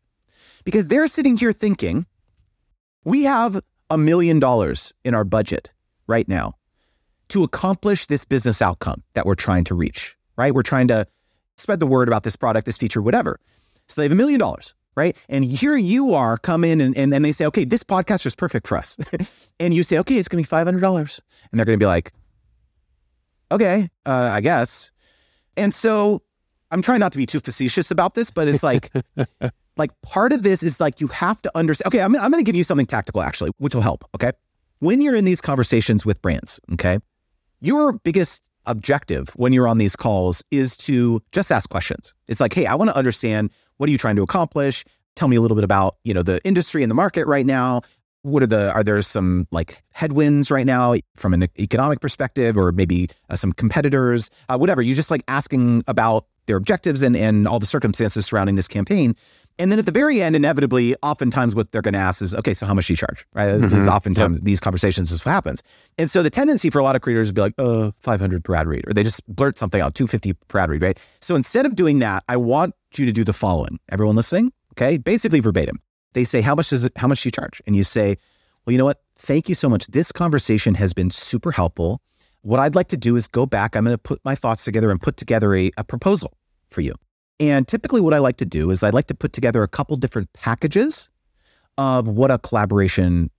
Because 0.63 0.88
they're 0.88 1.07
sitting 1.07 1.38
here 1.38 1.53
thinking, 1.53 2.05
we 3.03 3.23
have 3.23 3.62
a 3.89 3.97
million 3.97 4.39
dollars 4.39 4.93
in 5.03 5.13
our 5.13 5.23
budget 5.23 5.71
right 6.07 6.27
now 6.27 6.55
to 7.29 7.43
accomplish 7.43 8.07
this 8.07 8.25
business 8.25 8.62
outcome 8.62 9.03
that 9.13 9.25
we're 9.25 9.36
trying 9.36 9.63
to 9.65 9.75
reach, 9.75 10.15
right? 10.38 10.53
We're 10.53 10.63
trying 10.63 10.88
to 10.89 11.07
spread 11.57 11.79
the 11.79 11.88
word 11.88 12.07
about 12.07 12.23
this 12.23 12.36
product, 12.36 12.65
this 12.65 12.77
feature, 12.77 13.01
whatever. 13.01 13.39
So 13.88 14.01
they 14.01 14.05
have 14.05 14.12
a 14.12 14.15
million 14.15 14.39
dollars 14.39 14.73
right? 14.95 15.17
And 15.29 15.43
here 15.43 15.75
you 15.75 16.13
are 16.13 16.38
come 16.38 16.63
in 16.63 16.82
and, 16.82 16.97
and 16.97 17.12
then 17.12 17.21
they 17.21 17.32
say, 17.32 17.45
okay, 17.45 17.65
this 17.65 17.84
podcast 17.84 18.25
is 18.25 18.36
perfect 18.36 18.67
for 18.67 18.77
us. 18.77 18.97
and 19.60 19.73
you 19.73 19.84
say, 19.84 19.97
okay, 19.99 20.17
it's 20.17 20.27
going 20.27 20.43
to 20.43 20.49
be 20.49 20.56
$500. 20.56 21.19
And 21.51 21.60
they're 21.60 21.65
going 21.65 21.79
to 21.79 21.84
be 21.84 21.88
like, 21.88 22.12
okay, 23.51 23.89
uh, 24.06 24.29
I 24.32 24.41
guess. 24.41 24.91
And 25.58 25.73
so 25.73 26.21
I'm 26.71 26.82
trying 26.82 26.99
not 26.99 27.12
to 27.12 27.17
be 27.17 27.25
too 27.25 27.39
facetious 27.39 27.91
about 27.91 28.15
this, 28.15 28.32
but 28.32 28.47
it's 28.47 28.63
like, 28.63 28.91
like 29.77 29.91
part 30.01 30.34
of 30.34 30.43
this 30.43 30.63
is 30.63 30.79
like, 30.79 30.99
you 30.99 31.08
have 31.08 31.41
to 31.43 31.51
understand, 31.56 31.88
okay, 31.88 32.01
I'm, 32.01 32.15
I'm 32.15 32.32
going 32.32 32.43
to 32.43 32.47
give 32.47 32.56
you 32.56 32.63
something 32.63 32.88
tactical 32.88 33.21
actually, 33.21 33.51
which 33.58 33.75
will 33.75 33.82
help. 33.82 34.06
Okay. 34.15 34.32
When 34.79 35.01
you're 35.01 35.15
in 35.15 35.25
these 35.25 35.39
conversations 35.39 36.06
with 36.06 36.21
brands, 36.21 36.60
okay, 36.73 36.99
your 37.62 37.93
biggest 37.93 38.41
objective 38.65 39.29
when 39.36 39.53
you're 39.53 39.67
on 39.67 39.77
these 39.77 39.95
calls 39.95 40.43
is 40.51 40.77
to 40.77 41.21
just 41.32 41.51
ask 41.51 41.69
questions. 41.69 42.13
It's 42.27 42.39
like, 42.39 42.53
hey, 42.53 42.65
I 42.65 42.75
want 42.75 42.89
to 42.89 42.95
understand 42.95 43.51
what 43.77 43.89
are 43.89 43.91
you 43.91 43.97
trying 43.97 44.15
to 44.15 44.23
accomplish? 44.23 44.86
Tell 45.15 45.27
me 45.27 45.36
a 45.36 45.41
little 45.41 45.55
bit 45.55 45.63
about, 45.63 45.97
you 46.03 46.13
know, 46.13 46.23
the 46.23 46.43
industry 46.43 46.83
and 46.83 46.89
the 46.89 46.95
market 46.95 47.27
right 47.27 47.45
now. 47.45 47.81
What 48.23 48.41
are 48.41 48.47
the 48.47 48.71
are 48.71 48.83
there 48.83 49.01
some 49.01 49.47
like 49.51 49.83
headwinds 49.91 50.49
right 50.49 50.65
now 50.65 50.95
from 51.15 51.33
an 51.33 51.43
economic 51.59 51.99
perspective 51.99 52.57
or 52.57 52.71
maybe 52.71 53.09
uh, 53.29 53.36
some 53.36 53.51
competitors, 53.51 54.29
uh, 54.47 54.57
whatever. 54.57 54.81
You 54.81 54.95
just 54.95 55.12
like 55.12 55.23
asking 55.27 55.83
about 55.88 56.25
their 56.45 56.55
objectives 56.55 57.01
and 57.01 57.17
and 57.17 57.47
all 57.47 57.59
the 57.59 57.65
circumstances 57.65 58.25
surrounding 58.25 58.55
this 58.55 58.67
campaign. 58.67 59.15
And 59.59 59.71
then 59.71 59.77
at 59.77 59.85
the 59.85 59.91
very 59.91 60.21
end, 60.21 60.35
inevitably, 60.35 60.95
oftentimes 61.03 61.55
what 61.55 61.71
they're 61.71 61.81
going 61.81 61.93
to 61.93 61.99
ask 61.99 62.21
is, 62.21 62.33
okay, 62.33 62.53
so 62.53 62.65
how 62.65 62.73
much 62.73 62.87
do 62.87 62.93
you 62.93 62.97
charge? 62.97 63.25
Right? 63.33 63.49
Mm-hmm. 63.49 63.69
Because 63.69 63.87
oftentimes 63.87 64.37
yep. 64.37 64.43
these 64.43 64.59
conversations 64.59 65.11
is 65.11 65.23
what 65.23 65.31
happens. 65.31 65.61
And 65.97 66.09
so 66.09 66.23
the 66.23 66.29
tendency 66.29 66.69
for 66.69 66.79
a 66.79 66.83
lot 66.83 66.95
of 66.95 67.01
creators 67.01 67.27
to 67.27 67.33
be 67.33 67.41
like, 67.41 67.53
uh, 67.57 67.91
500 67.99 68.43
per 68.43 68.55
ad 68.55 68.67
read, 68.67 68.87
or 68.87 68.93
they 68.93 69.03
just 69.03 69.25
blurt 69.27 69.57
something 69.57 69.79
out, 69.79 69.93
250 69.93 70.33
per 70.47 70.59
ad 70.59 70.69
read, 70.69 70.81
right? 70.81 70.99
So 71.21 71.35
instead 71.35 71.65
of 71.65 71.75
doing 71.75 71.99
that, 71.99 72.23
I 72.27 72.37
want 72.37 72.73
you 72.95 73.05
to 73.05 73.11
do 73.11 73.23
the 73.23 73.33
following. 73.33 73.79
Everyone 73.91 74.15
listening? 74.15 74.51
Okay. 74.71 74.97
Basically 74.97 75.39
verbatim. 75.39 75.79
They 76.13 76.23
say, 76.23 76.41
how 76.41 76.55
much 76.55 76.69
does 76.69 76.83
it, 76.83 76.93
how 76.95 77.07
much 77.07 77.21
do 77.21 77.27
you 77.27 77.31
charge? 77.31 77.61
And 77.67 77.75
you 77.75 77.83
say, 77.83 78.17
well, 78.65 78.71
you 78.71 78.77
know 78.77 78.85
what? 78.85 79.01
Thank 79.17 79.49
you 79.49 79.55
so 79.55 79.69
much. 79.69 79.87
This 79.87 80.11
conversation 80.11 80.75
has 80.75 80.93
been 80.93 81.11
super 81.11 81.51
helpful. 81.51 82.01
What 82.41 82.59
I'd 82.59 82.75
like 82.75 82.87
to 82.89 82.97
do 82.97 83.15
is 83.15 83.27
go 83.27 83.45
back. 83.45 83.75
I'm 83.75 83.85
going 83.85 83.93
to 83.93 83.97
put 83.97 84.19
my 84.25 84.35
thoughts 84.35 84.63
together 84.63 84.91
and 84.91 85.01
put 85.01 85.17
together 85.17 85.55
a, 85.55 85.71
a 85.77 85.83
proposal 85.83 86.33
for 86.69 86.81
you. 86.81 86.95
And 87.39 87.67
typically, 87.67 88.02
what 88.02 88.13
I 88.13 88.19
like 88.19 88.38
to 88.38 88.46
do 88.46 88.69
is 88.69 88.84
I 88.84 88.89
like 88.89 89.08
to 89.08 89.15
put 89.15 89.34
together 89.34 89.63
a 89.63 89.67
couple 89.67 89.96
different 89.98 90.32
packages 90.34 91.10
of 91.78 92.08
what 92.08 92.32
a 92.32 92.38
collaboration 92.38 93.30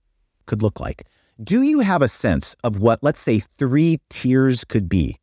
could 0.45 0.61
look 0.61 0.79
like. 0.79 1.07
Do 1.43 1.61
you 1.61 1.79
have 1.79 2.01
a 2.01 2.07
sense 2.07 2.55
of 2.63 2.79
what, 2.79 2.99
let's 3.01 3.19
say, 3.19 3.39
three 3.39 3.99
tiers 4.09 4.63
could 4.63 4.87
be 4.87 5.19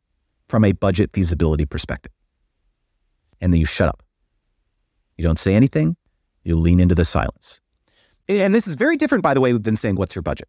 from 0.47 0.63
a 0.63 0.71
budget 0.71 1.11
feasibility 1.13 1.65
perspective? 1.65 2.11
And 3.41 3.53
then 3.53 3.59
you 3.59 3.65
shut 3.65 3.89
up. 3.89 4.03
You 5.17 5.23
don't 5.23 5.39
say 5.39 5.53
anything, 5.53 5.95
you 6.43 6.55
lean 6.55 6.79
into 6.79 6.95
the 6.95 7.05
silence. 7.05 7.61
And 8.27 8.53
this 8.53 8.67
is 8.67 8.75
very 8.75 8.97
different, 8.97 9.23
by 9.23 9.33
the 9.33 9.41
way, 9.41 9.51
than 9.51 9.75
saying, 9.75 9.95
What's 9.95 10.15
your 10.15 10.21
budget? 10.21 10.47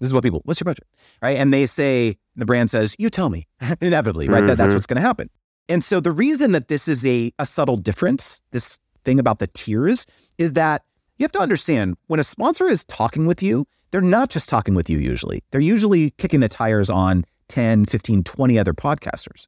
This 0.00 0.08
is 0.08 0.12
what 0.12 0.24
people, 0.24 0.42
what's 0.44 0.60
your 0.60 0.64
budget? 0.64 0.86
Right. 1.22 1.36
And 1.36 1.52
they 1.52 1.66
say, 1.66 2.16
the 2.34 2.44
brand 2.44 2.70
says, 2.70 2.94
You 2.98 3.10
tell 3.10 3.30
me, 3.30 3.46
inevitably, 3.80 4.28
right? 4.28 4.38
Mm-hmm. 4.38 4.46
That, 4.46 4.56
that's 4.56 4.68
mm-hmm. 4.68 4.76
what's 4.76 4.86
going 4.86 4.96
to 4.96 5.02
happen. 5.02 5.30
And 5.68 5.82
so 5.82 6.00
the 6.00 6.12
reason 6.12 6.52
that 6.52 6.68
this 6.68 6.88
is 6.88 7.04
a, 7.06 7.32
a 7.38 7.46
subtle 7.46 7.76
difference, 7.76 8.42
this 8.50 8.78
thing 9.04 9.18
about 9.18 9.38
the 9.38 9.46
tiers, 9.48 10.06
is 10.38 10.52
that 10.54 10.82
you 11.18 11.24
have 11.24 11.32
to 11.32 11.40
understand 11.40 11.96
when 12.08 12.20
a 12.20 12.24
sponsor 12.24 12.66
is 12.66 12.84
talking 12.84 13.26
with 13.26 13.42
you, 13.42 13.66
they're 13.90 14.00
not 14.00 14.28
just 14.28 14.48
talking 14.48 14.74
with 14.74 14.90
you 14.90 14.98
usually. 14.98 15.42
They're 15.50 15.60
usually 15.60 16.10
kicking 16.10 16.40
the 16.40 16.48
tires 16.48 16.90
on 16.90 17.24
10, 17.48 17.86
15, 17.86 18.24
20 18.24 18.58
other 18.58 18.74
podcasters. 18.74 19.46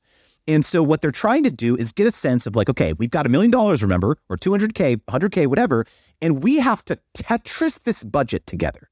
And 0.48 0.64
so 0.64 0.82
what 0.82 1.00
they're 1.00 1.10
trying 1.10 1.42
to 1.42 1.50
do 1.50 1.76
is 1.76 1.90
get 1.90 2.06
a 2.06 2.12
sense 2.12 2.46
of 2.46 2.54
like, 2.54 2.70
okay, 2.70 2.92
we've 2.92 3.10
got 3.10 3.26
a 3.26 3.28
million 3.28 3.50
dollars, 3.50 3.82
remember, 3.82 4.16
or 4.28 4.36
200K, 4.36 4.98
100K, 5.08 5.48
whatever, 5.48 5.84
and 6.22 6.42
we 6.42 6.56
have 6.58 6.84
to 6.84 6.98
Tetris 7.14 7.82
this 7.82 8.04
budget 8.04 8.46
together 8.46 8.88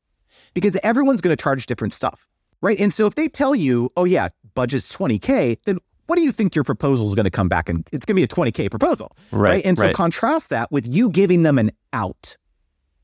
because 0.53 0.77
everyone's 0.83 1.21
going 1.21 1.35
to 1.35 1.41
charge 1.41 1.67
different 1.67 1.93
stuff, 1.93 2.27
right? 2.61 2.79
And 2.81 2.93
so 2.93 3.07
if 3.07 3.15
they 3.15 3.29
tell 3.29 3.55
you, 3.55 3.91
oh, 3.97 4.05
yeah, 4.05 4.31
budget's 4.55 4.93
20K, 4.95 5.59
then 5.65 5.79
what 6.07 6.17
do 6.17 6.23
you 6.23 6.33
think 6.33 6.55
your 6.55 6.65
proposal 6.65 7.07
is 7.09 7.15
going 7.15 7.25
to 7.25 7.31
come 7.31 7.49
back 7.49 7.69
and 7.69 7.87
it's 7.93 8.05
going 8.05 8.15
to 8.15 8.21
be 8.21 8.23
a 8.23 8.29
20K 8.29 8.71
proposal, 8.71 9.17
right? 9.31 9.41
right? 9.41 9.65
And 9.65 9.77
so 9.79 9.85
right. 9.85 9.95
contrast 9.95 10.51
that 10.51 10.71
with 10.71 10.87
you 10.87 11.11
giving 11.11 11.43
them 11.43 11.59
an 11.59 11.71
out. 11.93 12.37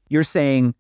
You're 0.08 0.24
saying, 0.24 0.74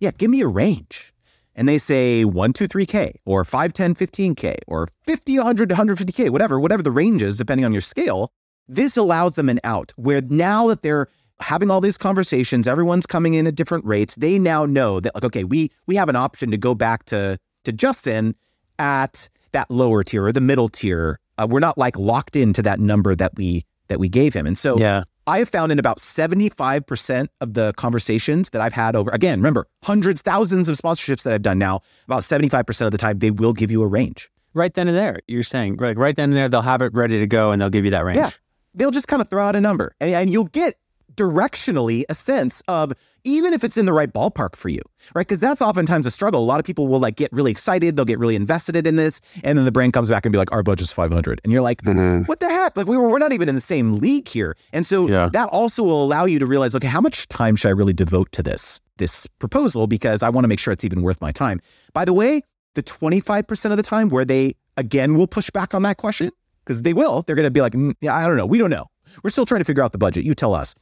yeah, 0.00 0.10
give 0.16 0.30
me 0.30 0.40
a 0.42 0.48
range. 0.48 1.12
And 1.54 1.68
they 1.68 1.78
say 1.78 2.24
1, 2.24 2.52
2, 2.52 2.68
3K 2.68 3.14
or 3.24 3.42
5, 3.42 3.72
10, 3.72 3.94
15K 3.94 4.56
or 4.66 4.88
50, 5.04 5.38
100, 5.38 5.70
150K, 5.70 6.30
whatever, 6.30 6.60
whatever 6.60 6.82
the 6.82 6.90
range 6.90 7.22
is, 7.22 7.38
depending 7.38 7.64
on 7.64 7.72
your 7.72 7.80
scale. 7.80 8.30
This 8.68 8.96
allows 8.96 9.36
them 9.36 9.48
an 9.48 9.60
out 9.64 9.92
where 9.96 10.20
now 10.20 10.68
that 10.68 10.82
they're 10.82 11.08
having 11.40 11.70
all 11.70 11.80
these 11.80 11.96
conversations, 11.96 12.66
everyone's 12.66 13.06
coming 13.06 13.34
in 13.34 13.46
at 13.46 13.54
different 13.54 13.84
rates. 13.84 14.14
They 14.16 14.38
now 14.38 14.66
know 14.66 15.00
that 15.00 15.14
like, 15.14 15.24
okay, 15.24 15.44
we 15.44 15.70
we 15.86 15.96
have 15.96 16.08
an 16.08 16.16
option 16.16 16.50
to 16.50 16.58
go 16.58 16.74
back 16.74 17.04
to 17.06 17.38
to 17.64 17.72
Justin 17.72 18.34
at 18.78 19.28
that 19.52 19.70
lower 19.70 20.02
tier 20.02 20.24
or 20.24 20.32
the 20.32 20.40
middle 20.40 20.68
tier. 20.68 21.18
Uh, 21.38 21.46
we're 21.48 21.60
not 21.60 21.76
like 21.78 21.96
locked 21.98 22.36
into 22.36 22.62
that 22.62 22.80
number 22.80 23.14
that 23.14 23.34
we 23.36 23.64
that 23.88 24.00
we 24.00 24.08
gave 24.08 24.34
him. 24.34 24.46
And 24.46 24.58
so 24.58 24.78
yeah. 24.78 25.04
I 25.26 25.38
have 25.38 25.48
found 25.48 25.72
in 25.72 25.78
about 25.78 25.98
75% 25.98 27.28
of 27.40 27.54
the 27.54 27.72
conversations 27.76 28.50
that 28.50 28.60
I've 28.60 28.72
had 28.72 28.96
over, 28.96 29.10
again, 29.12 29.38
remember, 29.38 29.66
hundreds, 29.82 30.22
thousands 30.22 30.68
of 30.68 30.76
sponsorships 30.76 31.22
that 31.22 31.32
I've 31.32 31.42
done 31.42 31.58
now, 31.58 31.80
about 32.04 32.22
75% 32.22 32.86
of 32.86 32.92
the 32.92 32.98
time, 32.98 33.18
they 33.18 33.30
will 33.30 33.52
give 33.52 33.70
you 33.70 33.82
a 33.82 33.86
range. 33.86 34.30
Right 34.54 34.72
then 34.72 34.88
and 34.88 34.96
there, 34.96 35.20
you're 35.26 35.42
saying, 35.42 35.76
like 35.76 35.98
right 35.98 36.16
then 36.16 36.30
and 36.30 36.36
there, 36.36 36.48
they'll 36.48 36.62
have 36.62 36.80
it 36.82 36.94
ready 36.94 37.18
to 37.18 37.26
go 37.26 37.50
and 37.50 37.60
they'll 37.60 37.70
give 37.70 37.84
you 37.84 37.90
that 37.90 38.04
range. 38.04 38.16
Yeah. 38.16 38.30
They'll 38.74 38.90
just 38.90 39.08
kind 39.08 39.20
of 39.20 39.28
throw 39.28 39.44
out 39.44 39.56
a 39.56 39.60
number 39.60 39.94
and, 40.00 40.10
and 40.12 40.30
you'll 40.30 40.44
get 40.44 40.76
directionally 41.16 42.04
a 42.08 42.14
sense 42.14 42.62
of 42.68 42.92
even 43.24 43.52
if 43.52 43.64
it's 43.64 43.76
in 43.76 43.86
the 43.86 43.92
right 43.92 44.12
ballpark 44.12 44.54
for 44.54 44.68
you, 44.68 44.80
right? 45.14 45.26
Because 45.26 45.40
that's 45.40 45.60
oftentimes 45.60 46.06
a 46.06 46.10
struggle. 46.10 46.40
A 46.40 46.46
lot 46.46 46.60
of 46.60 46.66
people 46.66 46.86
will 46.86 47.00
like 47.00 47.16
get 47.16 47.32
really 47.32 47.50
excited, 47.50 47.96
they'll 47.96 48.04
get 48.04 48.18
really 48.18 48.36
invested 48.36 48.86
in 48.86 48.96
this, 48.96 49.20
and 49.42 49.58
then 49.58 49.64
the 49.64 49.72
brand 49.72 49.92
comes 49.92 50.08
back 50.08 50.24
and 50.24 50.32
be 50.32 50.38
like, 50.38 50.52
"Our 50.52 50.62
budget's 50.62 50.92
500," 50.92 51.40
and 51.42 51.52
you're 51.52 51.62
like, 51.62 51.82
mm-hmm. 51.82 52.22
"What 52.24 52.40
the 52.40 52.48
heck? 52.48 52.76
Like 52.76 52.86
we 52.86 52.96
were 52.96 53.08
we're 53.08 53.18
not 53.18 53.32
even 53.32 53.48
in 53.48 53.54
the 53.54 53.60
same 53.60 53.94
league 53.94 54.28
here." 54.28 54.56
And 54.72 54.86
so 54.86 55.08
yeah. 55.08 55.28
that 55.32 55.48
also 55.48 55.82
will 55.82 56.04
allow 56.04 56.24
you 56.24 56.38
to 56.38 56.46
realize, 56.46 56.74
okay, 56.74 56.86
how 56.86 57.00
much 57.00 57.26
time 57.28 57.56
should 57.56 57.68
I 57.68 57.72
really 57.72 57.92
devote 57.92 58.30
to 58.32 58.42
this 58.42 58.80
this 58.98 59.26
proposal 59.38 59.86
because 59.86 60.22
I 60.22 60.28
want 60.28 60.44
to 60.44 60.48
make 60.48 60.58
sure 60.58 60.72
it's 60.72 60.84
even 60.84 61.02
worth 61.02 61.20
my 61.20 61.32
time. 61.32 61.60
By 61.92 62.04
the 62.04 62.12
way, 62.12 62.42
the 62.74 62.82
25% 62.82 63.70
of 63.70 63.76
the 63.76 63.82
time 63.82 64.08
where 64.08 64.24
they 64.24 64.54
again 64.76 65.16
will 65.16 65.26
push 65.26 65.50
back 65.50 65.74
on 65.74 65.82
that 65.82 65.96
question 65.96 66.30
because 66.64 66.82
they 66.82 66.92
will, 66.92 67.22
they're 67.22 67.36
going 67.36 67.44
to 67.44 67.50
be 67.50 67.60
like, 67.60 67.72
mm, 67.72 67.94
"Yeah, 68.00 68.14
I 68.14 68.26
don't 68.26 68.36
know. 68.36 68.46
We 68.46 68.58
don't 68.58 68.70
know. 68.70 68.86
We're 69.22 69.30
still 69.30 69.46
trying 69.46 69.60
to 69.60 69.64
figure 69.64 69.82
out 69.82 69.92
the 69.92 69.98
budget. 69.98 70.24
You 70.24 70.34
tell 70.34 70.54
us." 70.54 70.74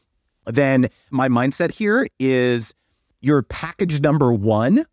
Then 0.47 0.89
my 1.11 1.29
mindset 1.29 1.71
here 1.71 2.09
is 2.19 2.75
your 3.21 3.43
package 3.43 4.01
number 4.01 4.33
one 4.33 4.85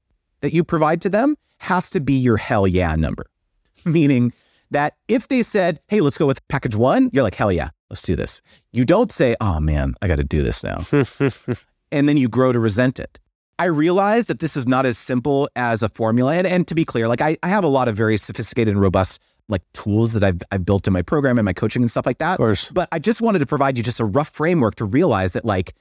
that 0.41 0.53
you 0.53 0.63
provide 0.63 1.01
to 1.01 1.09
them 1.09 1.35
has 1.57 1.89
to 1.91 1.99
be 1.99 2.13
your 2.13 2.37
hell 2.37 2.67
yeah 2.67 2.95
number. 2.95 3.25
Meaning 3.85 4.33
that 4.71 4.95
if 5.07 5.27
they 5.27 5.43
said, 5.43 5.79
hey, 5.87 6.01
let's 6.01 6.17
go 6.17 6.25
with 6.25 6.45
package 6.47 6.75
one, 6.75 7.09
you're 7.13 7.23
like, 7.23 7.35
hell 7.35 7.51
yeah, 7.51 7.69
let's 7.89 8.01
do 8.01 8.15
this. 8.15 8.41
You 8.71 8.85
don't 8.85 9.11
say, 9.11 9.35
oh 9.41 9.59
man, 9.59 9.93
I 10.01 10.07
got 10.07 10.15
to 10.15 10.23
do 10.23 10.43
this 10.43 10.63
now. 10.63 10.85
and 11.91 12.07
then 12.07 12.17
you 12.17 12.29
grow 12.29 12.51
to 12.51 12.59
resent 12.59 12.99
it. 12.99 13.19
I 13.59 13.65
realize 13.65 14.25
that 14.25 14.39
this 14.39 14.57
is 14.57 14.65
not 14.65 14.87
as 14.87 14.97
simple 14.97 15.47
as 15.55 15.83
a 15.83 15.89
formula. 15.89 16.33
And, 16.33 16.47
and 16.47 16.67
to 16.67 16.73
be 16.73 16.83
clear, 16.83 17.07
like 17.07 17.21
I, 17.21 17.37
I 17.43 17.49
have 17.49 17.63
a 17.63 17.67
lot 17.67 17.87
of 17.87 17.95
very 17.95 18.17
sophisticated 18.17 18.73
and 18.73 18.81
robust 18.81 19.19
like 19.51 19.61
tools 19.73 20.13
that 20.13 20.23
I've, 20.23 20.41
I've 20.51 20.65
built 20.65 20.87
in 20.87 20.93
my 20.93 21.01
program 21.01 21.37
and 21.37 21.45
my 21.45 21.53
coaching 21.53 21.81
and 21.81 21.91
stuff 21.91 22.05
like 22.05 22.17
that. 22.19 22.33
Of 22.33 22.37
course. 22.37 22.71
But 22.71 22.89
I 22.91 22.99
just 22.99 23.21
wanted 23.21 23.39
to 23.39 23.45
provide 23.45 23.77
you 23.77 23.83
just 23.83 23.99
a 23.99 24.05
rough 24.05 24.29
framework 24.29 24.75
to 24.75 24.85
realize 24.85 25.33
that 25.33 25.45
like 25.45 25.75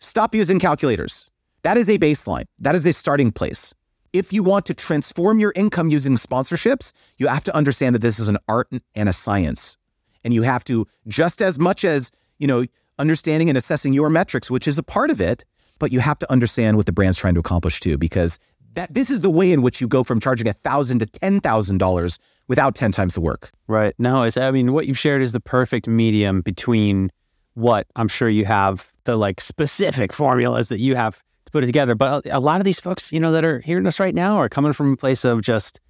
stop 0.00 0.34
using 0.34 0.58
calculators. 0.58 1.30
That 1.62 1.76
is 1.78 1.88
a 1.88 1.98
baseline. 1.98 2.44
That 2.58 2.74
is 2.74 2.84
a 2.86 2.92
starting 2.92 3.32
place. 3.32 3.72
If 4.12 4.32
you 4.32 4.42
want 4.42 4.66
to 4.66 4.74
transform 4.74 5.40
your 5.40 5.52
income 5.56 5.90
using 5.90 6.14
sponsorships, 6.14 6.92
you 7.18 7.26
have 7.26 7.44
to 7.44 7.54
understand 7.54 7.94
that 7.94 8.00
this 8.00 8.18
is 8.18 8.28
an 8.28 8.38
art 8.48 8.68
and 8.94 9.08
a 9.08 9.12
science. 9.12 9.76
And 10.24 10.32
you 10.32 10.42
have 10.42 10.64
to 10.64 10.86
just 11.06 11.42
as 11.42 11.58
much 11.58 11.84
as, 11.84 12.10
you 12.38 12.46
know, 12.46 12.66
understanding 12.98 13.48
and 13.48 13.58
assessing 13.58 13.92
your 13.92 14.08
metrics, 14.08 14.50
which 14.50 14.66
is 14.66 14.78
a 14.78 14.82
part 14.82 15.10
of 15.10 15.20
it, 15.20 15.44
but 15.78 15.92
you 15.92 16.00
have 16.00 16.18
to 16.20 16.32
understand 16.32 16.76
what 16.76 16.86
the 16.86 16.92
brand's 16.92 17.18
trying 17.18 17.34
to 17.34 17.40
accomplish 17.40 17.80
too, 17.80 17.98
because 17.98 18.38
that 18.76 18.94
this 18.94 19.10
is 19.10 19.20
the 19.20 19.30
way 19.30 19.52
in 19.52 19.62
which 19.62 19.80
you 19.80 19.88
go 19.88 20.04
from 20.04 20.20
charging 20.20 20.46
a 20.46 20.52
thousand 20.52 21.00
to 21.00 21.06
ten 21.06 21.40
thousand 21.40 21.78
dollars 21.78 22.18
without 22.48 22.74
10 22.74 22.92
times 22.92 23.14
the 23.14 23.20
work. 23.20 23.50
Right. 23.66 23.94
No, 23.98 24.22
it's, 24.22 24.36
I 24.36 24.50
mean, 24.50 24.72
what 24.72 24.86
you've 24.86 24.98
shared 24.98 25.22
is 25.22 25.32
the 25.32 25.40
perfect 25.40 25.88
medium 25.88 26.42
between 26.42 27.10
what 27.54 27.86
I'm 27.96 28.08
sure 28.08 28.28
you 28.28 28.44
have 28.44 28.88
the 29.04 29.16
like 29.16 29.40
specific 29.40 30.12
formulas 30.12 30.68
that 30.68 30.78
you 30.78 30.94
have 30.94 31.16
to 31.46 31.52
put 31.52 31.64
it 31.64 31.66
together. 31.66 31.94
But 31.94 32.26
a, 32.26 32.40
lot 32.40 32.60
of 32.60 32.64
these 32.64 32.78
folks, 32.78 33.12
you 33.12 33.20
know, 33.20 33.32
that 33.32 33.44
are 33.44 33.60
hearing 33.60 33.86
us 33.86 33.98
right 33.98 34.14
now 34.14 34.36
are 34.36 34.48
coming 34.48 34.72
from 34.72 34.92
a 34.92 34.96
place 34.96 35.24
of 35.24 35.40
just 35.42 35.80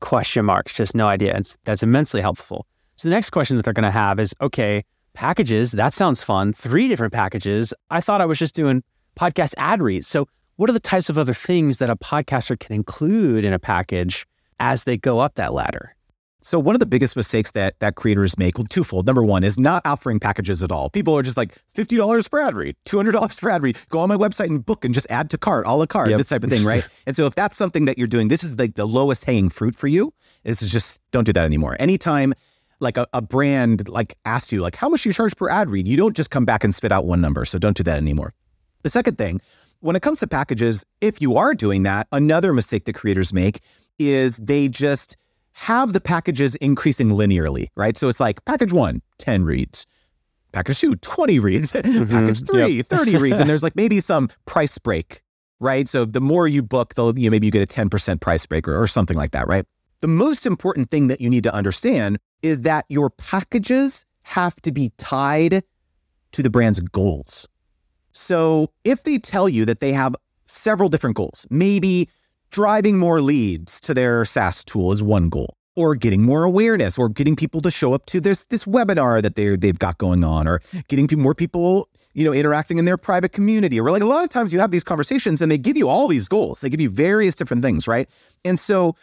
question 0.00 0.44
marks, 0.44 0.74
just 0.74 0.94
no 0.94 1.06
idea. 1.06 1.34
And 1.34 1.56
that's 1.64 1.82
immensely 1.82 2.20
helpful. 2.20 2.66
So 2.96 3.08
the 3.08 3.14
next 3.14 3.30
question 3.30 3.56
that 3.56 3.64
they're 3.64 3.72
going 3.72 3.84
to 3.84 3.90
have 3.90 4.20
is, 4.20 4.34
okay, 4.40 4.84
packages, 5.14 5.72
that 5.72 5.92
sounds 5.92 6.22
fun. 6.22 6.52
Three 6.52 6.88
different 6.88 7.12
packages. 7.12 7.72
I 7.90 8.00
thought 8.00 8.20
I 8.20 8.26
was 8.26 8.38
just 8.38 8.54
doing 8.54 8.82
podcast 9.18 9.54
ad 9.56 9.82
reads. 9.82 10.06
So 10.06 10.28
what 10.56 10.70
are 10.70 10.72
the 10.72 10.80
types 10.80 11.08
of 11.08 11.18
other 11.18 11.34
things 11.34 11.78
that 11.78 11.90
a 11.90 11.96
podcaster 11.96 12.58
can 12.58 12.74
include 12.74 13.44
in 13.44 13.52
a 13.52 13.58
package 13.58 14.26
as 14.58 14.84
they 14.84 14.96
go 14.96 15.18
up 15.18 15.34
that 15.36 15.52
ladder? 15.52 15.94
So 16.46 16.60
one 16.60 16.76
of 16.76 16.78
the 16.78 16.86
biggest 16.86 17.16
mistakes 17.16 17.50
that 17.52 17.74
that 17.80 17.96
creators 17.96 18.38
make, 18.38 18.56
well, 18.56 18.68
twofold. 18.68 19.04
Number 19.04 19.24
one 19.24 19.42
is 19.42 19.58
not 19.58 19.84
offering 19.84 20.20
packages 20.20 20.62
at 20.62 20.70
all. 20.70 20.90
People 20.90 21.16
are 21.18 21.22
just 21.22 21.36
like 21.36 21.56
fifty 21.74 21.96
dollars 21.96 22.28
per 22.28 22.40
ad 22.40 22.54
read, 22.54 22.76
two 22.84 22.96
hundred 22.96 23.12
dollars 23.12 23.40
per 23.40 23.50
ad 23.50 23.64
read. 23.64 23.76
Go 23.88 23.98
on 23.98 24.08
my 24.08 24.16
website 24.16 24.46
and 24.46 24.64
book 24.64 24.84
and 24.84 24.94
just 24.94 25.08
add 25.10 25.28
to 25.30 25.38
cart, 25.38 25.66
a 25.66 25.72
la 25.72 25.86
carte, 25.86 26.10
yep. 26.10 26.18
this 26.18 26.28
type 26.28 26.44
of 26.44 26.50
thing, 26.50 26.64
right? 26.64 26.86
and 27.06 27.16
so 27.16 27.26
if 27.26 27.34
that's 27.34 27.56
something 27.56 27.86
that 27.86 27.98
you're 27.98 28.06
doing, 28.06 28.28
this 28.28 28.44
is 28.44 28.56
like 28.60 28.76
the 28.76 28.86
lowest 28.86 29.24
hanging 29.24 29.48
fruit 29.48 29.74
for 29.74 29.88
you. 29.88 30.14
This 30.44 30.62
is 30.62 30.70
just 30.70 31.00
don't 31.10 31.24
do 31.24 31.32
that 31.32 31.44
anymore. 31.44 31.76
Anytime 31.80 32.32
like 32.78 32.96
a, 32.96 33.08
a 33.12 33.20
brand 33.20 33.88
like 33.88 34.16
asks 34.24 34.52
you 34.52 34.60
like 34.60 34.76
how 34.76 34.88
much 34.88 35.04
you 35.04 35.12
charge 35.12 35.36
per 35.36 35.48
ad 35.48 35.68
read, 35.68 35.88
you 35.88 35.96
don't 35.96 36.14
just 36.14 36.30
come 36.30 36.44
back 36.44 36.62
and 36.62 36.72
spit 36.72 36.92
out 36.92 37.06
one 37.06 37.20
number. 37.20 37.44
So 37.44 37.58
don't 37.58 37.76
do 37.76 37.82
that 37.82 37.96
anymore. 37.96 38.34
The 38.82 38.90
second 38.90 39.18
thing, 39.18 39.40
when 39.80 39.96
it 39.96 40.02
comes 40.02 40.20
to 40.20 40.26
packages, 40.26 40.84
if 41.00 41.20
you 41.20 41.36
are 41.36 41.54
doing 41.54 41.82
that, 41.84 42.08
another 42.12 42.52
mistake 42.52 42.84
that 42.86 42.94
creators 42.94 43.32
make 43.32 43.60
is 43.98 44.36
they 44.36 44.68
just 44.68 45.16
have 45.52 45.92
the 45.92 46.00
packages 46.00 46.54
increasing 46.56 47.10
linearly, 47.10 47.68
right? 47.76 47.96
So 47.96 48.08
it's 48.08 48.20
like 48.20 48.44
package 48.44 48.72
one, 48.72 49.00
10 49.18 49.44
reads, 49.44 49.86
package 50.52 50.80
two, 50.80 50.96
20 50.96 51.38
reads, 51.38 51.72
mm-hmm. 51.72 52.04
package 52.04 52.46
three, 52.46 52.66
yep. 52.68 52.86
30 52.86 53.16
reads. 53.18 53.40
And 53.40 53.48
there's 53.48 53.62
like 53.62 53.74
maybe 53.74 54.00
some 54.00 54.28
price 54.44 54.76
break, 54.78 55.22
right? 55.60 55.88
So 55.88 56.04
the 56.04 56.20
more 56.20 56.46
you 56.46 56.62
book, 56.62 56.94
the, 56.94 57.14
you 57.14 57.28
know, 57.28 57.30
maybe 57.30 57.46
you 57.46 57.50
get 57.50 57.62
a 57.62 57.66
10% 57.66 58.20
price 58.20 58.44
break 58.44 58.68
or, 58.68 58.80
or 58.80 58.86
something 58.86 59.16
like 59.16 59.30
that, 59.30 59.48
right? 59.48 59.64
The 60.00 60.08
most 60.08 60.44
important 60.44 60.90
thing 60.90 61.06
that 61.06 61.20
you 61.20 61.30
need 61.30 61.44
to 61.44 61.54
understand 61.54 62.18
is 62.42 62.60
that 62.62 62.84
your 62.88 63.08
packages 63.08 64.04
have 64.22 64.60
to 64.62 64.72
be 64.72 64.92
tied 64.98 65.62
to 66.32 66.42
the 66.42 66.50
brand's 66.50 66.80
goals. 66.80 67.48
So 68.16 68.70
if 68.82 69.02
they 69.02 69.18
tell 69.18 69.46
you 69.46 69.66
that 69.66 69.80
they 69.80 69.92
have 69.92 70.16
several 70.46 70.88
different 70.88 71.16
goals, 71.16 71.46
maybe 71.50 72.08
driving 72.50 72.96
more 72.98 73.20
leads 73.20 73.78
to 73.82 73.92
their 73.92 74.24
SaaS 74.24 74.64
tool 74.64 74.90
is 74.90 75.02
one 75.02 75.28
goal, 75.28 75.54
or 75.74 75.94
getting 75.94 76.22
more 76.22 76.42
awareness, 76.42 76.96
or 76.96 77.10
getting 77.10 77.36
people 77.36 77.60
to 77.60 77.70
show 77.70 77.92
up 77.92 78.06
to 78.06 78.18
this 78.18 78.44
this 78.44 78.64
webinar 78.64 79.20
that 79.20 79.36
they 79.36 79.54
they've 79.54 79.78
got 79.78 79.98
going 79.98 80.24
on, 80.24 80.48
or 80.48 80.62
getting 80.88 81.06
more 81.20 81.34
people 81.34 81.90
you 82.14 82.24
know 82.24 82.32
interacting 82.32 82.78
in 82.78 82.86
their 82.86 82.96
private 82.96 83.32
community. 83.32 83.78
Or 83.78 83.90
like 83.90 84.02
a 84.02 84.06
lot 84.06 84.24
of 84.24 84.30
times 84.30 84.50
you 84.50 84.60
have 84.60 84.70
these 84.70 84.84
conversations 84.84 85.42
and 85.42 85.52
they 85.52 85.58
give 85.58 85.76
you 85.76 85.86
all 85.86 86.08
these 86.08 86.26
goals. 86.26 86.60
They 86.60 86.70
give 86.70 86.80
you 86.80 86.88
various 86.88 87.34
different 87.34 87.62
things, 87.62 87.86
right? 87.86 88.08
And 88.46 88.58
so 88.58 88.96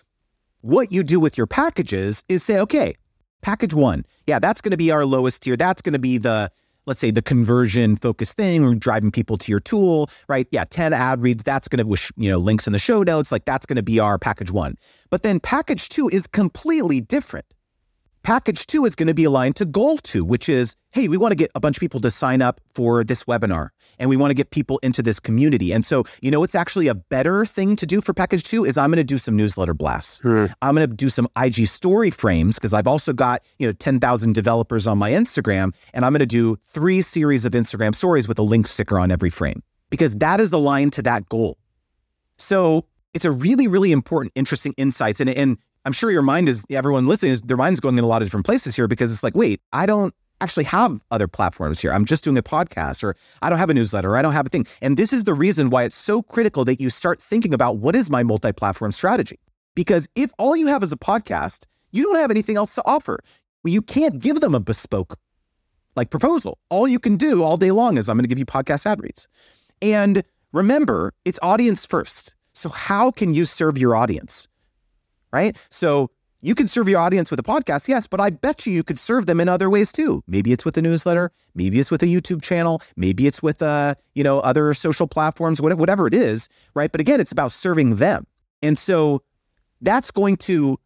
what 0.62 0.92
you 0.92 1.04
do 1.04 1.20
with 1.20 1.38
your 1.38 1.46
packages 1.46 2.24
is 2.30 2.42
say, 2.42 2.58
okay, 2.62 2.96
package 3.44 3.76
one, 3.76 4.06
yeah, 4.26 4.40
that's 4.40 4.60
going 4.60 4.72
to 4.72 4.78
be 4.78 4.90
our 4.90 5.06
lowest 5.06 5.44
tier. 5.44 5.56
That's 5.56 5.84
going 5.84 5.94
to 5.94 6.00
be 6.00 6.18
the 6.18 6.52
let's 6.86 7.00
say 7.00 7.12
the 7.12 7.22
conversion 7.22 7.96
focused 7.96 8.38
thing 8.38 8.64
or 8.64 8.76
driving 8.76 9.12
people 9.12 9.38
to 9.38 9.52
your 9.52 9.60
tool, 9.60 10.10
right? 10.28 10.48
Yeah, 10.52 10.66
10 10.70 10.94
ad 10.94 11.22
reads, 11.22 11.44
that's 11.44 11.68
going 11.68 11.80
to 11.80 11.86
wish, 11.86 12.12
you 12.18 12.30
know, 12.30 12.38
links 12.38 12.68
in 12.68 12.74
the 12.74 12.80
show 12.80 13.04
notes, 13.04 13.32
like 13.32 13.46
that's 13.46 13.66
going 13.66 13.78
to 13.78 13.84
be 13.84 14.00
our 14.00 14.18
package 14.20 14.52
1. 14.52 14.76
But 15.10 15.24
then 15.24 15.40
package 15.40 15.90
2 15.90 16.10
is 16.10 16.28
completely 16.28 17.02
different. 17.02 17.46
Package 18.24 18.66
two 18.68 18.86
is 18.86 18.96
going 18.96 19.08
to 19.08 19.14
be 19.14 19.26
aligned 19.26 19.58
to 19.58 19.66
goal 19.66 19.98
two, 19.98 20.24
which 20.24 20.48
is 20.48 20.78
hey, 20.92 21.10
we 21.10 21.18
want 21.18 21.32
to 21.32 21.36
get 21.36 21.52
a 21.56 21.60
bunch 21.60 21.76
of 21.76 21.82
people 21.82 22.00
to 22.00 22.10
sign 22.10 22.42
up 22.42 22.62
for 22.70 23.04
this 23.04 23.26
webinar 23.26 23.70
and 24.00 24.10
we 24.10 24.16
want 24.16 24.30
to 24.30 24.36
get 24.36 24.52
people 24.52 24.80
into 24.84 25.02
this 25.02 25.20
community. 25.20 25.74
And 25.74 25.84
so, 25.84 26.06
you 26.22 26.32
know, 26.32 26.40
what's 26.40 26.56
actually 26.56 26.88
a 26.88 26.94
better 26.94 27.46
thing 27.46 27.76
to 27.76 27.86
do 27.86 28.00
for 28.00 28.14
package 28.14 28.44
two 28.44 28.64
is 28.64 28.78
I'm 28.78 28.92
going 28.92 28.98
to 28.98 29.04
do 29.04 29.18
some 29.18 29.36
newsletter 29.36 29.74
blasts. 29.74 30.20
Hmm. 30.20 30.46
I'm 30.62 30.76
going 30.76 30.88
to 30.88 30.96
do 30.96 31.10
some 31.10 31.28
IG 31.36 31.68
story 31.68 32.12
frames 32.12 32.56
because 32.56 32.74
I've 32.74 32.88
also 32.88 33.12
got, 33.12 33.42
you 33.60 33.68
know, 33.68 33.74
10,000 33.74 34.34
developers 34.34 34.88
on 34.88 34.98
my 35.00 35.12
Instagram. 35.12 35.74
And 35.94 36.06
I'm 36.06 36.14
going 36.14 36.20
to 36.20 36.26
do 36.26 36.58
three 36.64 37.02
series 37.02 37.44
of 37.44 37.52
Instagram 37.54 37.94
stories 37.94 38.28
with 38.28 38.40
a 38.40 38.44
link 38.44 38.68
sticker 38.68 39.00
on 39.00 39.12
every 39.12 39.32
frame 39.32 39.64
because 39.90 40.16
that 40.18 40.40
is 40.40 40.54
aligned 40.54 40.94
to 40.94 41.02
that 41.02 41.28
goal. 41.28 41.58
So 42.38 42.86
it's 43.14 43.26
a 43.26 43.32
really, 43.32 43.68
really 43.68 43.92
important, 43.92 44.32
interesting 44.36 44.74
insights. 44.78 45.20
And, 45.20 45.30
and 45.30 45.58
I'm 45.86 45.92
sure 45.92 46.12
your 46.12 46.22
mind 46.22 46.48
is 46.48 46.66
everyone 46.70 47.08
listening 47.08 47.34
is 47.34 47.42
their 47.42 47.58
mind's 47.58 47.80
going 47.80 47.98
in 47.98 48.04
a 48.04 48.08
lot 48.08 48.22
of 48.22 48.28
different 48.28 48.46
places 48.46 48.76
here 48.76 48.88
because 48.88 49.12
it's 49.12 49.24
like, 49.24 49.36
wait, 49.36 49.62
I 49.74 49.86
don't 49.86 50.14
actually 50.40 50.64
have 50.66 51.02
other 51.12 51.28
platforms 51.28 51.80
here. 51.80 51.92
I'm 51.92 52.06
just 52.06 52.24
doing 52.24 52.38
a 52.38 52.44
podcast 52.44 53.04
or 53.04 53.16
I 53.42 53.50
don't 53.50 53.60
have 53.60 53.70
a 53.70 53.74
newsletter 53.74 54.12
or 54.12 54.18
I 54.18 54.22
don't 54.22 54.34
have 54.34 54.46
a 54.46 54.50
thing. 54.50 54.66
And 54.82 54.98
this 54.98 55.12
is 55.12 55.26
the 55.26 55.34
reason 55.34 55.70
why 55.70 55.84
it's 55.84 55.96
so 55.96 56.22
critical 56.22 56.66
that 56.66 56.80
you 56.80 56.90
start 56.90 57.22
thinking 57.22 57.54
about 57.54 57.78
what 57.78 57.96
is 57.96 58.10
my 58.10 58.24
multi-platform 58.24 58.92
strategy? 58.92 59.40
Because 59.76 60.08
if 60.16 60.32
all 60.38 60.56
you 60.56 60.68
have 60.68 60.84
is 60.84 60.92
a 60.92 60.98
podcast, 60.98 61.66
you 61.92 62.04
don't 62.04 62.16
have 62.16 62.32
anything 62.32 62.58
else 62.58 62.76
to 62.76 62.84
offer. 62.86 63.20
Well, 63.64 63.74
you 63.74 63.82
can't 63.82 64.20
give 64.20 64.42
them 64.42 64.56
a 64.56 64.60
bespoke 64.60 65.18
like 65.96 66.10
proposal. 66.10 66.58
All 66.70 66.88
you 66.88 67.00
can 67.00 67.18
do 67.18 67.44
all 67.44 67.58
day 67.58 67.72
long 67.72 67.98
is 67.98 68.10
I'm 68.10 68.18
going 68.18 68.24
to 68.24 68.30
give 68.30 68.40
you 68.40 68.46
podcast 68.46 68.86
ad 68.86 69.02
reads. 69.02 69.28
And 69.82 70.24
remember, 70.52 71.14
it's 71.26 71.40
audience 71.42 71.86
first. 71.86 72.36
So 72.54 72.70
how 72.70 73.12
can 73.12 73.34
you 73.34 73.46
serve 73.46 73.78
your 73.78 73.96
audience? 73.96 74.48
Right? 75.34 75.58
So 75.70 76.10
you 76.42 76.56
can 76.56 76.68
serve 76.68 76.90
your 76.90 77.00
audience 77.00 77.32
with 77.32 77.40
a 77.40 77.44
podcast, 77.44 77.88
yes, 77.88 78.06
but 78.06 78.20
I 78.20 78.30
bet 78.30 78.66
you 78.66 78.74
you 78.74 78.84
could 78.84 79.00
serve 79.00 79.26
them 79.26 79.40
in 79.40 79.50
other 79.50 79.70
ways 79.70 79.92
too. 79.92 80.24
Maybe 80.28 80.52
it's 80.52 80.66
with 80.66 80.78
a 80.78 80.82
newsletter, 80.82 81.32
maybe 81.56 81.80
it's 81.80 81.90
with 81.90 82.04
a 82.04 82.06
YouTube 82.06 82.42
channel, 82.42 82.82
maybe 82.96 83.28
it's 83.28 83.42
with 83.42 83.62
uh, 83.62 83.96
you 84.14 84.24
know, 84.24 84.40
other 84.42 84.74
social 84.74 85.08
platforms, 85.08 85.62
whatever 85.62 86.06
it 86.06 86.14
is, 86.14 86.50
right? 86.76 86.92
But 86.92 87.02
again, 87.02 87.20
it's 87.20 87.32
about 87.32 87.52
serving 87.52 87.96
them. 87.96 88.28
And 88.62 88.78
so 88.78 89.22
that's 89.82 90.12
going 90.12 90.38
to 90.38 90.78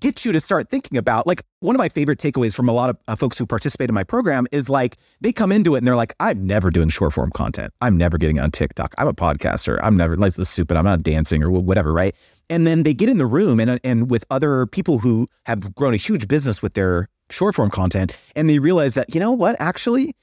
get 0.00 0.24
you 0.24 0.32
to 0.32 0.40
start 0.40 0.70
thinking 0.70 0.96
about 0.98 1.26
like 1.26 1.42
one 1.60 1.74
of 1.74 1.78
my 1.78 1.88
favorite 1.88 2.18
takeaways 2.18 2.54
from 2.54 2.68
a 2.68 2.72
lot 2.72 2.90
of 2.90 2.96
uh, 3.08 3.16
folks 3.16 3.36
who 3.36 3.46
participate 3.46 3.88
in 3.88 3.94
my 3.94 4.04
program 4.04 4.46
is 4.52 4.68
like 4.68 4.96
they 5.20 5.32
come 5.32 5.50
into 5.50 5.74
it 5.74 5.78
and 5.78 5.86
they're 5.86 5.96
like 5.96 6.14
i'm 6.20 6.46
never 6.46 6.70
doing 6.70 6.88
short 6.88 7.12
form 7.12 7.30
content 7.32 7.72
i'm 7.80 7.96
never 7.96 8.16
getting 8.18 8.38
on 8.38 8.50
tiktok 8.50 8.94
i'm 8.98 9.08
a 9.08 9.12
podcaster 9.14 9.78
i'm 9.82 9.96
never 9.96 10.16
like 10.16 10.34
this 10.34 10.48
stupid 10.48 10.76
i'm 10.76 10.84
not 10.84 11.02
dancing 11.02 11.42
or 11.42 11.50
whatever 11.50 11.92
right 11.92 12.14
and 12.50 12.66
then 12.66 12.82
they 12.82 12.94
get 12.94 13.08
in 13.08 13.18
the 13.18 13.26
room 13.26 13.60
and, 13.60 13.80
and 13.84 14.10
with 14.10 14.24
other 14.30 14.66
people 14.66 14.98
who 14.98 15.28
have 15.46 15.74
grown 15.74 15.94
a 15.94 15.98
huge 15.98 16.28
business 16.28 16.62
with 16.62 16.74
their 16.74 17.08
short 17.30 17.54
form 17.54 17.70
content 17.70 18.16
and 18.34 18.48
they 18.48 18.58
realize 18.58 18.94
that 18.94 19.14
you 19.14 19.20
know 19.20 19.32
what 19.32 19.54
actually 19.58 20.14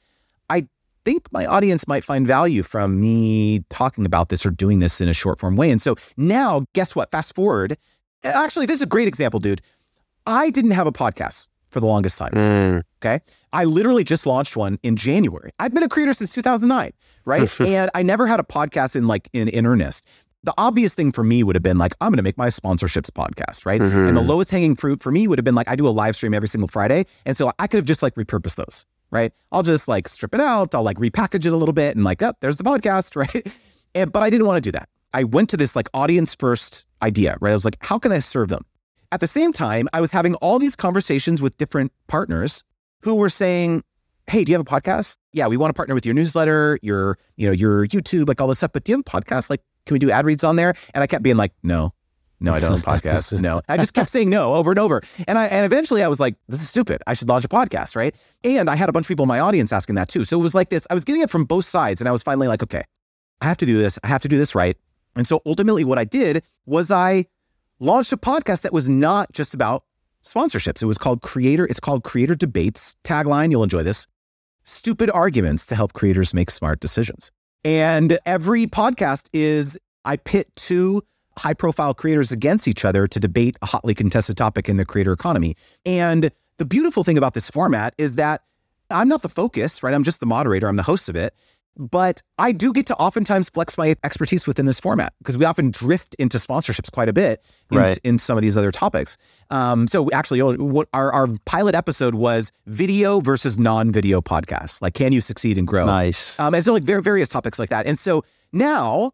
i 0.50 0.68
think 1.04 1.32
my 1.32 1.46
audience 1.46 1.88
might 1.88 2.04
find 2.04 2.26
value 2.26 2.64
from 2.64 3.00
me 3.00 3.64
talking 3.70 4.06
about 4.06 4.30
this 4.30 4.44
or 4.44 4.50
doing 4.50 4.80
this 4.80 5.00
in 5.00 5.08
a 5.08 5.14
short 5.14 5.40
form 5.40 5.56
way 5.56 5.70
and 5.70 5.82
so 5.82 5.96
now 6.18 6.66
guess 6.74 6.96
what 6.96 7.12
fast 7.12 7.36
forward 7.36 7.78
Actually, 8.26 8.66
this 8.66 8.78
is 8.78 8.82
a 8.82 8.88
great 8.88 9.08
example, 9.08 9.40
dude. 9.40 9.62
I 10.26 10.50
didn't 10.50 10.72
have 10.72 10.88
a 10.88 10.92
podcast 10.92 11.48
for 11.70 11.80
the 11.80 11.86
longest 11.86 12.18
time. 12.18 12.32
Mm. 12.32 12.84
Okay. 13.04 13.24
I 13.54 13.66
literally 13.66 14.04
just 14.04 14.26
launched 14.26 14.56
one 14.56 14.80
in 14.82 14.96
January. 14.96 15.52
I've 15.60 15.74
been 15.74 15.84
a 15.84 15.90
creator 15.90 16.14
since 16.14 16.34
2009, 16.34 16.92
right? 17.26 17.60
and 17.62 17.92
I 17.94 18.02
never 18.02 18.28
had 18.28 18.40
a 18.40 18.44
podcast 18.44 18.96
in 18.96 19.08
like 19.08 19.30
in, 19.34 19.48
in 19.50 19.66
earnest. 19.66 20.06
The 20.46 20.54
obvious 20.60 20.94
thing 20.94 21.12
for 21.12 21.24
me 21.24 21.42
would 21.42 21.56
have 21.56 21.64
been 21.64 21.80
like, 21.80 21.94
I'm 22.02 22.12
going 22.12 22.18
to 22.18 22.24
make 22.24 22.38
my 22.38 22.48
sponsorships 22.48 23.10
podcast, 23.10 23.66
right? 23.66 23.82
Mm-hmm. 23.82 24.08
And 24.08 24.16
the 24.16 24.22
lowest 24.22 24.52
hanging 24.52 24.76
fruit 24.76 25.02
for 25.02 25.12
me 25.12 25.28
would 25.28 25.40
have 25.40 25.44
been 25.44 25.56
like, 25.56 25.68
I 25.68 25.76
do 25.76 25.88
a 25.88 25.90
live 25.90 26.16
stream 26.16 26.36
every 26.36 26.48
single 26.48 26.68
Friday. 26.68 27.08
And 27.26 27.36
so 27.36 27.52
I 27.58 27.66
could 27.66 27.78
have 27.78 27.86
just 27.86 28.04
like 28.04 28.14
repurposed 28.14 28.56
those, 28.56 28.86
right? 29.10 29.34
I'll 29.52 29.64
just 29.64 29.88
like 29.88 30.08
strip 30.08 30.36
it 30.36 30.40
out. 30.40 30.76
I'll 30.76 30.84
like 30.84 30.98
repackage 30.98 31.48
it 31.48 31.52
a 31.52 31.56
little 31.58 31.74
bit 31.74 31.96
and 31.96 32.06
like, 32.06 32.22
oh, 32.22 32.34
there's 32.42 32.58
the 32.58 32.64
podcast, 32.64 33.16
right? 33.34 33.52
And, 33.96 34.12
but 34.12 34.22
I 34.22 34.30
didn't 34.30 34.46
want 34.46 34.64
to 34.64 34.68
do 34.68 34.72
that. 34.74 34.88
I 35.16 35.24
went 35.24 35.50
to 35.50 35.58
this 35.58 35.76
like 35.76 35.90
audience 35.96 36.36
first 36.36 36.86
idea, 37.02 37.38
right? 37.42 37.50
I 37.50 37.54
was 37.54 37.66
like, 37.66 37.78
how 37.80 37.98
can 37.98 38.12
I 38.12 38.20
serve 38.20 38.50
them? 38.50 38.66
At 39.12 39.22
the 39.22 39.28
same 39.28 39.52
time, 39.52 39.88
I 39.94 40.02
was 40.02 40.12
having 40.12 40.36
all 40.36 40.60
these 40.60 40.76
conversations 40.76 41.42
with 41.42 41.58
different 41.58 41.92
partners 42.08 42.64
who 43.02 43.16
were 43.16 43.30
saying, 43.30 43.84
Hey, 44.28 44.44
do 44.44 44.52
you 44.52 44.58
have 44.58 44.68
a 44.68 44.70
podcast? 44.70 45.18
Yeah, 45.34 45.48
we 45.48 45.56
want 45.56 45.70
to 45.70 45.74
partner 45.76 45.96
with 45.96 46.06
your 46.06 46.16
newsletter, 46.16 46.80
your, 46.82 47.18
you 47.38 47.48
know, 47.48 47.54
your 47.54 47.86
YouTube, 47.88 48.28
like 48.28 48.42
all 48.42 48.48
this 48.48 48.58
stuff. 48.58 48.72
But 48.74 48.84
do 48.84 48.92
you 48.92 48.98
have 48.98 49.06
a 49.06 49.22
podcast? 49.22 49.50
Like, 49.50 49.62
can 49.86 49.94
we 49.96 50.00
do 50.00 50.12
ad 50.12 50.26
reads 50.26 50.44
on 50.44 50.56
there? 50.56 50.74
And 50.94 51.04
I 51.04 51.08
kept 51.08 51.24
being 51.24 51.38
like, 51.38 51.54
no, 51.64 51.94
no, 52.40 52.54
I 52.54 52.60
don't 52.60 52.72
have 52.72 52.82
a 52.82 52.84
podcast. 52.84 53.40
No. 53.46 53.62
I 53.68 53.78
just 53.78 53.94
kept 53.94 54.10
saying 54.10 54.30
no 54.30 54.56
over 54.56 54.72
and 54.72 54.80
over. 54.80 55.02
And 55.28 55.38
I 55.38 55.46
and 55.46 55.66
eventually 55.66 56.04
I 56.04 56.08
was 56.08 56.20
like, 56.20 56.36
this 56.48 56.62
is 56.62 56.70
stupid. 56.70 57.02
I 57.08 57.14
should 57.14 57.30
launch 57.30 57.46
a 57.46 57.48
podcast, 57.48 57.96
right? 57.96 58.16
And 58.44 58.70
I 58.70 58.76
had 58.76 58.90
a 58.90 58.92
bunch 58.92 59.06
of 59.06 59.08
people 59.08 59.24
in 59.24 59.28
my 59.28 59.40
audience 59.40 59.72
asking 59.72 59.96
that 59.96 60.10
too. 60.10 60.26
So 60.26 60.40
it 60.40 60.44
was 60.44 60.54
like 60.54 60.70
this. 60.70 60.86
I 60.90 60.94
was 60.94 61.06
getting 61.06 61.22
it 61.22 61.30
from 61.30 61.46
both 61.46 61.66
sides. 61.66 62.02
And 62.02 62.08
I 62.08 62.12
was 62.12 62.24
finally 62.24 62.48
like, 62.48 62.64
okay, 62.64 62.84
I 63.42 63.46
have 63.46 63.58
to 63.58 63.66
do 63.66 63.78
this. 63.78 63.98
I 64.04 64.08
have 64.08 64.22
to 64.24 64.28
do 64.28 64.38
this 64.38 64.56
right. 64.56 64.78
And 65.16 65.26
so 65.26 65.42
ultimately, 65.46 65.84
what 65.84 65.98
I 65.98 66.04
did 66.04 66.44
was 66.66 66.92
I 66.92 67.26
launched 67.80 68.12
a 68.12 68.18
podcast 68.18 68.62
that 68.62 68.74
was 68.74 68.90
not 68.90 69.32
just 69.32 69.54
about 69.54 69.84
sponsorships. 70.26 70.82
It 70.82 70.88
was 70.88 70.98
called 70.98 71.22
Creator. 71.22 71.66
It's 71.66 71.80
called 71.80 72.04
Creator 72.04 72.36
Debates. 72.36 72.96
Tagline, 73.04 73.52
you'll 73.52 73.64
enjoy 73.64 73.84
this. 73.84 74.08
Stupid 74.66 75.10
arguments 75.12 75.66
to 75.68 75.76
help 75.76 75.94
creators 75.94 76.34
make 76.34 76.50
smart 76.50 76.80
decisions. 76.80 77.32
And 77.66 78.20
every 78.28 78.68
podcast 78.68 79.28
is 79.34 79.78
I 80.06 80.18
pit 80.18 80.56
two 80.56 81.02
high 81.36 81.56
profile 81.56 81.96
creators 81.96 82.32
against 82.32 82.68
each 82.68 82.86
other 82.86 83.08
to 83.08 83.20
debate 83.20 83.58
a 83.64 83.66
hotly 83.66 83.96
contested 83.96 84.38
topic 84.38 84.70
in 84.70 84.78
the 84.78 84.86
creator 84.86 85.12
economy. 85.12 85.56
And 85.84 86.30
the 86.58 86.66
beautiful 86.66 87.04
thing 87.04 87.18
about 87.18 87.34
this 87.34 87.50
format 87.50 87.96
is 87.98 88.16
that 88.16 88.44
I'm 88.92 89.08
not 89.08 89.24
the 89.24 89.30
focus, 89.30 89.82
right? 89.82 89.96
I'm 89.96 90.04
just 90.04 90.20
the 90.20 90.28
moderator, 90.28 90.68
I'm 90.68 90.76
the 90.76 90.84
host 90.84 91.10
of 91.10 91.16
it. 91.16 91.34
But 91.78 92.22
I 92.40 92.52
do 92.54 92.72
get 92.72 92.86
to 92.88 92.96
oftentimes 92.96 93.50
flex 93.50 93.78
my 93.78 93.96
expertise 94.04 94.48
within 94.48 94.66
this 94.66 94.80
format 94.80 95.14
because 95.20 95.38
we 95.38 95.44
often 95.44 95.72
drift 95.72 96.16
into 96.16 96.38
sponsorships 96.38 96.90
quite 96.92 97.10
a 97.10 97.14
bit 97.14 97.44
in, 97.72 97.78
right. 97.78 97.98
in 98.04 98.18
some 98.18 98.38
of 98.38 98.42
these 98.42 98.56
other 98.56 98.72
topics. 98.72 99.18
Um, 99.50 99.88
so 99.88 100.10
actually, 100.12 100.40
oh, 100.42 100.56
what 100.56 100.88
our, 100.94 101.12
our 101.12 101.28
pilot 101.46 101.76
episode 101.76 102.16
was 102.16 102.52
video 102.66 103.20
versus 103.20 103.60
non-video 103.60 104.22
podcasts. 104.22 104.82
Like, 104.82 104.94
can 104.94 105.12
you 105.12 105.20
succeed 105.20 105.58
and 105.58 105.68
grow? 105.68 105.86
Nice. 105.86 106.40
Um, 106.40 106.54
and 106.54 106.64
so 106.64 106.72
like 106.72 106.84
various 106.84 107.28
topics 107.28 107.60
like 107.60 107.70
that. 107.70 107.86
And 107.86 108.00
so 108.00 108.24
now 108.54 109.12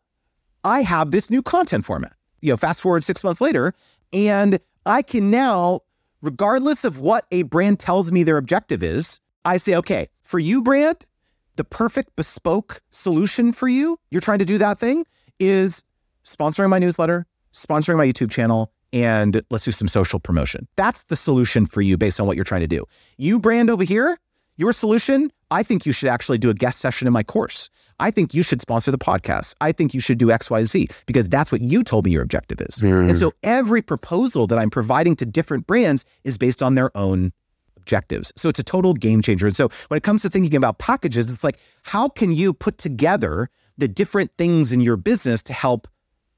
I 0.63 0.81
have 0.81 1.11
this 1.11 1.29
new 1.29 1.41
content 1.41 1.83
format. 1.83 2.13
You 2.41 2.51
know, 2.51 2.57
fast 2.57 2.81
forward 2.81 3.03
six 3.03 3.23
months 3.23 3.41
later, 3.41 3.73
and 4.13 4.59
I 4.85 5.03
can 5.03 5.29
now, 5.29 5.81
regardless 6.21 6.83
of 6.83 6.97
what 6.97 7.25
a 7.31 7.43
brand 7.43 7.79
tells 7.79 8.11
me 8.11 8.23
their 8.23 8.37
objective 8.37 8.83
is, 8.83 9.19
I 9.45 9.57
say, 9.57 9.75
okay, 9.75 10.07
for 10.23 10.39
you, 10.39 10.61
brand 10.61 11.05
the 11.55 11.63
perfect 11.63 12.15
bespoke 12.15 12.81
solution 12.89 13.51
for 13.51 13.67
you, 13.67 13.97
you're 14.09 14.21
trying 14.21 14.39
to 14.39 14.45
do 14.45 14.57
that 14.57 14.79
thing, 14.79 15.05
is 15.39 15.83
sponsoring 16.25 16.69
my 16.69 16.79
newsletter, 16.79 17.25
sponsoring 17.53 17.97
my 17.97 18.05
YouTube 18.05 18.31
channel, 18.31 18.71
and 18.93 19.41
let's 19.49 19.65
do 19.65 19.71
some 19.71 19.87
social 19.87 20.19
promotion. 20.19 20.67
That's 20.75 21.03
the 21.05 21.15
solution 21.15 21.65
for 21.65 21.81
you 21.81 21.97
based 21.97 22.19
on 22.19 22.27
what 22.27 22.35
you're 22.35 22.45
trying 22.45 22.61
to 22.61 22.67
do. 22.67 22.85
You 23.17 23.39
brand 23.39 23.69
over 23.69 23.83
here, 23.83 24.17
your 24.57 24.73
solution, 24.73 25.31
I 25.49 25.63
think 25.63 25.85
you 25.85 25.91
should 25.91 26.09
actually 26.09 26.37
do 26.37 26.49
a 26.49 26.53
guest 26.53 26.79
session 26.79 27.07
in 27.07 27.13
my 27.13 27.23
course. 27.23 27.69
I 27.99 28.09
think 28.09 28.33
you 28.33 28.41
should 28.41 28.61
sponsor 28.61 28.89
the 28.89 28.97
podcast. 28.97 29.53
I 29.61 29.71
think 29.71 29.93
you 29.93 29.99
should 29.99 30.17
do 30.17 30.27
XYZ 30.27 30.91
because 31.05 31.29
that's 31.29 31.51
what 31.51 31.61
you 31.61 31.83
told 31.83 32.05
me 32.05 32.11
your 32.11 32.23
objective 32.23 32.59
is. 32.61 32.77
Mm. 32.77 33.09
And 33.09 33.17
so 33.17 33.31
every 33.43 33.81
proposal 33.81 34.47
that 34.47 34.57
I'm 34.57 34.69
providing 34.69 35.15
to 35.17 35.25
different 35.25 35.67
brands 35.67 36.05
is 36.23 36.37
based 36.37 36.63
on 36.63 36.75
their 36.75 36.95
own 36.97 37.31
objectives. 37.81 38.31
So 38.35 38.49
it's 38.49 38.59
a 38.59 38.63
total 38.63 38.93
game 38.93 39.21
changer. 39.21 39.47
And 39.47 39.55
so 39.55 39.69
when 39.87 39.97
it 39.97 40.03
comes 40.03 40.21
to 40.21 40.29
thinking 40.29 40.55
about 40.55 40.77
packages, 40.77 41.31
it's 41.31 41.43
like, 41.43 41.57
how 41.83 42.07
can 42.07 42.31
you 42.31 42.53
put 42.53 42.77
together 42.77 43.49
the 43.77 43.87
different 43.87 44.31
things 44.37 44.71
in 44.71 44.81
your 44.81 44.97
business 44.97 45.41
to 45.43 45.53
help 45.53 45.87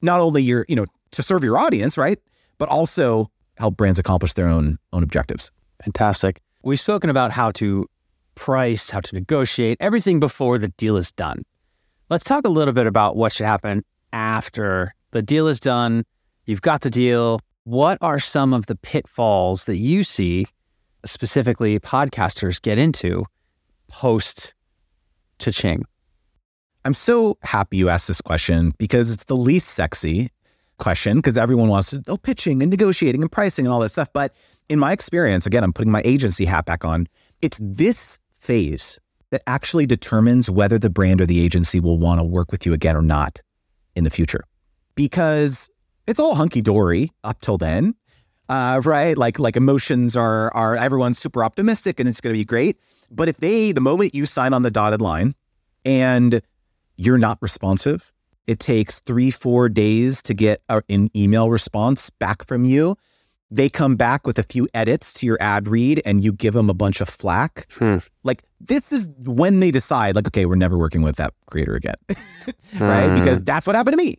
not 0.02 0.20
only 0.20 0.42
your, 0.42 0.66
you 0.68 0.76
know, 0.76 0.86
to 1.12 1.22
serve 1.22 1.44
your 1.44 1.58
audience, 1.58 1.98
right? 1.98 2.20
But 2.58 2.70
also 2.70 3.30
help 3.58 3.78
brands 3.78 4.00
accomplish 4.00 4.34
their 4.34 4.48
own 4.48 4.78
own 4.92 5.04
objectives. 5.04 5.52
Fantastic. 5.84 6.42
We've 6.64 6.80
spoken 6.80 7.10
about 7.10 7.32
how 7.32 7.52
to 7.52 7.88
price, 8.36 8.90
how 8.90 9.02
to 9.02 9.16
negotiate, 9.16 9.78
everything 9.80 10.20
before 10.20 10.58
the 10.58 10.70
deal 10.70 10.98
is 10.98 11.12
done. 11.12 11.44
Let's 12.10 12.24
talk 12.24 12.46
a 12.46 12.50
little 12.50 12.74
bit 12.74 12.88
about 12.88 13.16
what 13.16 13.32
should 13.32 13.46
happen 13.46 13.84
after 14.12 14.94
the 15.12 15.22
deal 15.22 15.48
is 15.48 15.60
done. 15.60 16.06
You've 16.46 16.62
got 16.62 16.82
the 16.82 16.90
deal. 16.90 17.40
What 17.66 17.98
are 18.02 18.20
some 18.20 18.54
of 18.54 18.66
the 18.66 18.76
pitfalls 18.76 19.66
that 19.66 19.78
you 19.78 20.04
see 20.04 20.48
specifically 21.06 21.80
podcasters 21.80 22.62
get 22.62 22.78
into 22.78 23.26
post 23.88 24.54
cha-ching? 25.40 25.84
I'm 26.86 26.94
so 26.94 27.38
happy 27.44 27.78
you 27.78 27.90
asked 27.90 28.08
this 28.08 28.22
question 28.22 28.74
because 28.78 29.10
it's 29.10 29.24
the 29.26 29.36
least 29.36 29.70
sexy 29.70 30.30
question 30.80 31.18
because 31.18 31.38
everyone 31.38 31.70
wants 31.70 31.92
to 31.92 32.04
oh 32.08 32.18
pitching 32.18 32.62
and 32.62 32.70
negotiating 32.70 33.22
and 33.22 33.32
pricing 33.32 33.66
and 33.66 33.74
all 33.74 33.80
that 33.80 33.90
stuff. 33.90 34.10
But 34.14 34.36
in 34.70 34.80
my 34.80 34.92
experience, 34.92 35.46
again, 35.46 35.64
I'm 35.64 35.74
putting 35.74 35.92
my 35.92 36.02
agency 36.04 36.46
hat 36.46 36.66
back 36.66 36.84
on. 36.84 37.08
It's 37.42 37.58
this 37.62 38.20
phase 38.30 39.00
that 39.30 39.42
actually 39.48 39.86
determines 39.86 40.50
whether 40.50 40.78
the 40.78 40.90
brand 40.90 41.22
or 41.22 41.26
the 41.26 41.44
agency 41.44 41.80
will 41.80 41.98
want 41.98 42.20
to 42.20 42.24
work 42.24 42.52
with 42.52 42.66
you 42.66 42.74
again 42.74 42.96
or 42.96 43.02
not 43.02 43.42
in 43.96 44.04
the 44.04 44.10
future. 44.10 44.44
Because 44.96 45.70
it's 46.06 46.20
all 46.20 46.36
hunky 46.36 46.62
dory 46.62 47.12
up 47.24 47.40
till 47.42 47.58
then. 47.58 47.96
Uh, 48.50 48.82
right? 48.84 49.18
Like 49.18 49.40
like 49.40 49.56
emotions 49.56 50.16
are 50.16 50.54
are 50.54 50.76
everyone's 50.76 51.18
super 51.18 51.44
optimistic 51.44 52.00
and 52.00 52.10
it's 52.10 52.20
going 52.20 52.34
to 52.34 52.38
be 52.38 52.46
great. 52.46 52.78
But 53.10 53.30
if 53.30 53.38
they 53.38 53.72
the 53.72 53.82
moment 53.82 54.14
you 54.14 54.26
sign 54.26 54.54
on 54.54 54.64
the 54.64 54.72
dotted 54.72 55.02
line 55.02 55.36
and 55.86 56.42
you're 56.98 57.18
not 57.18 57.38
responsive, 57.42 58.12
it 58.46 58.60
takes 58.60 59.00
three 59.00 59.32
four 59.32 59.70
days 59.70 60.22
to 60.24 60.34
get 60.34 60.62
an 60.70 61.10
email 61.16 61.50
response 61.50 62.10
back 62.10 62.46
from 62.46 62.66
you. 62.66 62.98
They 63.50 63.70
come 63.70 63.96
back 63.96 64.26
with 64.26 64.40
a 64.40 64.44
few 64.44 64.68
edits 64.74 65.14
to 65.14 65.26
your 65.28 65.38
ad 65.40 65.68
read 65.68 66.02
and 66.06 66.24
you 66.24 66.34
give 66.34 66.56
them 66.56 66.70
a 66.70 66.74
bunch 66.74 67.02
of 67.02 67.08
flack. 67.08 67.68
Hmm. 67.78 67.98
Like 68.24 68.44
this 68.60 68.92
is 68.92 69.08
when 69.20 69.62
they 69.62 69.72
decide 69.72 70.16
like 70.16 70.28
okay, 70.28 70.46
we're 70.46 70.56
never 70.56 70.78
working 70.78 71.02
with 71.02 71.16
that 71.16 71.34
creator 71.50 71.76
again. 71.76 71.96
right? 72.80 73.08
Hmm. 73.08 73.20
Because 73.20 73.42
that's 73.42 73.66
what 73.66 73.78
happened 73.78 73.94
to 73.94 74.04
me 74.04 74.18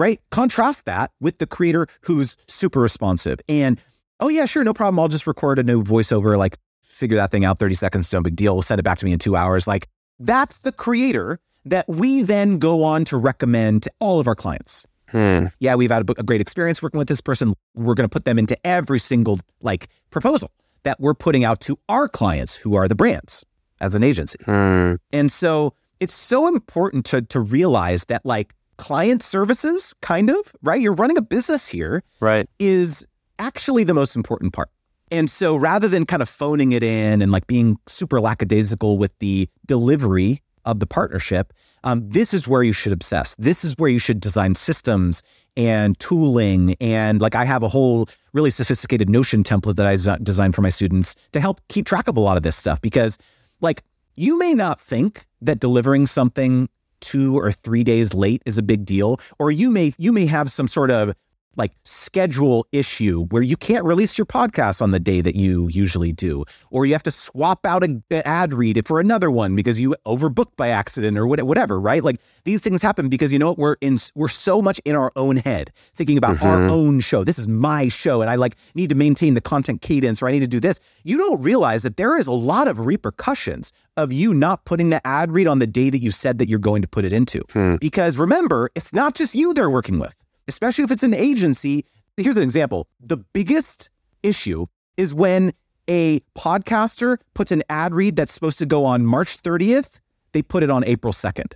right? 0.00 0.18
Contrast 0.30 0.86
that 0.86 1.12
with 1.20 1.38
the 1.38 1.46
creator 1.46 1.86
who's 2.00 2.36
super 2.48 2.80
responsive 2.80 3.38
and, 3.48 3.78
oh, 4.18 4.28
yeah, 4.28 4.46
sure, 4.46 4.64
no 4.64 4.72
problem. 4.72 4.98
I'll 4.98 5.08
just 5.08 5.26
record 5.26 5.58
a 5.58 5.62
new 5.62 5.84
voiceover, 5.84 6.38
like 6.38 6.56
figure 6.82 7.16
that 7.16 7.30
thing 7.30 7.44
out 7.44 7.58
30 7.58 7.74
seconds, 7.74 8.12
no 8.12 8.22
big 8.22 8.34
deal. 8.34 8.54
We'll 8.54 8.62
send 8.62 8.78
it 8.78 8.82
back 8.82 8.98
to 8.98 9.04
me 9.04 9.12
in 9.12 9.18
two 9.18 9.36
hours. 9.36 9.66
Like 9.66 9.88
that's 10.18 10.58
the 10.58 10.72
creator 10.72 11.38
that 11.66 11.86
we 11.86 12.22
then 12.22 12.58
go 12.58 12.82
on 12.82 13.04
to 13.04 13.18
recommend 13.18 13.82
to 13.82 13.92
all 14.00 14.18
of 14.18 14.26
our 14.26 14.34
clients. 14.34 14.86
Hmm. 15.08 15.46
Yeah, 15.58 15.74
we've 15.74 15.90
had 15.90 16.08
a, 16.08 16.20
a 16.20 16.22
great 16.22 16.40
experience 16.40 16.80
working 16.80 16.98
with 16.98 17.08
this 17.08 17.20
person. 17.20 17.54
We're 17.74 17.94
going 17.94 18.08
to 18.08 18.12
put 18.12 18.24
them 18.24 18.38
into 18.38 18.56
every 18.66 19.00
single 19.00 19.38
like 19.60 19.88
proposal 20.10 20.50
that 20.84 20.98
we're 20.98 21.14
putting 21.14 21.44
out 21.44 21.60
to 21.62 21.78
our 21.88 22.08
clients 22.08 22.54
who 22.54 22.74
are 22.74 22.88
the 22.88 22.94
brands 22.94 23.44
as 23.80 23.94
an 23.94 24.02
agency. 24.02 24.38
Hmm. 24.44 24.94
And 25.12 25.30
so 25.30 25.74
it's 25.98 26.14
so 26.14 26.46
important 26.46 27.04
to 27.06 27.22
to 27.22 27.40
realize 27.40 28.06
that 28.06 28.24
like 28.24 28.54
client 28.80 29.22
services, 29.22 29.94
kind 30.00 30.30
of, 30.30 30.52
right? 30.62 30.80
You're 30.80 30.94
running 30.94 31.18
a 31.18 31.22
business 31.22 31.66
here 31.66 32.02
Right. 32.18 32.48
is 32.58 33.04
actually 33.38 33.84
the 33.84 33.92
most 33.94 34.16
important 34.16 34.54
part. 34.54 34.70
And 35.10 35.28
so 35.28 35.54
rather 35.54 35.86
than 35.86 36.06
kind 36.06 36.22
of 36.22 36.28
phoning 36.28 36.72
it 36.72 36.82
in 36.82 37.20
and 37.20 37.30
like 37.30 37.46
being 37.46 37.76
super 37.86 38.20
lackadaisical 38.20 38.96
with 38.96 39.18
the 39.18 39.48
delivery 39.66 40.42
of 40.64 40.78
the 40.80 40.86
partnership, 40.86 41.52
um, 41.84 42.08
this 42.08 42.32
is 42.32 42.48
where 42.48 42.62
you 42.62 42.72
should 42.72 42.92
obsess. 42.92 43.34
This 43.38 43.64
is 43.64 43.74
where 43.76 43.90
you 43.90 43.98
should 43.98 44.18
design 44.20 44.54
systems 44.54 45.22
and 45.56 45.98
tooling. 45.98 46.74
And 46.80 47.20
like 47.20 47.34
I 47.34 47.44
have 47.44 47.62
a 47.62 47.68
whole 47.68 48.08
really 48.32 48.50
sophisticated 48.50 49.10
Notion 49.10 49.42
template 49.42 49.76
that 49.76 49.86
I 49.86 49.96
des- 49.96 50.22
designed 50.22 50.54
for 50.54 50.62
my 50.62 50.68
students 50.70 51.16
to 51.32 51.40
help 51.40 51.60
keep 51.68 51.84
track 51.86 52.08
of 52.08 52.16
a 52.16 52.20
lot 52.20 52.36
of 52.38 52.42
this 52.42 52.56
stuff 52.56 52.80
because 52.80 53.18
like 53.60 53.82
you 54.16 54.38
may 54.38 54.54
not 54.54 54.80
think 54.80 55.26
that 55.42 55.60
delivering 55.60 56.06
something 56.06 56.68
two 57.00 57.38
or 57.38 57.52
three 57.52 57.84
days 57.84 58.14
late 58.14 58.42
is 58.46 58.58
a 58.58 58.62
big 58.62 58.84
deal 58.84 59.20
or 59.38 59.50
you 59.50 59.70
may 59.70 59.92
you 59.98 60.12
may 60.12 60.26
have 60.26 60.50
some 60.50 60.68
sort 60.68 60.90
of 60.90 61.14
like 61.56 61.72
schedule 61.84 62.66
issue 62.72 63.26
where 63.26 63.42
you 63.42 63.56
can't 63.56 63.84
release 63.84 64.16
your 64.16 64.24
podcast 64.24 64.80
on 64.80 64.92
the 64.92 65.00
day 65.00 65.20
that 65.20 65.34
you 65.34 65.68
usually 65.68 66.12
do 66.12 66.44
or 66.70 66.86
you 66.86 66.92
have 66.92 67.02
to 67.02 67.10
swap 67.10 67.66
out 67.66 67.82
an 67.82 68.02
ad 68.12 68.54
read 68.54 68.86
for 68.86 69.00
another 69.00 69.30
one 69.30 69.56
because 69.56 69.80
you 69.80 69.94
overbooked 70.06 70.56
by 70.56 70.68
accident 70.68 71.18
or 71.18 71.26
whatever 71.26 71.80
right? 71.80 72.04
Like 72.04 72.20
these 72.44 72.60
things 72.60 72.82
happen 72.82 73.08
because 73.08 73.32
you 73.32 73.38
know 73.38 73.48
what 73.48 73.58
we're 73.58 73.76
in 73.80 73.98
we're 74.14 74.28
so 74.28 74.62
much 74.62 74.80
in 74.84 74.94
our 74.94 75.12
own 75.16 75.36
head 75.36 75.72
thinking 75.94 76.16
about 76.16 76.36
mm-hmm. 76.36 76.46
our 76.46 76.62
own 76.62 77.00
show. 77.00 77.24
This 77.24 77.38
is 77.38 77.48
my 77.48 77.88
show 77.88 78.20
and 78.20 78.30
i 78.30 78.36
like 78.36 78.56
need 78.74 78.88
to 78.90 78.94
maintain 78.94 79.34
the 79.34 79.40
content 79.40 79.82
cadence 79.82 80.22
or 80.22 80.28
i 80.28 80.32
need 80.32 80.40
to 80.40 80.46
do 80.46 80.60
this. 80.60 80.80
You 81.02 81.18
don't 81.18 81.42
realize 81.42 81.82
that 81.82 81.96
there 81.96 82.16
is 82.16 82.26
a 82.26 82.32
lot 82.32 82.68
of 82.68 82.80
repercussions 82.80 83.72
of 83.96 84.12
you 84.12 84.32
not 84.32 84.64
putting 84.64 84.90
the 84.90 85.04
ad 85.06 85.32
read 85.32 85.48
on 85.48 85.58
the 85.58 85.66
day 85.66 85.90
that 85.90 85.98
you 85.98 86.10
said 86.10 86.38
that 86.38 86.48
you're 86.48 86.58
going 86.58 86.80
to 86.80 86.88
put 86.88 87.04
it 87.04 87.12
into. 87.12 87.42
Hmm. 87.50 87.76
because 87.76 88.18
remember 88.18 88.70
it's 88.74 88.92
not 88.92 89.14
just 89.14 89.34
you 89.34 89.52
they're 89.52 89.70
working 89.70 89.98
with 89.98 90.14
especially 90.50 90.84
if 90.84 90.90
it's 90.90 91.02
an 91.02 91.14
agency. 91.14 91.86
Here's 92.16 92.36
an 92.36 92.42
example. 92.42 92.88
The 93.00 93.16
biggest 93.16 93.88
issue 94.22 94.66
is 94.96 95.14
when 95.14 95.52
a 95.88 96.20
podcaster 96.36 97.18
puts 97.34 97.52
an 97.52 97.62
ad 97.70 97.94
read 97.94 98.16
that's 98.16 98.34
supposed 98.34 98.58
to 98.58 98.66
go 98.66 98.84
on 98.84 99.06
March 99.06 99.42
30th, 99.42 100.00
they 100.32 100.42
put 100.42 100.62
it 100.62 100.70
on 100.70 100.84
April 100.84 101.12
2nd. 101.12 101.54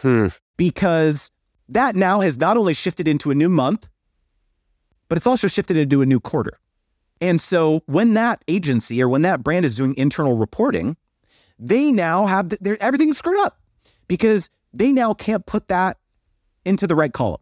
Hmm. 0.00 0.26
Because 0.56 1.30
that 1.68 1.94
now 1.94 2.20
has 2.20 2.38
not 2.38 2.56
only 2.56 2.74
shifted 2.74 3.06
into 3.06 3.30
a 3.30 3.34
new 3.34 3.48
month, 3.48 3.88
but 5.08 5.16
it's 5.16 5.26
also 5.26 5.46
shifted 5.46 5.76
into 5.76 6.00
a 6.02 6.06
new 6.06 6.20
quarter. 6.20 6.58
And 7.20 7.40
so 7.40 7.82
when 7.86 8.14
that 8.14 8.42
agency 8.48 9.02
or 9.02 9.08
when 9.08 9.22
that 9.22 9.44
brand 9.44 9.64
is 9.64 9.76
doing 9.76 9.94
internal 9.96 10.36
reporting, 10.36 10.96
they 11.58 11.92
now 11.92 12.26
have 12.26 12.48
the, 12.48 12.76
everything's 12.80 13.18
screwed 13.18 13.38
up 13.40 13.58
because 14.08 14.50
they 14.72 14.90
now 14.90 15.14
can't 15.14 15.46
put 15.46 15.68
that 15.68 15.98
into 16.64 16.86
the 16.86 16.94
right 16.94 17.12
column. 17.12 17.41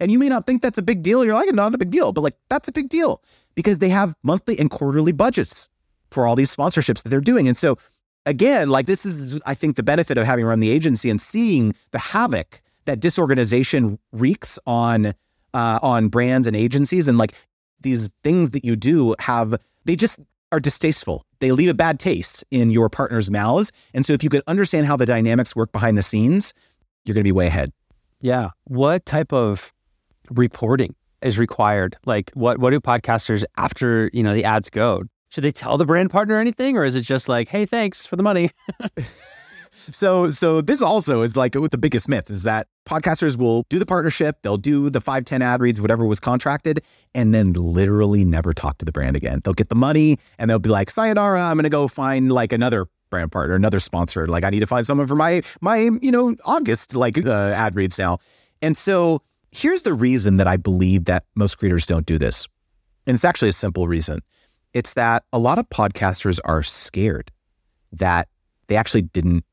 And 0.00 0.10
you 0.10 0.18
may 0.18 0.28
not 0.28 0.46
think 0.46 0.62
that's 0.62 0.78
a 0.78 0.82
big 0.82 1.02
deal. 1.02 1.24
You're 1.24 1.34
like, 1.34 1.52
not 1.52 1.74
a 1.74 1.78
big 1.78 1.90
deal, 1.90 2.12
but 2.12 2.22
like 2.22 2.36
that's 2.48 2.68
a 2.68 2.72
big 2.72 2.88
deal 2.88 3.22
because 3.54 3.78
they 3.78 3.88
have 3.88 4.14
monthly 4.22 4.58
and 4.58 4.70
quarterly 4.70 5.12
budgets 5.12 5.68
for 6.10 6.26
all 6.26 6.36
these 6.36 6.54
sponsorships 6.54 7.02
that 7.02 7.08
they're 7.08 7.20
doing. 7.20 7.48
And 7.48 7.56
so 7.56 7.76
again, 8.26 8.70
like 8.70 8.86
this 8.86 9.04
is, 9.04 9.40
I 9.46 9.54
think, 9.54 9.76
the 9.76 9.82
benefit 9.82 10.18
of 10.18 10.26
having 10.26 10.44
run 10.44 10.60
the 10.60 10.70
agency 10.70 11.10
and 11.10 11.20
seeing 11.20 11.74
the 11.90 11.98
havoc 11.98 12.62
that 12.86 13.00
disorganization 13.00 13.98
wreaks 14.12 14.58
on 14.66 15.14
uh, 15.54 15.78
on 15.82 16.08
brands 16.08 16.46
and 16.46 16.56
agencies, 16.56 17.06
and 17.06 17.16
like 17.16 17.32
these 17.80 18.10
things 18.24 18.50
that 18.50 18.64
you 18.64 18.76
do 18.76 19.14
have, 19.20 19.54
they 19.84 19.94
just 19.94 20.18
are 20.50 20.60
distasteful. 20.60 21.24
They 21.40 21.52
leave 21.52 21.68
a 21.68 21.74
bad 21.74 22.00
taste 22.00 22.44
in 22.50 22.70
your 22.70 22.88
partner's 22.88 23.30
mouths. 23.30 23.70
And 23.92 24.06
so 24.06 24.12
if 24.12 24.22
you 24.22 24.30
could 24.30 24.42
understand 24.46 24.86
how 24.86 24.96
the 24.96 25.06
dynamics 25.06 25.54
work 25.54 25.72
behind 25.72 25.98
the 25.98 26.02
scenes, 26.02 26.54
you're 27.04 27.14
going 27.14 27.22
to 27.22 27.28
be 27.28 27.32
way 27.32 27.46
ahead. 27.46 27.72
Yeah. 28.20 28.50
What 28.64 29.04
type 29.04 29.32
of 29.32 29.72
reporting 30.30 30.94
is 31.22 31.38
required? 31.38 31.96
Like 32.04 32.30
what 32.34 32.58
what 32.58 32.70
do 32.70 32.80
podcasters 32.80 33.44
after, 33.56 34.10
you 34.12 34.22
know, 34.22 34.34
the 34.34 34.44
ads 34.44 34.70
go? 34.70 35.02
Should 35.30 35.44
they 35.44 35.52
tell 35.52 35.76
the 35.78 35.86
brand 35.86 36.10
partner 36.10 36.38
anything 36.38 36.76
or 36.76 36.84
is 36.84 36.94
it 36.94 37.00
just 37.00 37.28
like, 37.28 37.48
"Hey, 37.48 37.66
thanks 37.66 38.06
for 38.06 38.16
the 38.16 38.22
money?" 38.22 38.50
so 39.72 40.30
so 40.30 40.60
this 40.60 40.80
also 40.80 41.22
is 41.22 41.36
like 41.36 41.54
with 41.54 41.72
the 41.72 41.78
biggest 41.78 42.08
myth 42.08 42.30
is 42.30 42.44
that 42.44 42.68
podcasters 42.86 43.36
will 43.36 43.64
do 43.68 43.78
the 43.78 43.86
partnership, 43.86 44.38
they'll 44.42 44.56
do 44.56 44.90
the 44.90 45.00
5 45.00 45.24
10 45.24 45.42
ad 45.42 45.60
reads 45.60 45.80
whatever 45.80 46.04
was 46.04 46.20
contracted 46.20 46.84
and 47.14 47.34
then 47.34 47.52
literally 47.54 48.24
never 48.24 48.52
talk 48.52 48.78
to 48.78 48.84
the 48.84 48.92
brand 48.92 49.16
again. 49.16 49.40
They'll 49.42 49.54
get 49.54 49.70
the 49.70 49.74
money 49.74 50.18
and 50.38 50.48
they'll 50.48 50.58
be 50.58 50.70
like, 50.70 50.90
"Sayonara, 50.90 51.40
I'm 51.40 51.58
to 51.58 51.68
go 51.68 51.88
find 51.88 52.30
like 52.30 52.52
another 52.52 52.86
brand 53.10 53.32
partner, 53.32 53.54
another 53.54 53.80
sponsor. 53.80 54.26
Like 54.26 54.44
I 54.44 54.50
need 54.50 54.60
to 54.60 54.66
find 54.66 54.86
someone 54.86 55.06
for 55.06 55.16
my 55.16 55.42
my 55.60 55.76
you 56.00 56.10
know 56.10 56.36
August 56.44 56.94
like 56.94 57.24
uh, 57.24 57.52
ad 57.54 57.74
reads 57.74 57.98
now." 57.98 58.18
And 58.62 58.76
so 58.76 59.20
here's 59.54 59.82
the 59.82 59.94
reason 59.94 60.36
that 60.38 60.48
I 60.48 60.56
believe 60.56 61.04
that 61.04 61.24
most 61.36 61.58
creators 61.58 61.86
don't 61.86 62.06
do 62.06 62.18
this. 62.18 62.48
And 63.06 63.14
it's 63.14 63.24
actually 63.24 63.50
a 63.50 63.54
simple 63.54 63.86
reason. 63.86 64.20
It's 64.72 64.94
that 64.94 65.22
a 65.32 65.38
lot 65.38 65.58
of 65.58 65.68
podcasters 65.70 66.40
are 66.44 66.62
scared 66.62 67.30
that 67.92 68.28
they 68.66 68.76
actually 68.76 69.02
didn't 69.02 69.44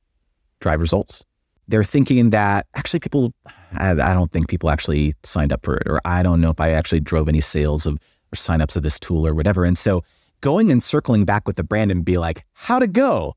drive 0.59 0.81
results. 0.81 1.23
They're 1.67 1.83
thinking 1.83 2.31
that 2.31 2.65
actually 2.73 2.99
people, 2.99 3.33
I, 3.73 3.91
I, 3.91 4.13
don't 4.13 4.31
think 4.31 4.49
people 4.49 4.71
actually 4.71 5.13
signed 5.23 5.53
up 5.53 5.63
for 5.63 5.77
it, 5.77 5.87
or 5.87 6.01
I 6.03 6.23
don't 6.23 6.41
know 6.41 6.49
if 6.49 6.59
I 6.59 6.71
actually 6.71 7.01
drove 7.01 7.29
any 7.29 7.41
sales 7.41 7.85
of 7.85 7.93
or 8.33 8.35
signups 8.35 8.75
of 8.75 8.83
this 8.83 8.99
tool 8.99 9.27
or 9.27 9.35
whatever. 9.35 9.65
And 9.65 9.77
so 9.77 10.03
going 10.41 10.71
and 10.71 10.81
circling 10.81 11.25
back 11.25 11.47
with 11.47 11.57
the 11.57 11.63
brand 11.63 11.91
and 11.91 12.03
be 12.03 12.17
like, 12.17 12.43
how 12.53 12.79
to 12.79 12.87
go? 12.87 13.35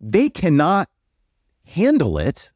They 0.00 0.30
cannot 0.30 0.88
handle 1.66 2.18
it 2.18 2.50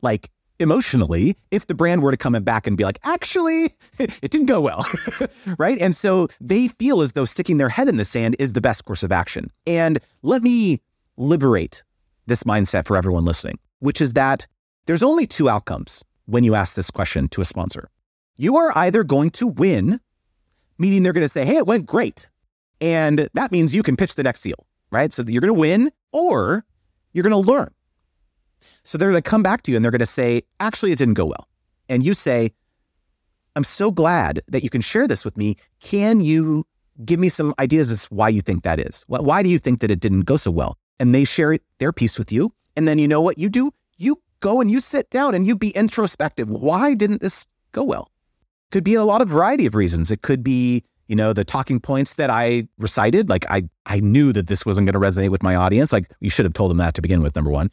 like 0.00 0.30
emotionally 0.64 1.36
if 1.52 1.68
the 1.68 1.74
brand 1.74 2.02
were 2.02 2.10
to 2.10 2.16
come 2.16 2.32
back 2.42 2.66
and 2.66 2.76
be 2.76 2.82
like, 2.82 2.98
actually, 3.04 3.76
it 3.98 4.30
didn't 4.30 4.46
go 4.46 4.60
well. 4.60 4.84
right. 5.58 5.78
And 5.78 5.94
so 5.94 6.26
they 6.40 6.66
feel 6.66 7.02
as 7.02 7.12
though 7.12 7.24
sticking 7.24 7.58
their 7.58 7.68
head 7.68 7.88
in 7.88 7.96
the 7.96 8.04
sand 8.04 8.34
is 8.40 8.54
the 8.54 8.60
best 8.60 8.84
course 8.84 9.04
of 9.04 9.12
action. 9.12 9.52
And 9.66 10.00
let 10.22 10.42
me 10.42 10.80
liberate 11.16 11.84
this 12.26 12.42
mindset 12.42 12.86
for 12.86 12.96
everyone 12.96 13.24
listening, 13.24 13.58
which 13.78 14.00
is 14.00 14.14
that 14.14 14.46
there's 14.86 15.02
only 15.02 15.26
two 15.26 15.48
outcomes 15.48 16.04
when 16.26 16.42
you 16.42 16.54
ask 16.54 16.74
this 16.74 16.90
question 16.90 17.28
to 17.28 17.40
a 17.40 17.44
sponsor. 17.44 17.90
You 18.36 18.56
are 18.56 18.76
either 18.76 19.04
going 19.04 19.30
to 19.30 19.46
win, 19.46 20.00
meaning 20.78 21.02
they're 21.02 21.12
going 21.12 21.24
to 21.24 21.28
say, 21.28 21.44
hey, 21.44 21.56
it 21.56 21.66
went 21.66 21.86
great. 21.86 22.28
And 22.80 23.28
that 23.34 23.52
means 23.52 23.74
you 23.74 23.82
can 23.82 23.96
pitch 23.96 24.14
the 24.14 24.22
next 24.22 24.40
deal, 24.40 24.66
right? 24.90 25.12
So 25.12 25.22
you're 25.26 25.40
going 25.40 25.54
to 25.54 25.60
win 25.60 25.92
or 26.12 26.64
you're 27.12 27.22
going 27.22 27.44
to 27.44 27.50
learn. 27.50 27.73
So 28.82 28.98
they're 28.98 29.10
going 29.10 29.22
to 29.22 29.28
come 29.28 29.42
back 29.42 29.62
to 29.62 29.70
you 29.70 29.76
and 29.76 29.84
they're 29.84 29.92
going 29.92 29.98
to 30.00 30.06
say, 30.06 30.42
actually, 30.60 30.92
it 30.92 30.98
didn't 30.98 31.14
go 31.14 31.26
well. 31.26 31.48
And 31.88 32.04
you 32.04 32.14
say, 32.14 32.52
I'm 33.56 33.64
so 33.64 33.90
glad 33.90 34.42
that 34.48 34.64
you 34.64 34.70
can 34.70 34.80
share 34.80 35.06
this 35.06 35.24
with 35.24 35.36
me. 35.36 35.56
Can 35.80 36.20
you 36.20 36.66
give 37.04 37.20
me 37.20 37.28
some 37.28 37.54
ideas 37.58 37.90
as 37.90 38.04
why 38.06 38.28
you 38.28 38.40
think 38.40 38.64
that 38.64 38.80
is? 38.80 39.04
Why 39.06 39.42
do 39.42 39.48
you 39.48 39.58
think 39.58 39.80
that 39.80 39.90
it 39.90 40.00
didn't 40.00 40.22
go 40.22 40.36
so 40.36 40.50
well? 40.50 40.76
And 40.98 41.14
they 41.14 41.24
share 41.24 41.58
their 41.78 41.92
piece 41.92 42.18
with 42.18 42.32
you. 42.32 42.52
And 42.76 42.88
then 42.88 42.98
you 42.98 43.08
know 43.08 43.20
what 43.20 43.38
you 43.38 43.48
do? 43.48 43.72
You 43.96 44.20
go 44.40 44.60
and 44.60 44.70
you 44.70 44.80
sit 44.80 45.10
down 45.10 45.34
and 45.34 45.46
you 45.46 45.56
be 45.56 45.70
introspective. 45.70 46.50
Why 46.50 46.94
didn't 46.94 47.20
this 47.20 47.46
go 47.72 47.84
well? 47.84 48.10
Could 48.70 48.84
be 48.84 48.94
a 48.94 49.04
lot 49.04 49.22
of 49.22 49.28
variety 49.28 49.66
of 49.66 49.74
reasons. 49.74 50.10
It 50.10 50.22
could 50.22 50.42
be 50.42 50.84
you 51.08 51.16
know, 51.16 51.32
the 51.32 51.44
talking 51.44 51.80
points 51.80 52.14
that 52.14 52.30
I 52.30 52.66
recited, 52.78 53.28
like 53.28 53.44
I 53.50 53.64
I 53.86 54.00
knew 54.00 54.32
that 54.32 54.46
this 54.46 54.64
wasn't 54.64 54.86
going 54.86 55.00
to 55.00 55.06
resonate 55.06 55.28
with 55.30 55.42
my 55.42 55.54
audience. 55.54 55.92
Like 55.92 56.10
you 56.20 56.30
should 56.30 56.44
have 56.44 56.54
told 56.54 56.70
them 56.70 56.78
that 56.78 56.94
to 56.94 57.02
begin 57.02 57.22
with, 57.22 57.36
number 57.36 57.50
one. 57.50 57.70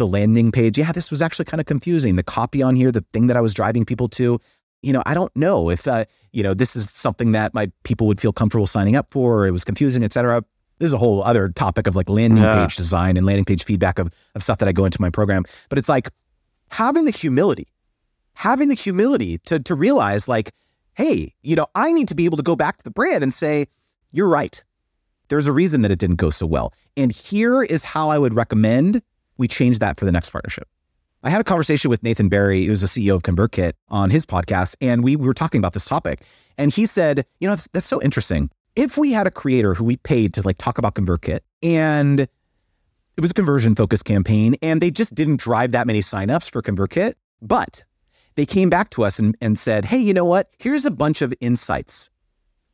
The 0.00 0.06
landing 0.06 0.50
page, 0.50 0.78
yeah, 0.78 0.92
this 0.92 1.10
was 1.10 1.20
actually 1.20 1.44
kind 1.44 1.60
of 1.60 1.66
confusing. 1.66 2.16
The 2.16 2.22
copy 2.22 2.62
on 2.62 2.74
here, 2.74 2.90
the 2.90 3.04
thing 3.12 3.26
that 3.26 3.36
I 3.36 3.42
was 3.42 3.52
driving 3.52 3.84
people 3.84 4.08
to, 4.08 4.40
you 4.80 4.92
know, 4.94 5.02
I 5.04 5.12
don't 5.12 5.34
know 5.36 5.68
if 5.68 5.86
uh, 5.86 6.06
you 6.32 6.42
know, 6.42 6.54
this 6.54 6.74
is 6.74 6.88
something 6.90 7.32
that 7.32 7.52
my 7.52 7.70
people 7.84 8.06
would 8.06 8.18
feel 8.18 8.32
comfortable 8.32 8.66
signing 8.66 8.96
up 8.96 9.08
for, 9.10 9.40
or 9.40 9.46
it 9.46 9.50
was 9.50 9.62
confusing, 9.62 10.02
et 10.02 10.12
cetera. 10.14 10.42
This 10.78 10.86
is 10.86 10.94
a 10.94 10.98
whole 10.98 11.22
other 11.22 11.50
topic 11.50 11.86
of 11.86 11.96
like 11.96 12.08
landing 12.08 12.42
Yeah. 12.42 12.64
page 12.64 12.76
design 12.76 13.18
and 13.18 13.26
landing 13.26 13.44
page 13.44 13.62
feedback 13.64 13.98
of, 13.98 14.08
of 14.34 14.42
stuff 14.42 14.56
that 14.60 14.68
I 14.70 14.72
go 14.72 14.86
into 14.86 14.98
my 15.02 15.10
program. 15.10 15.44
But 15.68 15.76
it's 15.76 15.90
like 15.90 16.08
having 16.70 17.04
the 17.04 17.10
humility, 17.10 17.68
having 18.32 18.68
the 18.70 18.74
humility 18.86 19.36
to 19.48 19.58
to 19.60 19.74
realize 19.74 20.28
like, 20.28 20.52
hey, 20.94 21.34
you 21.42 21.56
know, 21.56 21.66
I 21.74 21.92
need 21.92 22.08
to 22.08 22.14
be 22.14 22.24
able 22.24 22.38
to 22.38 22.42
go 22.42 22.56
back 22.56 22.78
to 22.78 22.84
the 22.84 22.90
brand 22.90 23.22
and 23.22 23.34
say, 23.34 23.66
you're 24.12 24.28
right. 24.40 24.64
There's 25.28 25.46
a 25.46 25.52
reason 25.52 25.82
that 25.82 25.90
it 25.90 25.98
didn't 25.98 26.16
go 26.16 26.30
so 26.30 26.46
well. 26.46 26.72
And 26.96 27.12
here 27.12 27.62
is 27.62 27.84
how 27.84 28.08
I 28.08 28.16
would 28.16 28.32
recommend 28.34 29.02
we 29.40 29.48
change 29.48 29.80
that 29.80 29.98
for 29.98 30.04
the 30.04 30.12
next 30.12 30.30
partnership. 30.30 30.68
I 31.22 31.30
had 31.30 31.40
a 31.40 31.44
conversation 31.44 31.90
with 31.90 32.02
Nathan 32.02 32.28
Barry, 32.28 32.64
who's 32.64 32.82
the 32.82 32.86
CEO 32.86 33.14
of 33.14 33.22
ConvertKit, 33.22 33.72
on 33.88 34.10
his 34.10 34.24
podcast, 34.24 34.76
and 34.80 35.02
we, 35.02 35.16
we 35.16 35.26
were 35.26 35.34
talking 35.34 35.58
about 35.58 35.72
this 35.72 35.84
topic. 35.84 36.22
And 36.56 36.72
he 36.72 36.86
said, 36.86 37.26
you 37.40 37.48
know, 37.48 37.52
that's, 37.54 37.68
that's 37.72 37.86
so 37.86 38.00
interesting. 38.00 38.50
If 38.76 38.96
we 38.96 39.12
had 39.12 39.26
a 39.26 39.30
creator 39.30 39.74
who 39.74 39.84
we 39.84 39.96
paid 39.96 40.32
to 40.34 40.42
like 40.42 40.58
talk 40.58 40.78
about 40.78 40.94
ConvertKit 40.94 41.40
and 41.62 42.20
it 42.20 43.20
was 43.20 43.32
a 43.32 43.34
conversion 43.34 43.74
focused 43.74 44.04
campaign 44.04 44.56
and 44.62 44.80
they 44.80 44.90
just 44.90 45.14
didn't 45.14 45.40
drive 45.40 45.72
that 45.72 45.86
many 45.86 46.00
signups 46.00 46.50
for 46.50 46.62
ConvertKit, 46.62 47.14
but 47.42 47.82
they 48.36 48.46
came 48.46 48.70
back 48.70 48.90
to 48.90 49.04
us 49.04 49.18
and, 49.18 49.36
and 49.40 49.58
said, 49.58 49.84
hey, 49.84 49.98
you 49.98 50.14
know 50.14 50.24
what? 50.24 50.50
Here's 50.58 50.86
a 50.86 50.90
bunch 50.90 51.20
of 51.20 51.34
insights 51.40 52.08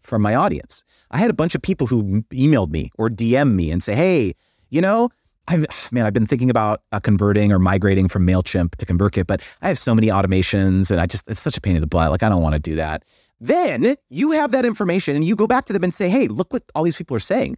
from 0.00 0.22
my 0.22 0.34
audience. 0.34 0.84
I 1.10 1.18
had 1.18 1.30
a 1.30 1.34
bunch 1.34 1.54
of 1.54 1.62
people 1.62 1.86
who 1.86 2.22
emailed 2.32 2.70
me 2.70 2.90
or 2.96 3.08
DM 3.08 3.54
me 3.54 3.70
and 3.70 3.82
say, 3.82 3.94
hey, 3.94 4.34
you 4.70 4.80
know, 4.80 5.08
I've 5.48 5.66
man, 5.92 6.06
I've 6.06 6.12
been 6.12 6.26
thinking 6.26 6.50
about 6.50 6.82
uh, 6.92 7.00
converting 7.00 7.52
or 7.52 7.58
migrating 7.58 8.08
from 8.08 8.26
Mailchimp 8.26 8.74
to 8.76 8.86
ConvertKit, 8.86 9.26
but 9.26 9.42
I 9.62 9.68
have 9.68 9.78
so 9.78 9.94
many 9.94 10.08
automations, 10.08 10.90
and 10.90 11.00
I 11.00 11.06
just 11.06 11.28
it's 11.28 11.40
such 11.40 11.56
a 11.56 11.60
pain 11.60 11.76
in 11.76 11.80
the 11.80 11.86
butt. 11.86 12.10
Like 12.10 12.22
I 12.22 12.28
don't 12.28 12.42
want 12.42 12.54
to 12.54 12.60
do 12.60 12.76
that. 12.76 13.04
Then 13.40 13.96
you 14.08 14.30
have 14.32 14.50
that 14.52 14.64
information, 14.64 15.14
and 15.14 15.24
you 15.24 15.36
go 15.36 15.46
back 15.46 15.66
to 15.66 15.72
them 15.72 15.84
and 15.84 15.94
say, 15.94 16.08
"Hey, 16.08 16.28
look 16.28 16.52
what 16.52 16.64
all 16.74 16.82
these 16.82 16.96
people 16.96 17.16
are 17.16 17.20
saying." 17.20 17.56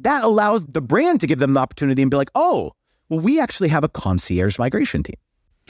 That 0.00 0.24
allows 0.24 0.66
the 0.66 0.80
brand 0.80 1.20
to 1.20 1.26
give 1.26 1.38
them 1.38 1.54
the 1.54 1.60
opportunity 1.60 2.02
and 2.02 2.10
be 2.10 2.16
like, 2.16 2.30
"Oh, 2.34 2.72
well, 3.08 3.20
we 3.20 3.40
actually 3.40 3.68
have 3.68 3.84
a 3.84 3.88
concierge 3.88 4.58
migration 4.58 5.02
team." 5.02 5.16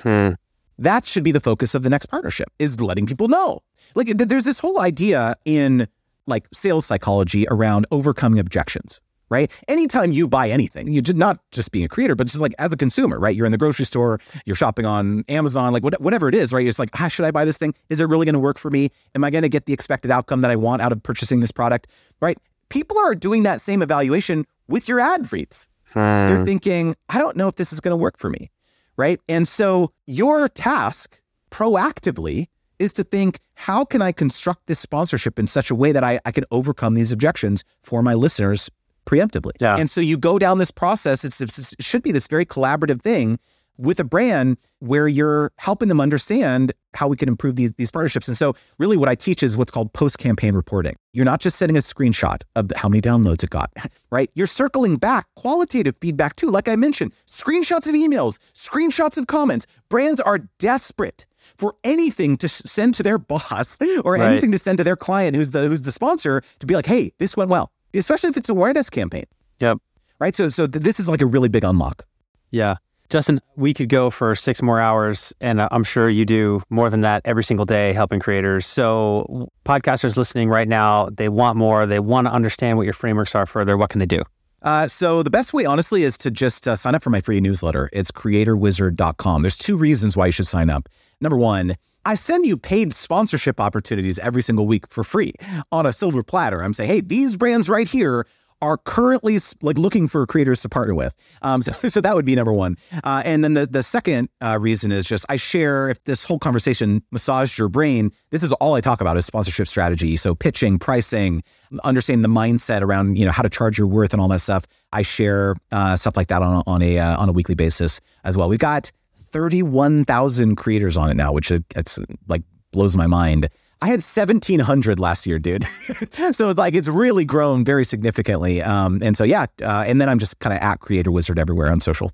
Hmm. 0.00 0.30
that 0.78 1.04
should 1.04 1.22
be 1.22 1.32
the 1.32 1.40
focus 1.40 1.74
of 1.74 1.82
the 1.82 1.90
next 1.90 2.06
partnership 2.06 2.48
is 2.58 2.80
letting 2.80 3.06
people 3.06 3.28
know 3.28 3.60
like 3.94 4.06
th- 4.06 4.28
there's 4.28 4.46
this 4.46 4.58
whole 4.58 4.80
idea 4.80 5.36
in 5.44 5.86
like 6.26 6.46
sales 6.52 6.86
psychology 6.86 7.46
around 7.50 7.86
overcoming 7.90 8.38
objections 8.38 9.00
right? 9.32 9.50
Anytime 9.66 10.12
you 10.12 10.28
buy 10.28 10.48
anything 10.48 10.92
you 10.92 11.02
just 11.02 11.16
not 11.16 11.40
just 11.50 11.72
being 11.72 11.84
a 11.84 11.88
creator 11.88 12.14
but 12.14 12.26
just 12.28 12.40
like 12.40 12.54
as 12.58 12.72
a 12.72 12.76
consumer 12.76 13.18
right? 13.18 13.34
You're 13.34 13.46
in 13.46 13.52
the 13.52 13.58
grocery 13.58 13.86
store 13.86 14.20
you're 14.46 14.54
shopping 14.54 14.86
on 14.86 15.24
amazon 15.28 15.72
like 15.72 15.82
what, 15.82 16.00
whatever 16.00 16.28
it 16.28 16.34
is 16.34 16.52
right? 16.52 16.66
It's 16.66 16.78
like 16.78 16.90
ah, 17.00 17.08
should 17.08 17.24
i 17.24 17.30
buy 17.32 17.44
this 17.44 17.58
thing? 17.58 17.74
Is 17.88 17.98
it 17.98 18.04
really 18.04 18.26
going 18.26 18.34
to 18.34 18.38
work 18.48 18.58
for 18.58 18.70
me? 18.70 18.90
Am 19.16 19.24
i 19.24 19.30
going 19.30 19.42
to 19.42 19.48
get 19.48 19.66
the 19.66 19.72
expected 19.72 20.10
outcome 20.12 20.42
that 20.42 20.50
i 20.50 20.56
want 20.56 20.82
out 20.82 20.92
of 20.92 21.02
purchasing 21.02 21.40
this 21.40 21.50
product? 21.50 21.88
Right? 22.20 22.38
People 22.68 22.96
are 22.98 23.14
doing 23.14 23.42
that 23.42 23.60
same 23.60 23.82
evaluation 23.82 24.46
with 24.68 24.86
your 24.88 25.00
ad 25.00 25.32
reads. 25.32 25.66
They're 25.94 26.38
Hmm. 26.38 26.44
thinking, 26.44 26.96
I 27.10 27.18
don't 27.18 27.36
know 27.36 27.48
if 27.48 27.56
this 27.56 27.72
is 27.72 27.80
going 27.80 27.92
to 27.92 27.96
work 27.96 28.16
for 28.18 28.30
me. 28.30 28.50
Right. 28.96 29.20
And 29.28 29.46
so 29.48 29.92
your 30.06 30.48
task 30.48 31.20
proactively 31.50 32.48
is 32.78 32.92
to 32.94 33.04
think, 33.04 33.38
how 33.54 33.84
can 33.84 34.02
I 34.02 34.10
construct 34.12 34.66
this 34.66 34.80
sponsorship 34.80 35.38
in 35.38 35.46
such 35.46 35.70
a 35.70 35.74
way 35.74 35.92
that 35.92 36.02
I, 36.02 36.18
I 36.24 36.32
can 36.32 36.44
overcome 36.50 36.94
these 36.94 37.12
objections 37.12 37.62
for 37.82 38.02
my 38.02 38.14
listeners 38.14 38.70
preemptively? 39.06 39.52
Yeah. 39.60 39.76
And 39.76 39.90
so 39.90 40.00
you 40.00 40.16
go 40.16 40.38
down 40.38 40.58
this 40.58 40.70
process. 40.70 41.24
It's, 41.24 41.40
it's, 41.40 41.72
it 41.72 41.82
should 41.84 42.02
be 42.02 42.12
this 42.12 42.26
very 42.26 42.46
collaborative 42.46 43.00
thing 43.02 43.38
with 43.78 43.98
a 43.98 44.04
brand 44.04 44.58
where 44.80 45.08
you're 45.08 45.50
helping 45.56 45.88
them 45.88 45.98
understand 46.00 46.72
how 46.92 47.08
we 47.08 47.16
can 47.16 47.26
improve 47.26 47.56
these, 47.56 47.72
these 47.78 47.90
partnerships. 47.90 48.28
And 48.28 48.36
so 48.36 48.54
really 48.78 48.98
what 48.98 49.08
I 49.08 49.14
teach 49.14 49.42
is 49.42 49.56
what's 49.56 49.70
called 49.70 49.92
post-campaign 49.94 50.54
reporting. 50.54 50.94
You're 51.14 51.24
not 51.24 51.40
just 51.40 51.56
sending 51.56 51.76
a 51.76 51.80
screenshot 51.80 52.42
of 52.54 52.68
the, 52.68 52.76
how 52.78 52.88
many 52.90 53.00
downloads 53.00 53.42
it 53.42 53.48
got, 53.50 53.72
right? 54.10 54.30
You're 54.34 54.46
circling 54.46 54.96
back 54.96 55.26
qualitative 55.36 55.96
feedback 56.02 56.36
too. 56.36 56.50
Like 56.50 56.68
I 56.68 56.76
mentioned, 56.76 57.12
screenshots 57.26 57.86
of 57.86 57.94
emails, 57.94 58.38
screenshots 58.54 59.16
of 59.16 59.26
comments. 59.26 59.66
Brands 59.88 60.20
are 60.20 60.40
desperate 60.58 61.24
for 61.38 61.74
anything 61.82 62.36
to 62.36 62.48
send 62.48 62.92
to 62.94 63.02
their 63.02 63.18
boss 63.32 63.78
or 64.04 64.12
Right. 64.14 64.30
anything 64.30 64.52
to 64.52 64.58
send 64.58 64.78
to 64.78 64.84
their 64.84 64.96
client 64.96 65.34
who's 65.34 65.50
the 65.52 65.66
who's 65.66 65.82
the 65.82 65.92
sponsor 65.92 66.42
to 66.60 66.66
be 66.66 66.74
like, 66.74 66.86
"Hey, 66.86 67.12
this 67.18 67.36
went 67.36 67.50
well." 67.50 67.72
Especially 67.94 68.30
if 68.30 68.36
it's 68.36 68.48
awareness 68.48 68.90
campaign. 68.90 69.24
Yep. 69.60 69.78
Right? 70.18 70.34
So 70.34 70.48
so 70.48 70.66
th- 70.66 70.82
this 70.82 71.00
is 71.00 71.08
like 71.08 71.20
a 71.20 71.26
really 71.26 71.48
big 71.48 71.64
unlock. 71.64 72.04
Yeah. 72.50 72.76
Justin, 73.12 73.42
we 73.56 73.74
could 73.74 73.90
go 73.90 74.08
for 74.08 74.34
six 74.34 74.62
more 74.62 74.80
hours, 74.80 75.34
and 75.38 75.60
uh, 75.60 75.68
I'm 75.70 75.84
sure 75.84 76.08
you 76.08 76.24
do 76.24 76.62
more 76.70 76.88
than 76.88 77.02
that 77.02 77.20
every 77.26 77.44
single 77.44 77.66
day 77.66 77.92
helping 77.92 78.20
creators. 78.20 78.64
So, 78.64 79.50
podcasters 79.66 80.16
listening 80.16 80.48
right 80.48 80.66
now, 80.66 81.10
they 81.12 81.28
want 81.28 81.58
more. 81.58 81.84
They 81.84 81.98
want 81.98 82.26
to 82.26 82.32
understand 82.32 82.78
what 82.78 82.84
your 82.84 82.94
frameworks 82.94 83.34
are 83.34 83.44
further. 83.44 83.76
What 83.76 83.90
can 83.90 83.98
they 83.98 84.06
do? 84.06 84.22
Uh, 84.62 84.88
so 84.88 85.22
the 85.22 85.30
best 85.30 85.52
way, 85.52 85.66
honestly, 85.66 86.04
is 86.04 86.16
to 86.18 86.30
just 86.30 86.66
uh, 86.66 86.74
sign 86.74 86.94
up 86.94 87.02
for 87.02 87.10
my 87.10 87.20
free 87.20 87.40
newsletter. 87.40 87.90
It's 87.92 88.10
creatorwizard.com. 88.10 89.42
There's 89.42 89.56
two 89.56 89.76
reasons 89.76 90.16
why 90.16 90.26
you 90.26 90.32
should 90.32 90.46
sign 90.46 90.70
up. 90.70 90.88
Number 91.20 91.36
one, 91.36 91.76
I 92.04 92.14
send 92.16 92.46
you 92.46 92.56
paid 92.56 92.92
sponsorship 92.92 93.60
opportunities 93.60 94.18
every 94.18 94.42
single 94.42 94.66
week 94.66 94.88
for 94.88 95.04
free 95.04 95.34
on 95.70 95.86
a 95.86 95.92
silver 95.92 96.22
platter. 96.22 96.62
I'm 96.62 96.74
saying, 96.74 96.90
hey, 96.90 97.00
these 97.00 97.36
brands 97.36 97.68
right 97.68 97.88
here 97.88 98.26
are 98.60 98.76
currently 98.78 99.40
like 99.60 99.76
looking 99.76 100.06
for 100.06 100.24
creators 100.24 100.62
to 100.62 100.68
partner 100.68 100.94
with. 100.94 101.14
Um, 101.42 101.62
so, 101.62 101.72
so 101.88 102.00
that 102.00 102.14
would 102.14 102.24
be 102.24 102.34
number 102.34 102.52
one. 102.52 102.76
Uh, 103.02 103.22
and 103.24 103.42
then 103.42 103.54
the, 103.54 103.66
the 103.66 103.82
second 103.82 104.28
uh, 104.40 104.56
reason 104.60 104.92
is 104.92 105.04
just 105.04 105.26
I 105.28 105.36
share 105.36 105.90
if 105.90 106.02
this 106.04 106.24
whole 106.24 106.38
conversation 106.38 107.02
massaged 107.10 107.58
your 107.58 107.68
brain, 107.68 108.12
this 108.30 108.42
is 108.42 108.52
all 108.52 108.74
I 108.74 108.80
talk 108.80 109.00
about 109.00 109.16
is 109.16 109.26
sponsorship 109.26 109.66
strategy. 109.66 110.16
So 110.16 110.34
pitching, 110.34 110.78
pricing, 110.78 111.42
understanding 111.82 112.22
the 112.22 112.28
mindset 112.28 112.82
around, 112.82 113.18
you 113.18 113.24
know, 113.24 113.32
how 113.32 113.42
to 113.42 113.50
charge 113.50 113.76
your 113.76 113.88
worth 113.88 114.12
and 114.12 114.22
all 114.22 114.28
that 114.28 114.40
stuff. 114.40 114.64
I 114.92 115.02
share 115.02 115.56
uh, 115.72 115.96
stuff 115.96 116.16
like 116.16 116.28
that 116.28 116.42
on 116.42 116.62
on 116.66 116.82
a, 116.82 116.98
uh, 116.98 117.20
on 117.20 117.28
a 117.28 117.32
weekly 117.32 117.56
basis 117.56 118.00
as 118.24 118.36
well. 118.36 118.48
We've 118.48 118.58
got 118.58 118.92
31,000 119.32 120.56
creators 120.56 120.96
on 120.96 121.10
it 121.10 121.14
now, 121.14 121.32
which 121.32 121.50
it, 121.50 121.64
it's 121.74 121.98
like 122.28 122.42
blows 122.72 122.96
my 122.96 123.06
mind. 123.06 123.48
I 123.80 123.86
had 123.86 123.94
1,700 123.94 125.00
last 125.00 125.26
year, 125.26 125.40
dude. 125.40 125.66
so 126.32 126.48
it's 126.48 126.58
like, 126.58 126.74
it's 126.74 126.86
really 126.86 127.24
grown 127.24 127.64
very 127.64 127.84
significantly. 127.84 128.62
Um, 128.62 129.00
and 129.02 129.16
so, 129.16 129.24
yeah. 129.24 129.46
Uh, 129.60 129.84
and 129.86 130.00
then 130.00 130.08
I'm 130.08 130.20
just 130.20 130.38
kind 130.38 130.54
of 130.54 130.62
at 130.62 130.78
Creator 130.78 131.10
Wizard 131.10 131.38
everywhere 131.38 131.70
on 131.70 131.80
social. 131.80 132.12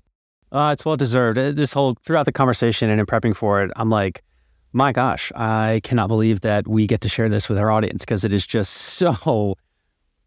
Uh, 0.51 0.71
it's 0.73 0.83
well 0.83 0.97
deserved. 0.97 1.37
Uh, 1.37 1.51
This 1.51 1.71
whole 1.73 1.95
throughout 2.03 2.25
the 2.25 2.31
conversation 2.31 2.89
and 2.89 2.99
in 2.99 3.05
prepping 3.05 3.35
for 3.35 3.63
it, 3.63 3.71
I'm 3.75 3.91
like, 3.91 4.23
my 4.73 4.91
gosh, 4.91 5.31
I 5.35 5.81
cannot 5.83 6.07
believe 6.07 6.41
that 6.41 6.67
we 6.67 6.87
get 6.87 7.01
to 7.01 7.09
share 7.09 7.29
this 7.29 7.49
with 7.49 7.59
our 7.59 7.69
audience 7.69 8.01
because 8.03 8.23
it 8.23 8.33
is 8.33 8.47
just 8.47 8.73
so 8.73 9.55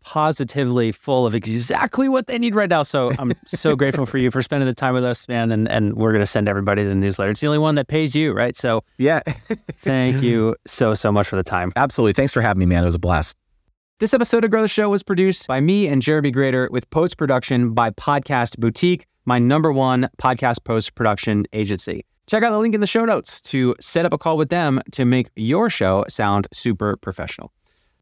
positively 0.03 0.93
full 0.93 1.27
of 1.27 1.35
exactly 1.35 2.09
what 2.09 2.27
they 2.27 2.39
need 2.39 2.55
right 2.55 2.69
now. 2.69 2.83
So 2.83 3.13
I'm 3.19 3.33
so 3.47 3.77
grateful 3.83 4.07
for 4.07 4.19
you 4.19 4.31
for 4.31 4.43
spending 4.43 4.67
the 4.67 4.75
time 4.75 4.95
with 4.95 5.05
us, 5.05 5.27
man. 5.29 5.51
And 5.51 5.69
and 5.71 5.95
we're 5.95 6.13
gonna 6.13 6.27
send 6.27 6.49
everybody 6.49 6.83
the 6.83 6.95
newsletter. 6.95 7.31
It's 7.31 7.41
the 7.41 7.47
only 7.47 7.59
one 7.59 7.75
that 7.77 7.89
pays 7.89 8.15
you, 8.15 8.33
right? 8.33 8.57
So 8.57 8.83
Yeah, 8.99 9.21
thank 9.77 10.23
you 10.23 10.57
so 10.67 10.95
so 10.95 11.11
much 11.13 11.29
for 11.29 11.37
the 11.37 11.43
time. 11.43 11.73
absolutely. 11.77 12.13
Thanks 12.15 12.33
for 12.33 12.41
having 12.43 12.61
me, 12.61 12.67
man. 12.67 12.83
It 12.83 12.87
was 12.87 12.95
a 12.95 12.99
blast. 12.99 13.37
This 13.99 14.13
episode 14.15 14.45
of 14.45 14.51
Grow 14.51 14.63
the 14.63 14.69
Show 14.69 14.89
was 14.91 15.03
produced 15.05 15.47
by 15.47 15.61
me 15.61 15.87
and 15.87 16.03
Jeremy 16.03 16.33
Grader 16.33 16.69
with 16.73 16.91
post 16.91 17.17
production 17.17 17.73
by 17.73 17.91
Podcast 17.91 18.59
Boutique, 18.59 19.07
my 19.27 19.39
number 19.39 19.71
one 19.71 20.09
podcast 20.19 20.65
post 20.65 20.97
production 20.97 21.45
agency. 21.53 22.05
Check 22.27 22.43
out 22.43 22.51
the 22.51 22.59
link 22.59 22.75
in 22.75 22.81
the 22.81 22.87
show 22.87 23.05
notes 23.05 23.41
to 23.43 23.77
set 23.81 24.05
up 24.05 24.13
a 24.13 24.19
call 24.19 24.37
with 24.37 24.49
them 24.49 24.81
to 24.93 25.05
make 25.05 25.29
your 25.37 25.69
show 25.71 26.05
sound 26.09 26.49
super 26.53 26.97
professional. 26.97 27.53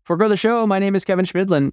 For 0.02 0.16
Grow 0.16 0.28
the 0.28 0.36
Show, 0.36 0.66
my 0.66 0.78
name 0.78 0.94
is 0.94 1.04
Kevin 1.04 1.24
Chemidlin. 1.24 1.72